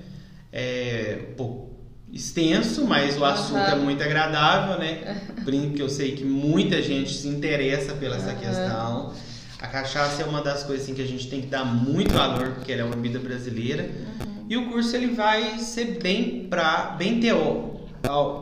É, 0.51 1.33
pô, 1.37 1.65
extenso, 2.11 2.85
mas 2.85 3.17
o 3.17 3.25
assunto 3.25 3.57
uhum. 3.59 3.65
é 3.65 3.75
muito 3.75 4.01
agradável, 4.03 4.79
né? 4.79 5.21
Brinco 5.43 5.75
que 5.75 5.81
eu 5.81 5.89
sei 5.89 6.15
que 6.15 6.23
muita 6.23 6.81
gente 6.81 7.13
se 7.13 7.27
interessa 7.27 7.93
pela 7.93 8.15
essa 8.15 8.31
uhum. 8.31 8.39
questão. 8.39 9.13
A 9.59 9.67
cachaça 9.67 10.21
é 10.21 10.25
uma 10.25 10.41
das 10.41 10.63
coisas 10.63 10.85
assim, 10.85 10.93
que 10.93 11.01
a 11.01 11.07
gente 11.07 11.27
tem 11.27 11.41
que 11.41 11.47
dar 11.47 11.65
muito 11.65 12.13
valor, 12.13 12.51
porque 12.51 12.71
ela 12.71 12.81
é 12.81 12.85
uma 12.85 12.95
bebida 12.95 13.19
brasileira. 13.19 13.83
Uhum. 13.83 14.45
E 14.47 14.57
o 14.57 14.69
curso 14.69 14.95
ele 14.95 15.07
vai 15.07 15.57
ser 15.59 15.99
bem 16.01 16.47
para 16.49 16.95
bem 16.97 17.19
teórico, 17.19 17.81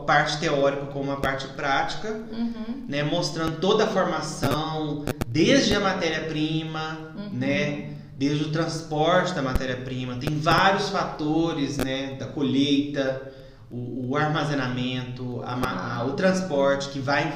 parte 0.06 0.38
teórica 0.38 0.86
como 0.86 1.10
a 1.10 1.16
parte 1.16 1.48
prática, 1.48 2.10
Uhum. 2.10 2.84
né, 2.86 3.02
mostrando 3.02 3.58
toda 3.58 3.84
a 3.84 3.86
formação, 3.86 5.04
desde 5.26 5.74
a 5.74 5.80
matéria-prima, 5.80 7.14
Uhum. 7.16 7.30
né, 7.32 7.93
desde 8.16 8.44
o 8.44 8.50
transporte 8.52 9.34
da 9.34 9.42
matéria-prima, 9.42 10.14
tem 10.16 10.38
vários 10.38 10.88
fatores, 10.90 11.76
né, 11.78 12.14
da 12.18 12.26
colheita, 12.26 13.32
o, 13.70 14.10
o 14.10 14.16
armazenamento, 14.16 15.42
a 15.44 15.98
a- 16.00 16.04
o 16.06 16.12
transporte 16.12 16.88
que 16.90 17.00
vai 17.00 17.32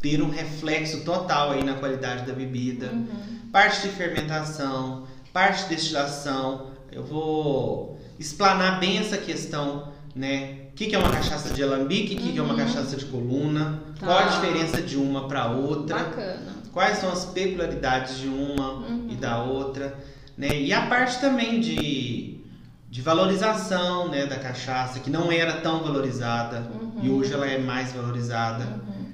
ter 0.00 0.22
um 0.22 0.28
reflexo 0.30 1.02
total 1.04 1.52
aí 1.52 1.64
na 1.64 1.74
qualidade 1.74 2.26
da 2.26 2.32
bebida, 2.32 2.86
Uhum. 2.92 3.06
parte 3.50 3.82
de 3.82 3.94
fermentação, 3.94 5.04
parte 5.32 5.64
de 5.64 5.70
destilação. 5.76 6.68
Eu 6.92 7.02
vou 7.04 7.98
explanar 8.18 8.78
bem 8.78 8.98
essa 8.98 9.16
questão, 9.16 9.88
né? 10.14 10.58
O 10.72 10.76
que 10.78 10.86
que 10.86 10.94
é 10.94 10.98
uma 10.98 11.10
cachaça 11.10 11.52
de 11.52 11.62
alambique, 11.62 12.14
o 12.14 12.18
que 12.18 12.32
que 12.32 12.38
é 12.38 12.42
uma 12.42 12.52
Uhum. 12.54 12.60
cachaça 12.60 12.96
de 12.96 13.06
coluna, 13.06 13.82
Tá. 13.98 14.06
qual 14.06 14.18
a 14.18 14.22
diferença 14.24 14.80
de 14.80 14.96
uma 14.96 15.26
para 15.26 15.50
outra, 15.50 15.96
Bacana. 15.96 16.52
quais 16.72 16.98
são 16.98 17.10
as 17.10 17.24
peculiaridades 17.24 18.18
de 18.18 18.28
uma 18.28 18.72
Uhum. 18.74 19.08
e 19.10 19.16
da 19.16 19.42
outra, 19.42 19.96
né? 20.38 20.62
E 20.62 20.72
a 20.72 20.86
parte 20.86 21.20
também 21.20 21.58
de, 21.60 22.38
de 22.88 23.02
valorização, 23.02 24.08
né, 24.08 24.24
da 24.24 24.36
cachaça, 24.38 25.00
que 25.00 25.10
não 25.10 25.30
era 25.32 25.54
tão 25.60 25.82
valorizada 25.82 26.60
Uhum. 26.72 26.92
e 27.02 27.10
hoje 27.10 27.32
ela 27.34 27.46
é 27.46 27.58
mais 27.58 27.92
valorizada, 27.92 28.64
Uhum. 28.64 29.06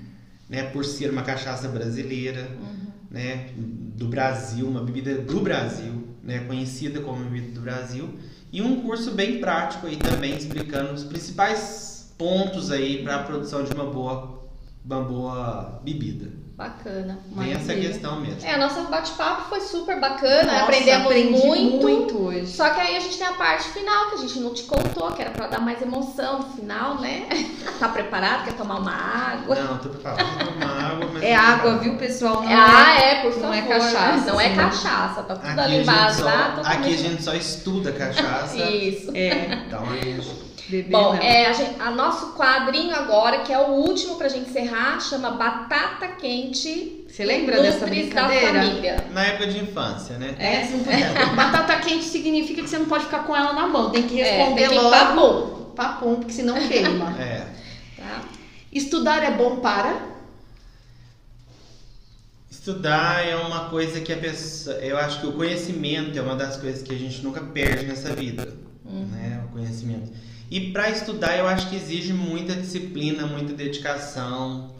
né, 0.48 0.64
por 0.64 0.84
ser 0.84 1.10
uma 1.10 1.22
cachaça 1.22 1.66
brasileira, 1.68 2.46
Uhum. 2.60 2.86
né, 3.10 3.48
do 3.96 4.06
Brasil, 4.06 4.68
uma 4.68 4.82
bebida 4.82 5.14
do 5.22 5.40
Brasil, 5.40 6.06
né, 6.22 6.40
conhecida 6.40 7.00
como 7.00 7.24
bebida 7.24 7.52
do 7.54 7.60
Brasil, 7.62 8.18
e 8.52 8.60
um 8.60 8.82
curso 8.82 9.12
bem 9.12 9.40
prático 9.40 9.86
aí 9.86 9.96
também 9.96 10.36
explicando 10.36 10.92
os 10.92 11.04
principais 11.04 12.12
pontos 12.18 12.70
aí 12.70 13.02
para 13.02 13.16
a 13.16 13.22
produção 13.24 13.64
de 13.64 13.72
uma 13.72 13.86
boa, 13.86 14.44
uma 14.84 15.00
boa 15.00 15.80
bebida. 15.82 16.43
Bacana. 16.56 17.18
Tem 17.36 17.50
essa 17.52 17.62
Maravilha. 17.64 17.88
questão 17.90 18.20
mesmo. 18.20 18.46
É, 18.48 18.56
nosso 18.56 18.82
bate-papo 18.82 19.48
foi 19.48 19.60
super 19.60 19.98
bacana, 19.98 20.44
Nossa, 20.52 20.62
aprendemos 20.62 21.06
aprendi 21.06 21.32
muito. 21.46 21.82
muito 21.88 22.18
hoje. 22.22 22.46
Só 22.46 22.70
que 22.70 22.80
aí 22.80 22.96
a 22.96 23.00
gente 23.00 23.18
tem 23.18 23.26
a 23.26 23.32
parte 23.32 23.64
final 23.70 24.10
que 24.10 24.14
a 24.14 24.18
gente 24.18 24.38
não 24.38 24.54
te 24.54 24.62
contou, 24.62 25.10
que 25.10 25.20
era 25.22 25.32
pra 25.32 25.48
dar 25.48 25.58
mais 25.58 25.82
emoção 25.82 26.38
no 26.38 26.44
final, 26.50 27.00
né? 27.00 27.26
Tá 27.80 27.88
preparado? 27.88 28.44
Quer 28.44 28.52
tomar 28.54 28.76
uma 28.76 28.92
água? 28.94 29.56
Não, 29.56 29.78
tô 29.78 29.88
preparado 29.88 30.24
tomar 30.44 30.90
água, 30.92 31.10
mas 31.12 31.22
É 31.24 31.34
água, 31.34 31.78
viu, 31.78 31.96
pessoal? 31.96 32.42
Não 32.44 32.48
ah, 32.48 32.94
é, 33.00 33.22
por 33.22 33.32
não 33.36 33.52
favor. 33.52 33.54
é 33.56 33.62
cachaça, 33.62 34.32
Não 34.32 34.40
é 34.40 34.54
cachaça, 34.54 35.22
tá 35.24 35.34
tudo 35.34 35.48
Aqui 35.48 35.60
ali 35.60 35.74
a, 35.74 35.78
gente 35.78 35.82
embaixo, 35.82 36.18
só, 36.20 36.24
tá? 36.24 36.60
aqui 36.66 36.94
a 36.94 36.96
gente 36.96 37.22
só 37.24 37.34
estuda 37.34 37.90
cachaça. 37.90 38.56
Isso. 38.70 39.10
É, 39.12 39.64
Então 39.66 39.82
a 39.90 39.96
gente 39.96 40.43
beber 40.68 40.90
Bom, 40.90 41.14
não. 41.14 41.22
é, 41.22 41.46
a, 41.46 41.52
gente, 41.52 41.80
a 41.80 41.90
nosso 41.90 42.32
quadrinho 42.34 42.94
agora, 42.94 43.40
que 43.40 43.52
é 43.52 43.58
o 43.58 43.70
último 43.72 44.16
pra 44.16 44.28
gente 44.28 44.48
encerrar, 44.50 45.00
chama 45.00 45.30
Batata 45.32 46.08
Quente 46.08 47.04
Você 47.08 47.24
lembra 47.24 47.60
dessa 47.62 47.80
da 47.80 47.86
brincadeira? 47.86 48.62
família. 48.62 49.04
Na 49.12 49.24
época 49.26 49.46
de 49.48 49.58
infância, 49.58 50.16
né? 50.18 50.34
É, 50.38 50.60
pode- 50.66 51.34
Batata 51.36 51.76
quente 51.80 52.04
significa 52.04 52.62
que 52.62 52.68
você 52.68 52.78
não 52.78 52.86
pode 52.86 53.04
ficar 53.04 53.24
com 53.24 53.36
ela 53.36 53.52
na 53.52 53.66
mão. 53.68 53.90
Tem 53.90 54.02
que 54.04 54.20
É, 54.20 54.38
responder 54.38 54.68
tem 54.68 54.78
que 54.78 54.84
logo. 54.84 54.90
papum, 54.90 55.54
Papum, 55.74 56.14
porque 56.16 56.32
senão 56.32 56.54
queima. 56.68 57.14
É. 57.20 57.46
tá? 57.96 58.22
Estudar 58.72 59.22
é 59.24 59.30
bom 59.32 59.56
para? 59.56 60.12
Estudar 62.50 63.26
é 63.26 63.36
uma 63.36 63.68
coisa 63.68 64.00
que 64.00 64.12
a 64.12 64.16
pessoa. 64.16 64.76
Eu 64.76 64.96
acho 64.96 65.20
que 65.20 65.26
o 65.26 65.32
conhecimento 65.32 66.18
é 66.18 66.22
uma 66.22 66.36
das 66.36 66.56
coisas 66.56 66.82
que 66.82 66.94
a 66.94 66.98
gente 66.98 67.22
nunca 67.22 67.40
perde 67.40 67.84
nessa 67.86 68.14
vida. 68.14 68.54
Né? 68.84 69.42
O 69.46 69.52
conhecimento. 69.52 70.10
E 70.50 70.72
para 70.72 70.90
estudar, 70.90 71.36
eu 71.36 71.48
acho 71.48 71.68
que 71.68 71.76
exige 71.76 72.12
muita 72.12 72.54
disciplina, 72.54 73.26
muita 73.26 73.52
dedicação, 73.52 74.74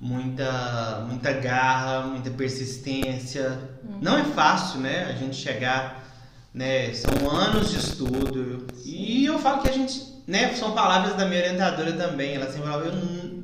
muita, 0.00 1.04
muita 1.08 1.32
garra, 1.32 2.06
muita 2.06 2.30
persistência. 2.30 3.58
Não 4.00 4.18
é 4.18 4.24
fácil, 4.24 4.80
né? 4.80 5.06
A 5.10 5.12
gente 5.12 5.36
chegar. 5.36 6.04
Né? 6.52 6.92
São 6.94 7.30
anos 7.30 7.70
de 7.70 7.78
estudo. 7.78 8.66
E 8.84 9.24
eu 9.26 9.38
falo 9.38 9.62
que 9.62 9.68
a 9.68 9.72
gente. 9.72 10.16
Né? 10.26 10.54
São 10.54 10.72
palavras 10.72 11.16
da 11.16 11.24
minha 11.26 11.40
orientadora 11.40 11.92
também. 11.92 12.34
Ela 12.34 12.46
sempre 12.46 12.68
falava: 12.68 12.92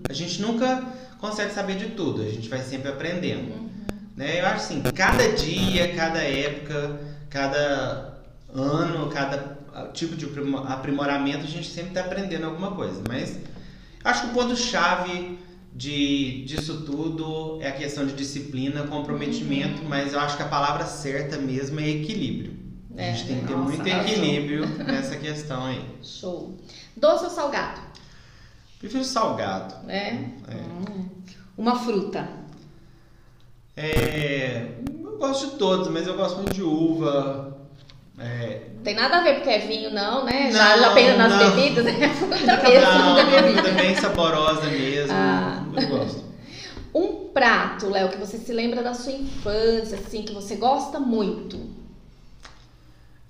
a 0.09 0.13
gente 0.13 0.41
nunca 0.41 0.83
consegue 1.19 1.53
saber 1.53 1.77
de 1.77 1.91
tudo, 1.91 2.23
a 2.23 2.29
gente 2.29 2.49
vai 2.49 2.61
sempre 2.61 2.91
aprendendo. 2.91 3.71
Né? 4.17 4.41
Eu 4.41 4.47
acho 4.47 4.57
assim, 4.57 4.83
cada 4.83 5.29
dia, 5.33 5.95
cada 5.95 6.19
época, 6.19 7.01
cada 7.31 8.19
ano, 8.53 9.09
cada 9.09 9.62
tipo 9.93 10.17
de 10.17 10.25
aprimo- 10.27 10.59
aprimoramento, 10.59 11.45
a 11.45 11.49
gente 11.49 11.69
sempre 11.69 11.91
está 11.91 12.01
aprendendo 12.03 12.47
alguma 12.47 12.73
coisa. 12.73 13.03
Mas 13.09 13.39
acho 14.05 14.23
que 14.23 14.29
o 14.29 14.33
ponto-chave 14.35 15.39
de, 15.75 16.45
disso 16.45 16.83
tudo 16.85 17.59
é 17.63 17.69
a 17.69 17.73
questão 17.73 18.07
de 18.07 18.13
disciplina, 18.15 18.83
comprometimento, 18.87 19.83
mas 19.85 20.13
eu 20.13 20.21
acho 20.21 20.37
que 20.37 20.43
a 20.43 20.49
palavra 20.49 20.85
certa 20.85 21.37
mesmo 21.39 21.81
é 21.81 21.89
equilíbrio. 21.89 22.53
A 22.97 23.01
É, 23.03 23.15
gente 23.15 23.27
tem 23.29 23.41
que 23.41 23.47
ter 23.47 23.57
nossa, 23.57 23.73
muito 23.73 23.87
equilíbrio 23.89 24.67
nessa 24.85 25.17
questão 25.17 25.65
aí. 25.65 25.83
Show. 26.03 26.59
Doce 26.95 27.25
ou 27.25 27.31
salgado? 27.31 27.81
Prefiro 28.79 29.03
salgado. 29.05 29.75
É. 29.91 30.09
É. 30.09 30.33
Uma 31.57 31.77
fruta. 31.79 32.29
É, 33.77 34.75
eu 35.03 35.17
gosto 35.19 35.53
de 35.53 35.57
todos, 35.57 35.89
mas 35.89 36.07
eu 36.07 36.17
gosto 36.17 36.37
muito 36.37 36.53
de 36.53 36.63
uva. 36.63 37.57
É, 38.23 38.61
Tem 38.85 38.95
nada 38.95 39.19
a 39.19 39.23
ver 39.23 39.35
porque 39.37 39.51
é 39.51 39.59
vinho, 39.59 39.91
não, 39.91 40.25
né? 40.25 40.45
Não, 40.45 40.53
já, 40.53 40.79
já 40.79 40.95
pensa 40.95 41.17
nas 41.17 41.33
não. 41.33 41.51
bebidas, 41.57 41.85
né? 41.85 42.09
Fruta 42.15 42.37
mesmo. 42.37 42.89
não, 42.93 43.31
bebida. 43.31 43.71
bem 43.73 43.95
saborosa 43.97 44.67
mesmo. 44.67 45.13
Ah. 45.13 45.65
Eu 45.77 45.89
gosto. 45.89 46.25
Um 46.95 47.29
prato, 47.33 47.89
Léo, 47.89 48.11
que 48.11 48.19
você 48.19 48.37
se 48.39 48.53
lembra 48.53 48.83
da 48.83 48.93
sua 48.95 49.13
infância, 49.13 49.99
assim, 49.99 50.23
que 50.23 50.33
você 50.35 50.57
gosta 50.57 51.01
muito. 51.01 51.59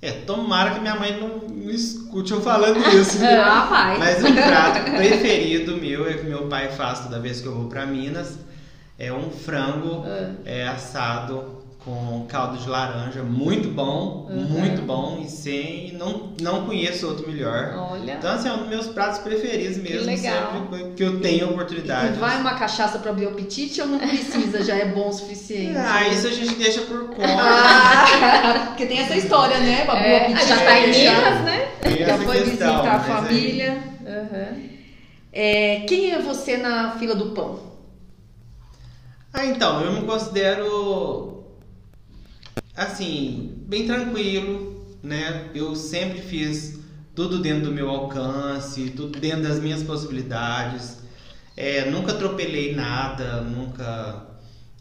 É, 0.01 0.11
tomara 0.11 0.73
que 0.73 0.81
minha 0.81 0.97
mãe 0.97 1.17
não, 1.21 1.71
escute 1.71 2.33
eu 2.33 2.41
falando 2.41 2.81
isso. 2.89 3.19
Ah, 3.25 3.67
vai. 3.71 3.99
Mas 3.99 4.19
o 4.25 4.33
prato 4.35 4.91
preferido 4.91 5.77
meu 5.77 6.09
é 6.11 6.15
que 6.15 6.25
meu 6.27 6.49
pai 6.49 6.71
faz 6.73 7.01
toda 7.01 7.21
vez 7.21 7.41
que 7.41 7.47
eu 7.47 7.55
vou 7.55 7.69
pra 7.69 7.87
Minas. 7.87 8.37
É 8.99 9.13
um 9.13 9.31
frango 9.31 10.05
Ah. 10.05 10.33
é, 10.45 10.67
assado 10.67 11.62
com 11.85 12.25
caldo 12.29 12.59
de 12.59 12.69
laranja, 12.69 13.23
muito 13.25 13.69
bom, 13.69 14.29
Uhum. 14.31 14.45
muito 14.61 14.83
bom 14.83 15.21
e 15.21 15.29
sem 15.29 15.93
não 15.95 16.33
não 16.41 16.65
conheço 16.65 17.09
outro 17.09 17.27
melhor. 17.29 17.75
Olha. 17.91 18.13
Então 18.13 18.33
assim, 18.33 18.49
é 18.49 18.53
um 18.53 18.59
dos 18.59 18.69
meus 18.69 18.87
pratos 18.89 19.19
preferidos 19.19 19.79
mesmo, 19.79 20.07
legal. 20.07 20.53
sempre 20.71 20.93
que 20.95 21.03
eu 21.03 21.21
tenho 21.21 21.51
oportunidade. 21.51 22.19
Vai 22.21 22.41
uma 22.41 22.55
cachaça 22.55 22.99
para 23.01 23.11
abrir 23.11 23.27
o 23.27 23.31
apetite 23.31 23.81
ou 23.81 23.89
não 23.89 23.99
precisa? 23.99 24.63
Já 24.63 24.77
é 24.77 24.85
bom 24.87 25.09
o 25.09 25.13
suficiente? 25.13 25.77
Ah, 25.77 26.07
isso 26.09 26.29
a 26.29 26.31
gente 26.31 26.55
deixa 26.55 26.83
por 26.83 27.09
conta. 27.11 27.27
Ah, 27.27 28.65
porque 28.69 28.87
tem 28.87 28.99
essa 29.01 29.17
história, 29.17 29.59
né? 29.59 29.85
Pra 29.85 29.95
abrir 29.95 30.05
o 30.09 30.13
É, 30.13 30.25
apetite. 30.27 30.47
já 30.49 30.57
tá 30.65 30.79
em 30.79 30.85
É, 30.85 30.93
já. 30.93 31.15
Minas, 31.17 31.41
né? 31.45 31.69
Já 32.07 32.19
foi 32.19 32.43
questão, 32.43 32.45
visitar 32.45 32.87
a 32.87 32.97
aí- 33.01 33.07
família. 33.07 33.83
Aham. 34.07 34.63
É, 35.33 35.81
quem 35.89 36.13
é 36.13 36.21
você 36.21 36.57
na 36.59 36.93
fila 36.93 37.15
do 37.17 37.31
pão? 37.31 37.59
Ah, 39.33 39.47
então, 39.47 39.81
eu 39.83 39.93
me 39.93 40.03
considero 40.03 41.42
assim, 42.77 43.63
bem 43.67 43.87
tranquilo, 43.87 44.97
né? 45.03 45.51
Eu 45.55 45.75
sempre 45.75 46.21
fiz 46.21 46.81
tudo 47.15 47.41
dentro 47.41 47.67
do 47.67 47.73
meu 47.73 47.91
alcance, 47.91 48.91
tudo 48.91 49.19
dentro 49.19 49.43
das 49.43 49.61
minhas 49.61 49.83
possibilidades. 49.83 50.99
É, 51.57 51.91
nunca 51.91 52.13
atropelei 52.13 52.75
nada, 52.75 53.43
nunca 53.43 54.27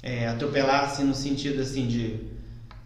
é, 0.01 0.27
atropelar 0.27 0.85
assim 0.85 1.03
no 1.03 1.13
sentido 1.13 1.61
assim 1.61 1.87
de 1.87 2.19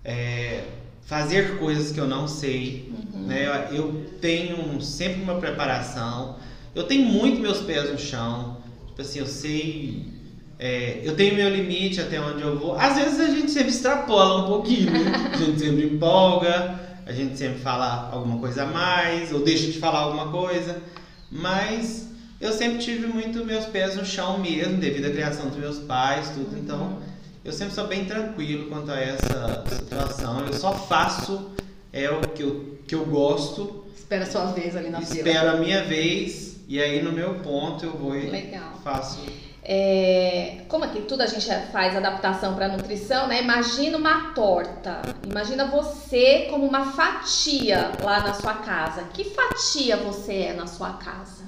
é, 0.03 0.63
fazer 1.05 1.57
coisas 1.57 1.91
que 1.91 1.99
eu 1.99 2.07
não 2.07 2.27
sei. 2.27 2.91
Né? 3.13 3.45
Eu, 3.69 3.75
eu 3.75 4.05
tenho 4.19 4.81
sempre 4.81 5.21
uma 5.21 5.39
preparação. 5.39 6.37
Eu 6.73 6.83
tenho 6.83 7.05
muito 7.05 7.39
meus 7.39 7.59
pés 7.59 7.91
no 7.91 7.97
chão. 7.97 8.57
Tipo 8.87 9.01
assim, 9.01 9.19
eu 9.19 9.27
sei. 9.27 10.14
É, 10.57 11.01
eu 11.03 11.15
tenho 11.15 11.35
meu 11.35 11.49
limite 11.49 11.99
até 11.99 12.19
onde 12.19 12.41
eu 12.41 12.57
vou. 12.57 12.75
Às 12.75 12.95
vezes 12.97 13.19
a 13.19 13.29
gente 13.29 13.51
sempre 13.51 13.69
extrapola 13.69 14.43
um 14.43 14.47
pouquinho, 14.47 14.91
né? 14.91 15.31
A 15.33 15.37
gente 15.37 15.59
sempre 15.59 15.85
empolga, 15.85 16.79
a 17.05 17.11
gente 17.11 17.37
sempre 17.37 17.59
fala 17.59 18.09
alguma 18.11 18.39
coisa 18.39 18.63
a 18.63 18.65
mais, 18.65 19.31
ou 19.31 19.43
deixa 19.43 19.67
de 19.67 19.77
falar 19.79 19.99
alguma 19.99 20.31
coisa. 20.31 20.81
Mas 21.29 22.07
eu 22.39 22.51
sempre 22.53 22.79
tive 22.79 23.07
muito 23.07 23.45
meus 23.45 23.65
pés 23.65 23.95
no 23.95 24.05
chão 24.05 24.39
mesmo, 24.39 24.77
devido 24.77 25.05
à 25.05 25.09
criação 25.11 25.49
dos 25.49 25.57
meus 25.57 25.79
pais, 25.79 26.29
tudo. 26.29 26.57
Então, 26.57 26.99
eu 27.43 27.51
sempre 27.51 27.73
sou 27.73 27.87
bem 27.87 28.05
tranquilo 28.05 28.69
quanto 28.69 28.91
a 28.91 28.99
essa 28.99 29.63
situação. 29.69 30.45
Eu 30.47 30.53
só 30.53 30.73
faço 30.73 31.51
é 31.93 32.09
o 32.09 32.19
que 32.21 32.43
eu, 32.43 32.77
que 32.87 32.95
eu 32.95 33.05
gosto, 33.05 33.85
Espera 33.95 34.23
a 34.23 34.27
sua 34.27 34.45
vez 34.47 34.75
ali 34.75 34.89
na 34.89 35.01
fila. 35.01 35.17
espero 35.17 35.49
a 35.49 35.55
minha 35.55 35.83
vez 35.83 36.57
e 36.67 36.79
aí 36.81 37.01
no 37.01 37.11
meu 37.11 37.35
ponto 37.35 37.85
eu 37.85 37.91
vou 37.97 38.15
e 38.15 38.29
Legal. 38.29 38.79
faço. 38.83 39.19
É, 39.67 40.57
como 40.67 40.83
aqui 40.83 41.01
tudo 41.01 41.21
a 41.21 41.25
gente 41.25 41.47
faz 41.71 41.95
adaptação 41.95 42.53
para 42.53 42.67
nutrição, 42.67 43.27
né? 43.27 43.41
Imagina 43.41 43.97
uma 43.97 44.31
torta. 44.33 45.01
Imagina 45.27 45.65
você 45.65 46.47
como 46.51 46.67
uma 46.67 46.91
fatia 46.91 47.91
lá 48.03 48.19
na 48.19 48.35
sua 48.35 48.53
casa. 48.53 49.05
Que 49.11 49.23
fatia 49.23 49.97
você 49.97 50.33
é 50.33 50.53
na 50.53 50.67
sua 50.67 50.93
casa? 50.93 51.45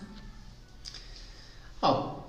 Oh, 1.80 2.24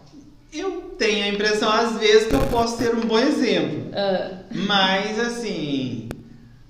eu 0.52 0.94
tenho 0.98 1.24
a 1.24 1.28
impressão 1.28 1.70
às 1.70 1.98
vezes 1.98 2.28
que 2.28 2.34
eu 2.34 2.46
posso 2.48 2.76
ser 2.76 2.94
um 2.94 3.06
bom 3.06 3.18
exemplo. 3.18 3.88
Uh. 3.88 4.44
Mas 4.66 5.18
assim, 5.18 6.10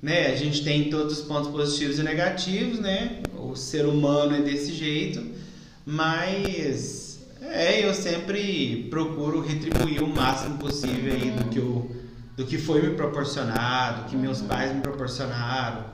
né? 0.00 0.28
A 0.28 0.36
gente 0.36 0.62
tem 0.62 0.90
todos 0.90 1.18
os 1.18 1.24
pontos 1.24 1.50
positivos 1.50 1.98
e 1.98 2.04
negativos, 2.04 2.78
né? 2.78 3.20
O 3.36 3.56
ser 3.56 3.84
humano 3.84 4.36
é 4.36 4.42
desse 4.42 4.72
jeito, 4.72 5.26
mas 5.84 7.07
é, 7.40 7.84
eu 7.84 7.94
sempre 7.94 8.88
procuro 8.90 9.40
retribuir 9.40 10.02
o 10.02 10.08
máximo 10.08 10.58
possível 10.58 11.12
aí 11.12 11.30
do 11.30 11.44
que, 11.48 11.58
eu, 11.58 11.90
do 12.36 12.44
que 12.44 12.58
foi 12.58 12.82
me 12.82 12.94
proporcionado, 12.94 14.02
do 14.02 14.10
que 14.10 14.16
meus 14.16 14.40
pais 14.40 14.74
me 14.74 14.80
proporcionaram. 14.80 15.84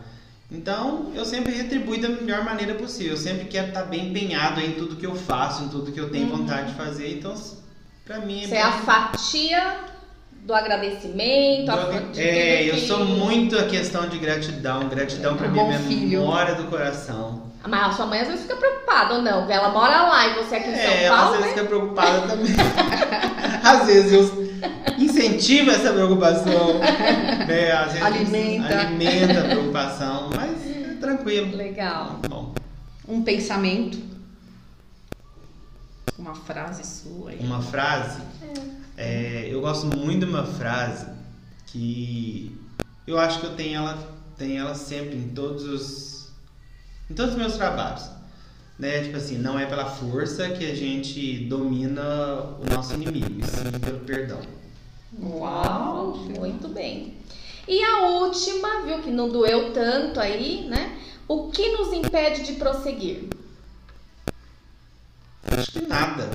Então, 0.51 1.11
eu 1.15 1.25
sempre 1.25 1.53
retribuo 1.53 2.01
da 2.01 2.09
melhor 2.09 2.45
maneira 2.45 2.75
possível. 2.75 3.13
Eu 3.13 3.19
sempre 3.19 3.47
quero 3.47 3.69
estar 3.69 3.85
bem 3.85 4.09
empenhado 4.09 4.61
em 4.61 4.73
tudo 4.73 4.97
que 4.97 5.07
eu 5.07 5.15
faço, 5.15 5.65
em 5.65 5.69
tudo 5.69 5.91
que 5.91 5.99
eu 5.99 6.11
tenho 6.11 6.31
uhum. 6.31 6.39
vontade 6.39 6.73
de 6.73 6.75
fazer. 6.75 7.13
Então, 7.17 7.35
pra 8.05 8.21
mim 8.21 8.45
é 8.45 8.47
Você 8.47 8.51
bem... 8.53 8.61
é 8.61 8.63
a 8.63 8.73
fatia 8.73 9.77
do 10.45 10.55
agradecimento. 10.55 11.67
Do, 11.67 12.21
é, 12.21 12.71
eu 12.71 12.79
sou 12.79 13.05
muito 13.05 13.59
a 13.59 13.65
questão 13.65 14.09
de 14.09 14.19
gratidão. 14.19 14.89
Gratidão 14.89 15.35
é, 15.35 15.39
para 15.39 15.49
mim 15.49 15.59
é 15.59 15.79
minha 15.79 16.21
memória 16.21 16.55
do 16.55 16.65
coração. 16.65 17.44
Mas 17.67 17.83
a 17.83 17.93
sua 17.93 18.07
mãe 18.07 18.21
às 18.21 18.29
vezes 18.29 18.43
fica 18.43 18.57
preocupada 18.57 19.15
ou 19.15 19.23
não? 19.23 19.51
Ela 19.51 19.71
mora 19.71 20.03
lá 20.03 20.27
e 20.29 20.35
você 20.35 20.57
aqui 20.57 20.69
em 20.69 20.77
São 20.77 20.83
é, 20.83 21.09
Paulo. 21.09 21.25
Às 21.25 21.31
vezes 21.31 21.45
né? 21.45 21.49
fica 21.49 21.65
preocupada 21.65 22.29
também. 22.29 22.53
às 23.65 23.87
vezes 23.87 24.13
eu 24.13 24.45
incentivo 24.99 25.71
essa 25.71 25.93
preocupação. 25.93 26.79
Né? 27.49 27.73
Às 27.73 27.93
vezes 27.93 28.03
alimenta. 28.03 28.81
Alimenta 28.81 29.41
a 29.41 29.45
preocupação, 29.45 30.31
mas 30.37 30.67
é 30.67 30.97
tranquilo. 31.01 31.57
Legal. 31.57 32.21
Bom. 32.29 32.55
Um 33.09 33.23
pensamento. 33.23 33.99
Uma 36.19 36.35
frase 36.35 36.85
sua. 36.85 37.31
Aí. 37.31 37.39
Uma 37.41 37.63
frase? 37.63 38.21
É. 38.97 39.45
é. 39.47 39.49
eu 39.51 39.61
gosto 39.63 39.87
muito 39.87 40.27
de 40.27 40.31
uma 40.31 40.45
frase 40.45 41.07
que 41.67 42.57
eu 43.07 43.19
acho 43.19 43.41
que 43.41 43.47
eu 43.47 43.55
tenho 43.57 43.79
ela, 43.79 43.99
tenho 44.37 44.61
ela 44.61 44.75
sempre 44.75 45.17
em 45.17 45.29
todos 45.29 45.65
os 45.65 46.14
em 47.11 47.15
todos 47.15 47.33
os 47.33 47.39
meus 47.39 47.55
trabalhos. 47.55 48.09
Né? 48.79 49.03
Tipo 49.05 49.17
assim, 49.17 49.39
não 49.39 49.59
é 49.59 49.67
pela 49.67 49.87
força 49.87 50.49
que 50.51 50.69
a 50.69 50.75
gente 50.75 51.45
domina 51.45 52.03
o 52.61 52.65
nosso 52.75 52.95
inimigo, 52.95 53.41
e 53.41 53.47
sim 53.47 53.79
pelo 53.81 54.01
perdão. 54.01 54.41
Uau, 55.21 56.17
muito 56.17 56.69
bem. 56.69 57.15
E 57.69 57.83
a 57.83 58.01
última, 58.01 58.83
viu, 58.83 59.01
que 59.01 59.11
não 59.11 59.29
doeu 59.29 59.73
tanto 59.73 60.21
aí, 60.21 60.67
né? 60.69 60.99
O 61.27 61.51
que 61.51 61.69
nos 61.71 61.93
impede 61.93 62.43
de 62.43 62.55
prosseguir? 62.55 63.29
Acho 65.51 65.73
que 65.73 65.87
nada, 65.87 66.29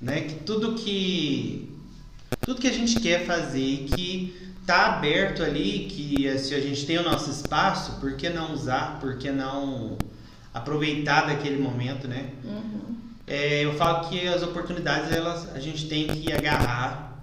né? 0.00 0.22
Que 0.22 0.34
tudo 0.44 0.74
que 0.74 1.72
tudo 2.40 2.60
que 2.60 2.68
a 2.68 2.72
gente 2.72 3.00
quer 3.00 3.24
fazer 3.24 3.86
que 3.86 4.45
tá 4.66 4.86
aberto 4.86 5.42
ali, 5.42 5.86
que 5.88 6.38
se 6.38 6.54
a 6.54 6.60
gente 6.60 6.84
tem 6.84 6.98
o 6.98 7.04
nosso 7.04 7.30
espaço, 7.30 8.00
por 8.00 8.16
que 8.16 8.28
não 8.28 8.52
usar? 8.52 8.98
Por 9.00 9.16
que 9.16 9.30
não 9.30 9.96
aproveitar 10.52 11.26
daquele 11.26 11.62
momento, 11.62 12.08
né? 12.08 12.30
Uhum. 12.44 12.96
É, 13.26 13.64
eu 13.64 13.74
falo 13.74 14.08
que 14.08 14.26
as 14.26 14.42
oportunidades 14.42 15.12
elas 15.12 15.54
a 15.54 15.60
gente 15.60 15.88
tem 15.88 16.08
que 16.08 16.32
agarrar, 16.32 17.22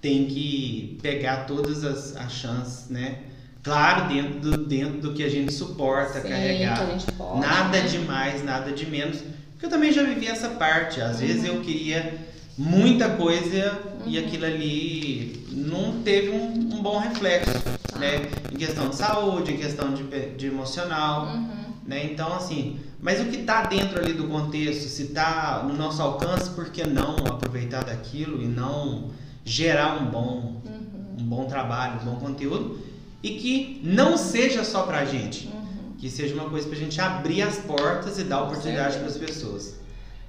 tem 0.00 0.26
que 0.26 0.98
pegar 1.02 1.46
todas 1.46 1.84
as, 1.84 2.16
as 2.16 2.32
chances, 2.32 2.88
né? 2.88 3.18
Claro, 3.62 4.08
dentro 4.08 4.40
do, 4.40 4.56
dentro 4.58 5.00
do 5.00 5.14
que 5.14 5.24
a 5.24 5.28
gente 5.28 5.52
suporta 5.52 6.20
Sim, 6.20 6.28
carregar. 6.28 6.78
Pode, 7.16 7.40
nada 7.40 7.80
né? 7.82 7.88
de 7.88 7.98
mais, 7.98 8.44
nada 8.44 8.72
de 8.72 8.86
menos. 8.86 9.22
Porque 9.52 9.66
eu 9.66 9.70
também 9.70 9.92
já 9.92 10.04
vivi 10.04 10.26
essa 10.26 10.50
parte. 10.50 11.00
Às 11.00 11.20
uhum. 11.20 11.26
vezes 11.26 11.44
eu 11.44 11.60
queria 11.60 12.18
muita 12.58 13.08
coisa 13.10 13.80
uhum. 14.00 14.10
e 14.10 14.18
aquilo 14.18 14.44
ali 14.44 15.46
não 15.52 16.02
teve 16.02 16.30
um, 16.30 16.74
um 16.74 16.82
bom 16.82 16.98
reflexo, 16.98 17.52
ah. 17.94 17.98
né? 17.98 18.28
Em 18.52 18.56
questão 18.56 18.88
de 18.88 18.96
saúde, 18.96 19.52
em 19.52 19.56
questão 19.56 19.94
de, 19.94 20.02
de 20.36 20.46
emocional. 20.46 21.26
Uhum. 21.26 21.48
Né? 21.86 22.04
Então, 22.04 22.34
assim, 22.34 22.80
mas 23.00 23.20
o 23.20 23.26
que 23.26 23.36
está 23.36 23.62
dentro 23.62 24.00
ali 24.00 24.12
do 24.12 24.26
contexto, 24.26 24.88
se 24.88 25.04
está 25.04 25.64
no 25.66 25.74
nosso 25.74 26.02
alcance, 26.02 26.50
por 26.50 26.70
que 26.70 26.84
não 26.84 27.16
aproveitar 27.26 27.84
daquilo 27.84 28.42
e 28.42 28.46
não 28.46 29.10
gerar 29.44 30.02
um 30.02 30.10
bom, 30.10 30.60
uhum. 30.66 31.16
um 31.18 31.24
bom 31.24 31.44
trabalho, 31.44 32.00
um 32.02 32.04
bom 32.04 32.16
conteúdo 32.16 32.78
e 33.22 33.30
que 33.30 33.80
não 33.82 34.16
seja 34.16 34.64
só 34.64 34.82
para 34.82 34.98
a 34.98 35.04
gente, 35.04 35.46
uhum. 35.46 35.92
que 35.96 36.10
seja 36.10 36.34
uma 36.34 36.50
coisa 36.50 36.68
para 36.68 36.76
a 36.76 36.80
gente 36.80 37.00
abrir 37.00 37.42
as 37.42 37.56
portas 37.58 38.18
e 38.18 38.24
dar 38.24 38.42
oportunidade 38.42 38.98
para 38.98 39.06
as 39.06 39.16
pessoas. 39.16 39.76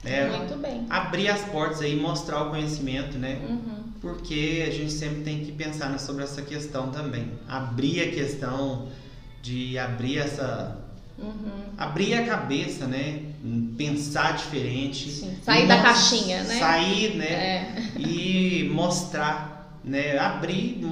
É, 0.04 0.28
Muito 0.30 0.58
bem. 0.58 0.86
Abrir 0.90 1.28
as 1.28 1.42
portas 1.42 1.82
aí, 1.82 1.96
mostrar 1.96 2.44
o 2.44 2.50
conhecimento, 2.52 3.18
né? 3.18 3.40
Uhum. 3.48 3.84
Porque 4.02 4.66
a 4.68 4.72
gente 4.72 4.94
sempre 4.94 5.24
tem 5.24 5.44
que 5.44 5.52
pensar 5.52 5.98
sobre 6.00 6.24
essa 6.24 6.42
questão 6.42 6.90
também. 6.90 7.32
Abrir 7.48 8.02
a 8.02 8.12
questão 8.12 8.88
de 9.42 9.78
abrir 9.78 10.20
essa 10.20 10.78
Uhum. 11.22 11.74
Abrir 11.78 12.14
a 12.14 12.26
cabeça, 12.26 12.88
né? 12.88 13.24
Pensar 13.78 14.34
diferente. 14.34 15.10
Sim. 15.10 15.38
Sair 15.44 15.68
da 15.68 15.82
caixinha, 15.82 16.44
né? 16.44 16.60
Sair, 16.60 17.16
né? 17.16 17.26
É. 17.26 17.76
E 18.00 18.70
mostrar, 18.74 19.78
né? 19.84 20.18
Abrir, 20.18 20.86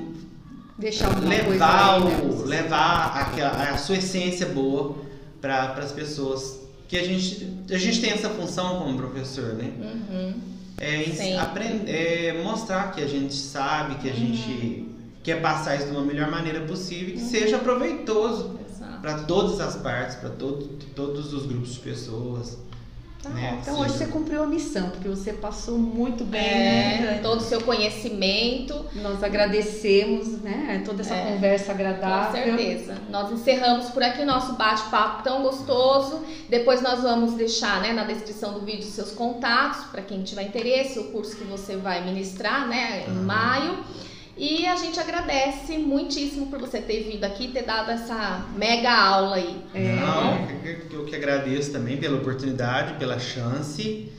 deixar 0.78 1.18
levar 1.20 1.96
aí, 1.96 2.04
né? 2.04 2.44
levar 2.46 3.34
a, 3.40 3.74
a, 3.74 3.78
sua 3.78 3.98
essência 3.98 4.48
boa 4.48 4.98
para 5.40 5.74
as 5.74 5.92
pessoas. 5.92 6.67
Que 6.88 6.98
a 6.98 7.04
gente, 7.04 7.48
a 7.70 7.78
gente 7.78 8.00
tem 8.02 8.12
essa 8.12 8.30
função 8.30 8.80
como 8.80 8.98
professor, 8.98 9.54
né? 9.54 9.72
Uhum. 9.80 10.34
É, 10.80 11.38
aprender, 11.38 11.92
é 11.92 12.44
mostrar 12.44 12.92
que 12.92 13.02
a 13.02 13.08
gente 13.08 13.34
sabe, 13.34 13.96
que 13.96 14.08
a 14.08 14.14
uhum. 14.14 14.18
gente 14.18 14.86
quer 15.24 15.42
passar 15.42 15.76
isso 15.76 15.88
de 15.88 15.92
uma 15.92 16.06
melhor 16.06 16.30
maneira 16.30 16.62
possível, 16.62 17.16
que 17.16 17.22
uhum. 17.22 17.30
seja 17.30 17.58
proveitoso 17.58 18.58
para 19.02 19.20
todas 19.24 19.60
as 19.60 19.76
partes, 19.76 20.16
para 20.16 20.30
todo, 20.30 20.66
todos 20.96 21.34
os 21.34 21.46
grupos 21.46 21.74
de 21.74 21.80
pessoas. 21.80 22.58
Tá 23.22 23.30
né? 23.30 23.58
Então 23.62 23.80
hoje 23.80 23.98
você 23.98 24.06
cumpriu 24.08 24.44
a 24.44 24.48
missão, 24.48 24.92
porque 24.92 25.08
você 25.08 25.34
passou 25.34 25.78
muito 25.78 26.24
bem. 26.24 26.42
É, 26.42 27.02
né? 27.02 27.20
todo 27.22 27.40
o 27.40 27.44
seu 27.44 27.62
conhecimento. 27.62 28.86
Nós 28.96 29.24
agradecemos, 29.24 30.42
né? 30.42 30.82
Toda 30.86 31.02
essa 31.02 31.16
é, 31.16 31.34
conversa 31.34 31.72
agradável. 31.72 32.42
Com 32.44 32.58
certeza. 32.58 32.98
Nós 33.10 33.32
encerramos 33.32 33.90
por 33.90 34.04
aqui 34.04 34.22
o 34.22 34.26
nosso 34.26 34.54
bate-papo 34.54 35.24
tão 35.24 35.42
gostoso. 35.42 36.22
Depois 36.48 36.82
nós 36.82 37.02
vamos 37.02 37.34
deixar 37.34 37.82
né, 37.82 37.92
na 37.92 38.04
descrição 38.04 38.54
do 38.54 38.62
vídeo 38.62 38.84
seus 38.84 39.12
contatos, 39.12 39.86
para 39.86 40.02
quem 40.02 40.24
tiver 40.24 40.44
interesse, 40.44 41.00
o 41.00 41.06
curso 41.06 41.36
que 41.36 41.44
você 41.44 41.76
vai 41.76 42.04
ministrar 42.06 42.68
né, 42.68 43.06
em 43.08 43.12
uhum. 43.12 43.24
maio. 43.24 43.78
E 44.38 44.68
a 44.68 44.76
gente 44.76 45.00
agradece 45.00 45.80
muitíssimo 45.80 46.46
por 46.46 46.60
você 46.60 46.80
ter 46.80 47.10
vindo 47.10 47.24
aqui 47.24 47.48
ter 47.48 47.64
dado 47.64 47.90
essa 47.90 48.46
mega 48.56 48.92
aula 48.92 49.38
aí. 49.38 49.58
É. 49.74 49.96
Não, 49.96 50.48
eu 50.92 51.06
que 51.06 51.16
agradeço 51.16 51.72
também 51.72 51.98
pela 51.98 52.18
oportunidade, 52.18 52.94
pela 53.00 53.18
chance. 53.18 54.12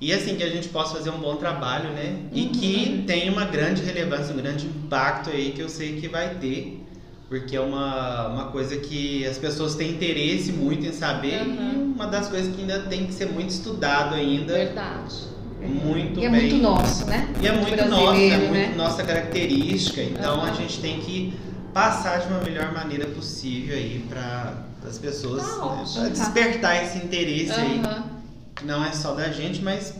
E 0.00 0.12
assim, 0.12 0.36
que 0.36 0.42
a 0.42 0.48
gente 0.48 0.68
possa 0.68 0.96
fazer 0.96 1.10
um 1.10 1.18
bom 1.18 1.36
trabalho, 1.36 1.90
né? 1.90 2.20
E 2.32 2.42
uhum. 2.42 2.52
que 2.52 3.04
tenha 3.06 3.30
uma 3.30 3.44
grande 3.44 3.82
relevância, 3.82 4.32
um 4.32 4.38
grande 4.38 4.66
impacto 4.66 5.28
aí 5.28 5.52
que 5.52 5.60
eu 5.60 5.68
sei 5.68 6.00
que 6.00 6.08
vai 6.08 6.36
ter. 6.36 6.82
Porque 7.28 7.56
é 7.56 7.60
uma, 7.60 8.28
uma 8.28 8.44
coisa 8.46 8.76
que 8.76 9.26
as 9.26 9.36
pessoas 9.36 9.74
têm 9.74 9.90
interesse 9.90 10.52
muito 10.52 10.86
em 10.86 10.92
saber. 10.92 11.42
Uhum. 11.42 11.54
E 11.54 11.94
uma 11.94 12.06
das 12.06 12.28
coisas 12.28 12.54
que 12.54 12.62
ainda 12.62 12.80
tem 12.80 13.06
que 13.06 13.12
ser 13.12 13.26
muito 13.26 13.50
estudado 13.50 14.14
ainda. 14.14 14.54
Verdade 14.54 15.35
muito 15.60 16.20
e 16.20 16.24
é 16.24 16.30
bem. 16.30 16.40
muito 16.40 16.56
nosso, 16.56 17.06
né? 17.06 17.28
E 17.40 17.46
é 17.46 17.52
muito 17.52 17.88
nosso, 17.88 18.14
é 18.14 18.36
muito 18.36 18.52
né? 18.52 18.74
nossa 18.76 19.02
característica. 19.02 20.02
Então 20.02 20.38
uhum. 20.38 20.44
a 20.44 20.52
gente 20.52 20.80
tem 20.80 21.00
que 21.00 21.34
passar 21.72 22.20
de 22.20 22.28
uma 22.28 22.40
melhor 22.40 22.72
maneira 22.72 23.06
possível 23.06 23.76
aí 23.76 24.04
para 24.08 24.64
as 24.86 24.98
pessoas, 24.98 25.42
tá 25.42 25.76
né? 25.76 25.84
para 25.94 26.08
despertar 26.08 26.84
esse 26.84 26.98
interesse 26.98 27.52
uhum. 27.52 27.66
aí. 27.66 27.82
Não 28.64 28.84
é 28.84 28.92
só 28.92 29.14
da 29.14 29.30
gente, 29.30 29.62
mas 29.62 29.94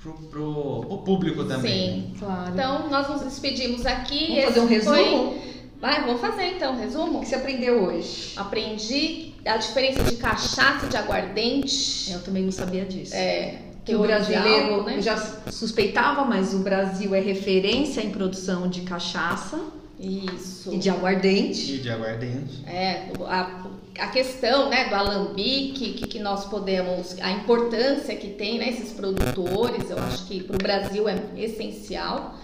pro, 0.00 0.12
pro, 0.14 0.84
pro 0.86 0.98
público 0.98 1.44
também. 1.44 1.70
Sim, 1.70 2.14
claro. 2.18 2.52
Então 2.52 2.88
nós 2.88 3.08
nos 3.08 3.22
despedimos 3.22 3.84
aqui. 3.84 4.28
Vamos 4.28 4.44
fazer 4.44 4.60
um 4.60 4.66
resumo? 4.66 4.94
Foi... 4.94 5.48
Vai, 5.80 6.04
vamos 6.04 6.20
fazer 6.20 6.56
então, 6.56 6.76
resumo. 6.76 7.18
O 7.18 7.20
que 7.20 7.28
você 7.28 7.36
aprendeu 7.36 7.84
hoje? 7.84 8.32
Aprendi 8.36 9.34
a 9.44 9.56
diferença 9.56 10.02
de 10.02 10.16
cachaça 10.16 10.86
e 10.86 10.88
de 10.88 10.96
aguardente. 10.96 12.10
Eu 12.10 12.20
também 12.20 12.42
não 12.42 12.50
sabia 12.50 12.84
disso. 12.84 13.14
É, 13.14 13.62
que 13.88 13.94
o 13.94 14.00
brasileiro 14.00 14.74
álcool, 14.74 14.84
né? 14.84 15.00
já 15.00 15.16
suspeitava, 15.50 16.24
mas 16.24 16.52
o 16.52 16.58
Brasil 16.58 17.14
é 17.14 17.20
referência 17.20 18.02
em 18.02 18.10
produção 18.10 18.68
de 18.68 18.82
cachaça. 18.82 19.58
Isso. 19.98 20.72
E 20.72 20.78
de 20.78 20.90
aguardente. 20.90 21.74
E 21.74 21.78
de 21.78 21.90
aguardente. 21.90 22.62
É, 22.66 23.10
a, 23.26 23.64
a 23.98 24.06
questão 24.08 24.68
né, 24.68 24.88
do 24.88 24.94
alambique, 24.94 25.94
que, 25.94 26.06
que 26.06 26.18
nós 26.18 26.44
podemos, 26.44 27.16
a 27.20 27.32
importância 27.32 28.14
que 28.14 28.28
tem 28.28 28.58
né, 28.58 28.68
esses 28.68 28.92
produtores, 28.92 29.90
eu 29.90 29.98
acho 29.98 30.26
que 30.26 30.42
para 30.42 30.54
o 30.54 30.58
Brasil 30.58 31.08
é 31.08 31.18
essencial. 31.36 32.36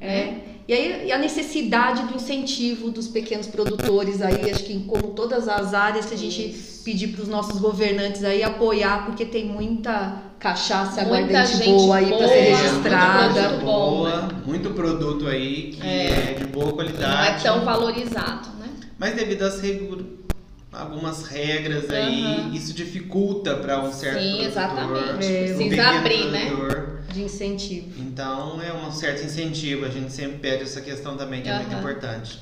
É. 0.00 0.06
Né? 0.06 0.40
E 0.66 0.72
aí 0.72 1.06
e 1.08 1.12
a 1.12 1.18
necessidade 1.18 2.04
do 2.04 2.16
incentivo 2.16 2.90
dos 2.90 3.06
pequenos 3.06 3.46
produtores 3.46 4.22
aí, 4.22 4.50
acho 4.50 4.64
que 4.64 4.72
em 4.72 4.80
como 4.80 5.08
todas 5.08 5.46
as 5.46 5.74
áreas 5.74 6.06
que 6.06 6.14
a 6.14 6.18
gente 6.18 6.50
Isso. 6.50 6.82
pedir 6.84 7.08
para 7.08 7.22
os 7.22 7.28
nossos 7.28 7.60
governantes 7.60 8.24
aí 8.24 8.42
apoiar, 8.42 9.04
porque 9.04 9.26
tem 9.26 9.44
muita 9.46 10.22
cachaça 10.38 11.02
aguardente 11.02 11.64
boa 11.64 11.96
aí 11.96 12.08
para 12.08 12.28
ser 12.28 12.40
registrada. 12.40 13.48
Muito 13.48 13.64
boa, 13.64 14.28
muito 14.46 14.70
produto 14.70 15.26
aí 15.26 15.72
que 15.72 15.86
é. 15.86 16.30
é. 16.30 16.34
de 16.38 16.44
boa 16.46 16.72
qualidade. 16.72 17.44
Não 17.44 17.52
é 17.52 17.56
tão 17.56 17.64
valorizado, 17.64 18.48
né? 18.58 18.68
Mas 18.98 19.14
devido 19.14 19.42
às 19.42 19.60
algumas 20.72 21.26
regras 21.26 21.84
uhum. 21.84 21.94
aí, 21.94 22.56
isso 22.56 22.72
dificulta 22.72 23.54
para 23.56 23.80
um 23.80 23.92
certo 23.92 24.20
Sim, 24.20 24.28
produtor, 24.30 24.46
exatamente. 24.46 25.16
Precisa 25.16 25.88
abrir, 25.90 26.30
né? 26.30 26.50
De 27.12 27.22
incentivo. 27.22 28.00
Então 28.00 28.60
é 28.60 28.72
um 28.72 28.90
certo 28.90 29.24
incentivo, 29.24 29.84
a 29.84 29.88
gente 29.88 30.12
sempre 30.12 30.38
pede 30.38 30.64
essa 30.64 30.80
questão 30.80 31.16
também 31.16 31.42
que 31.42 31.48
uhum. 31.48 31.54
é 31.54 31.58
muito 31.60 31.74
importante. 31.76 32.40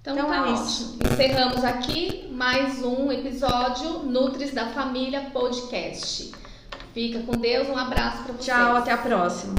Então, 0.00 0.16
então 0.16 0.28
tá 0.28 0.48
é 0.48 0.52
isso. 0.52 0.98
Encerramos 1.12 1.64
aqui 1.64 2.28
mais 2.32 2.82
um 2.82 3.10
episódio 3.10 4.04
Nutris 4.04 4.52
da 4.52 4.66
Família 4.66 5.30
Podcast. 5.32 6.32
Fica 6.94 7.18
com 7.20 7.32
Deus, 7.32 7.68
um 7.68 7.76
abraço 7.76 8.22
para 8.22 8.32
vocês. 8.32 8.46
Tchau, 8.46 8.76
até 8.76 8.92
a 8.92 8.98
próxima. 8.98 9.54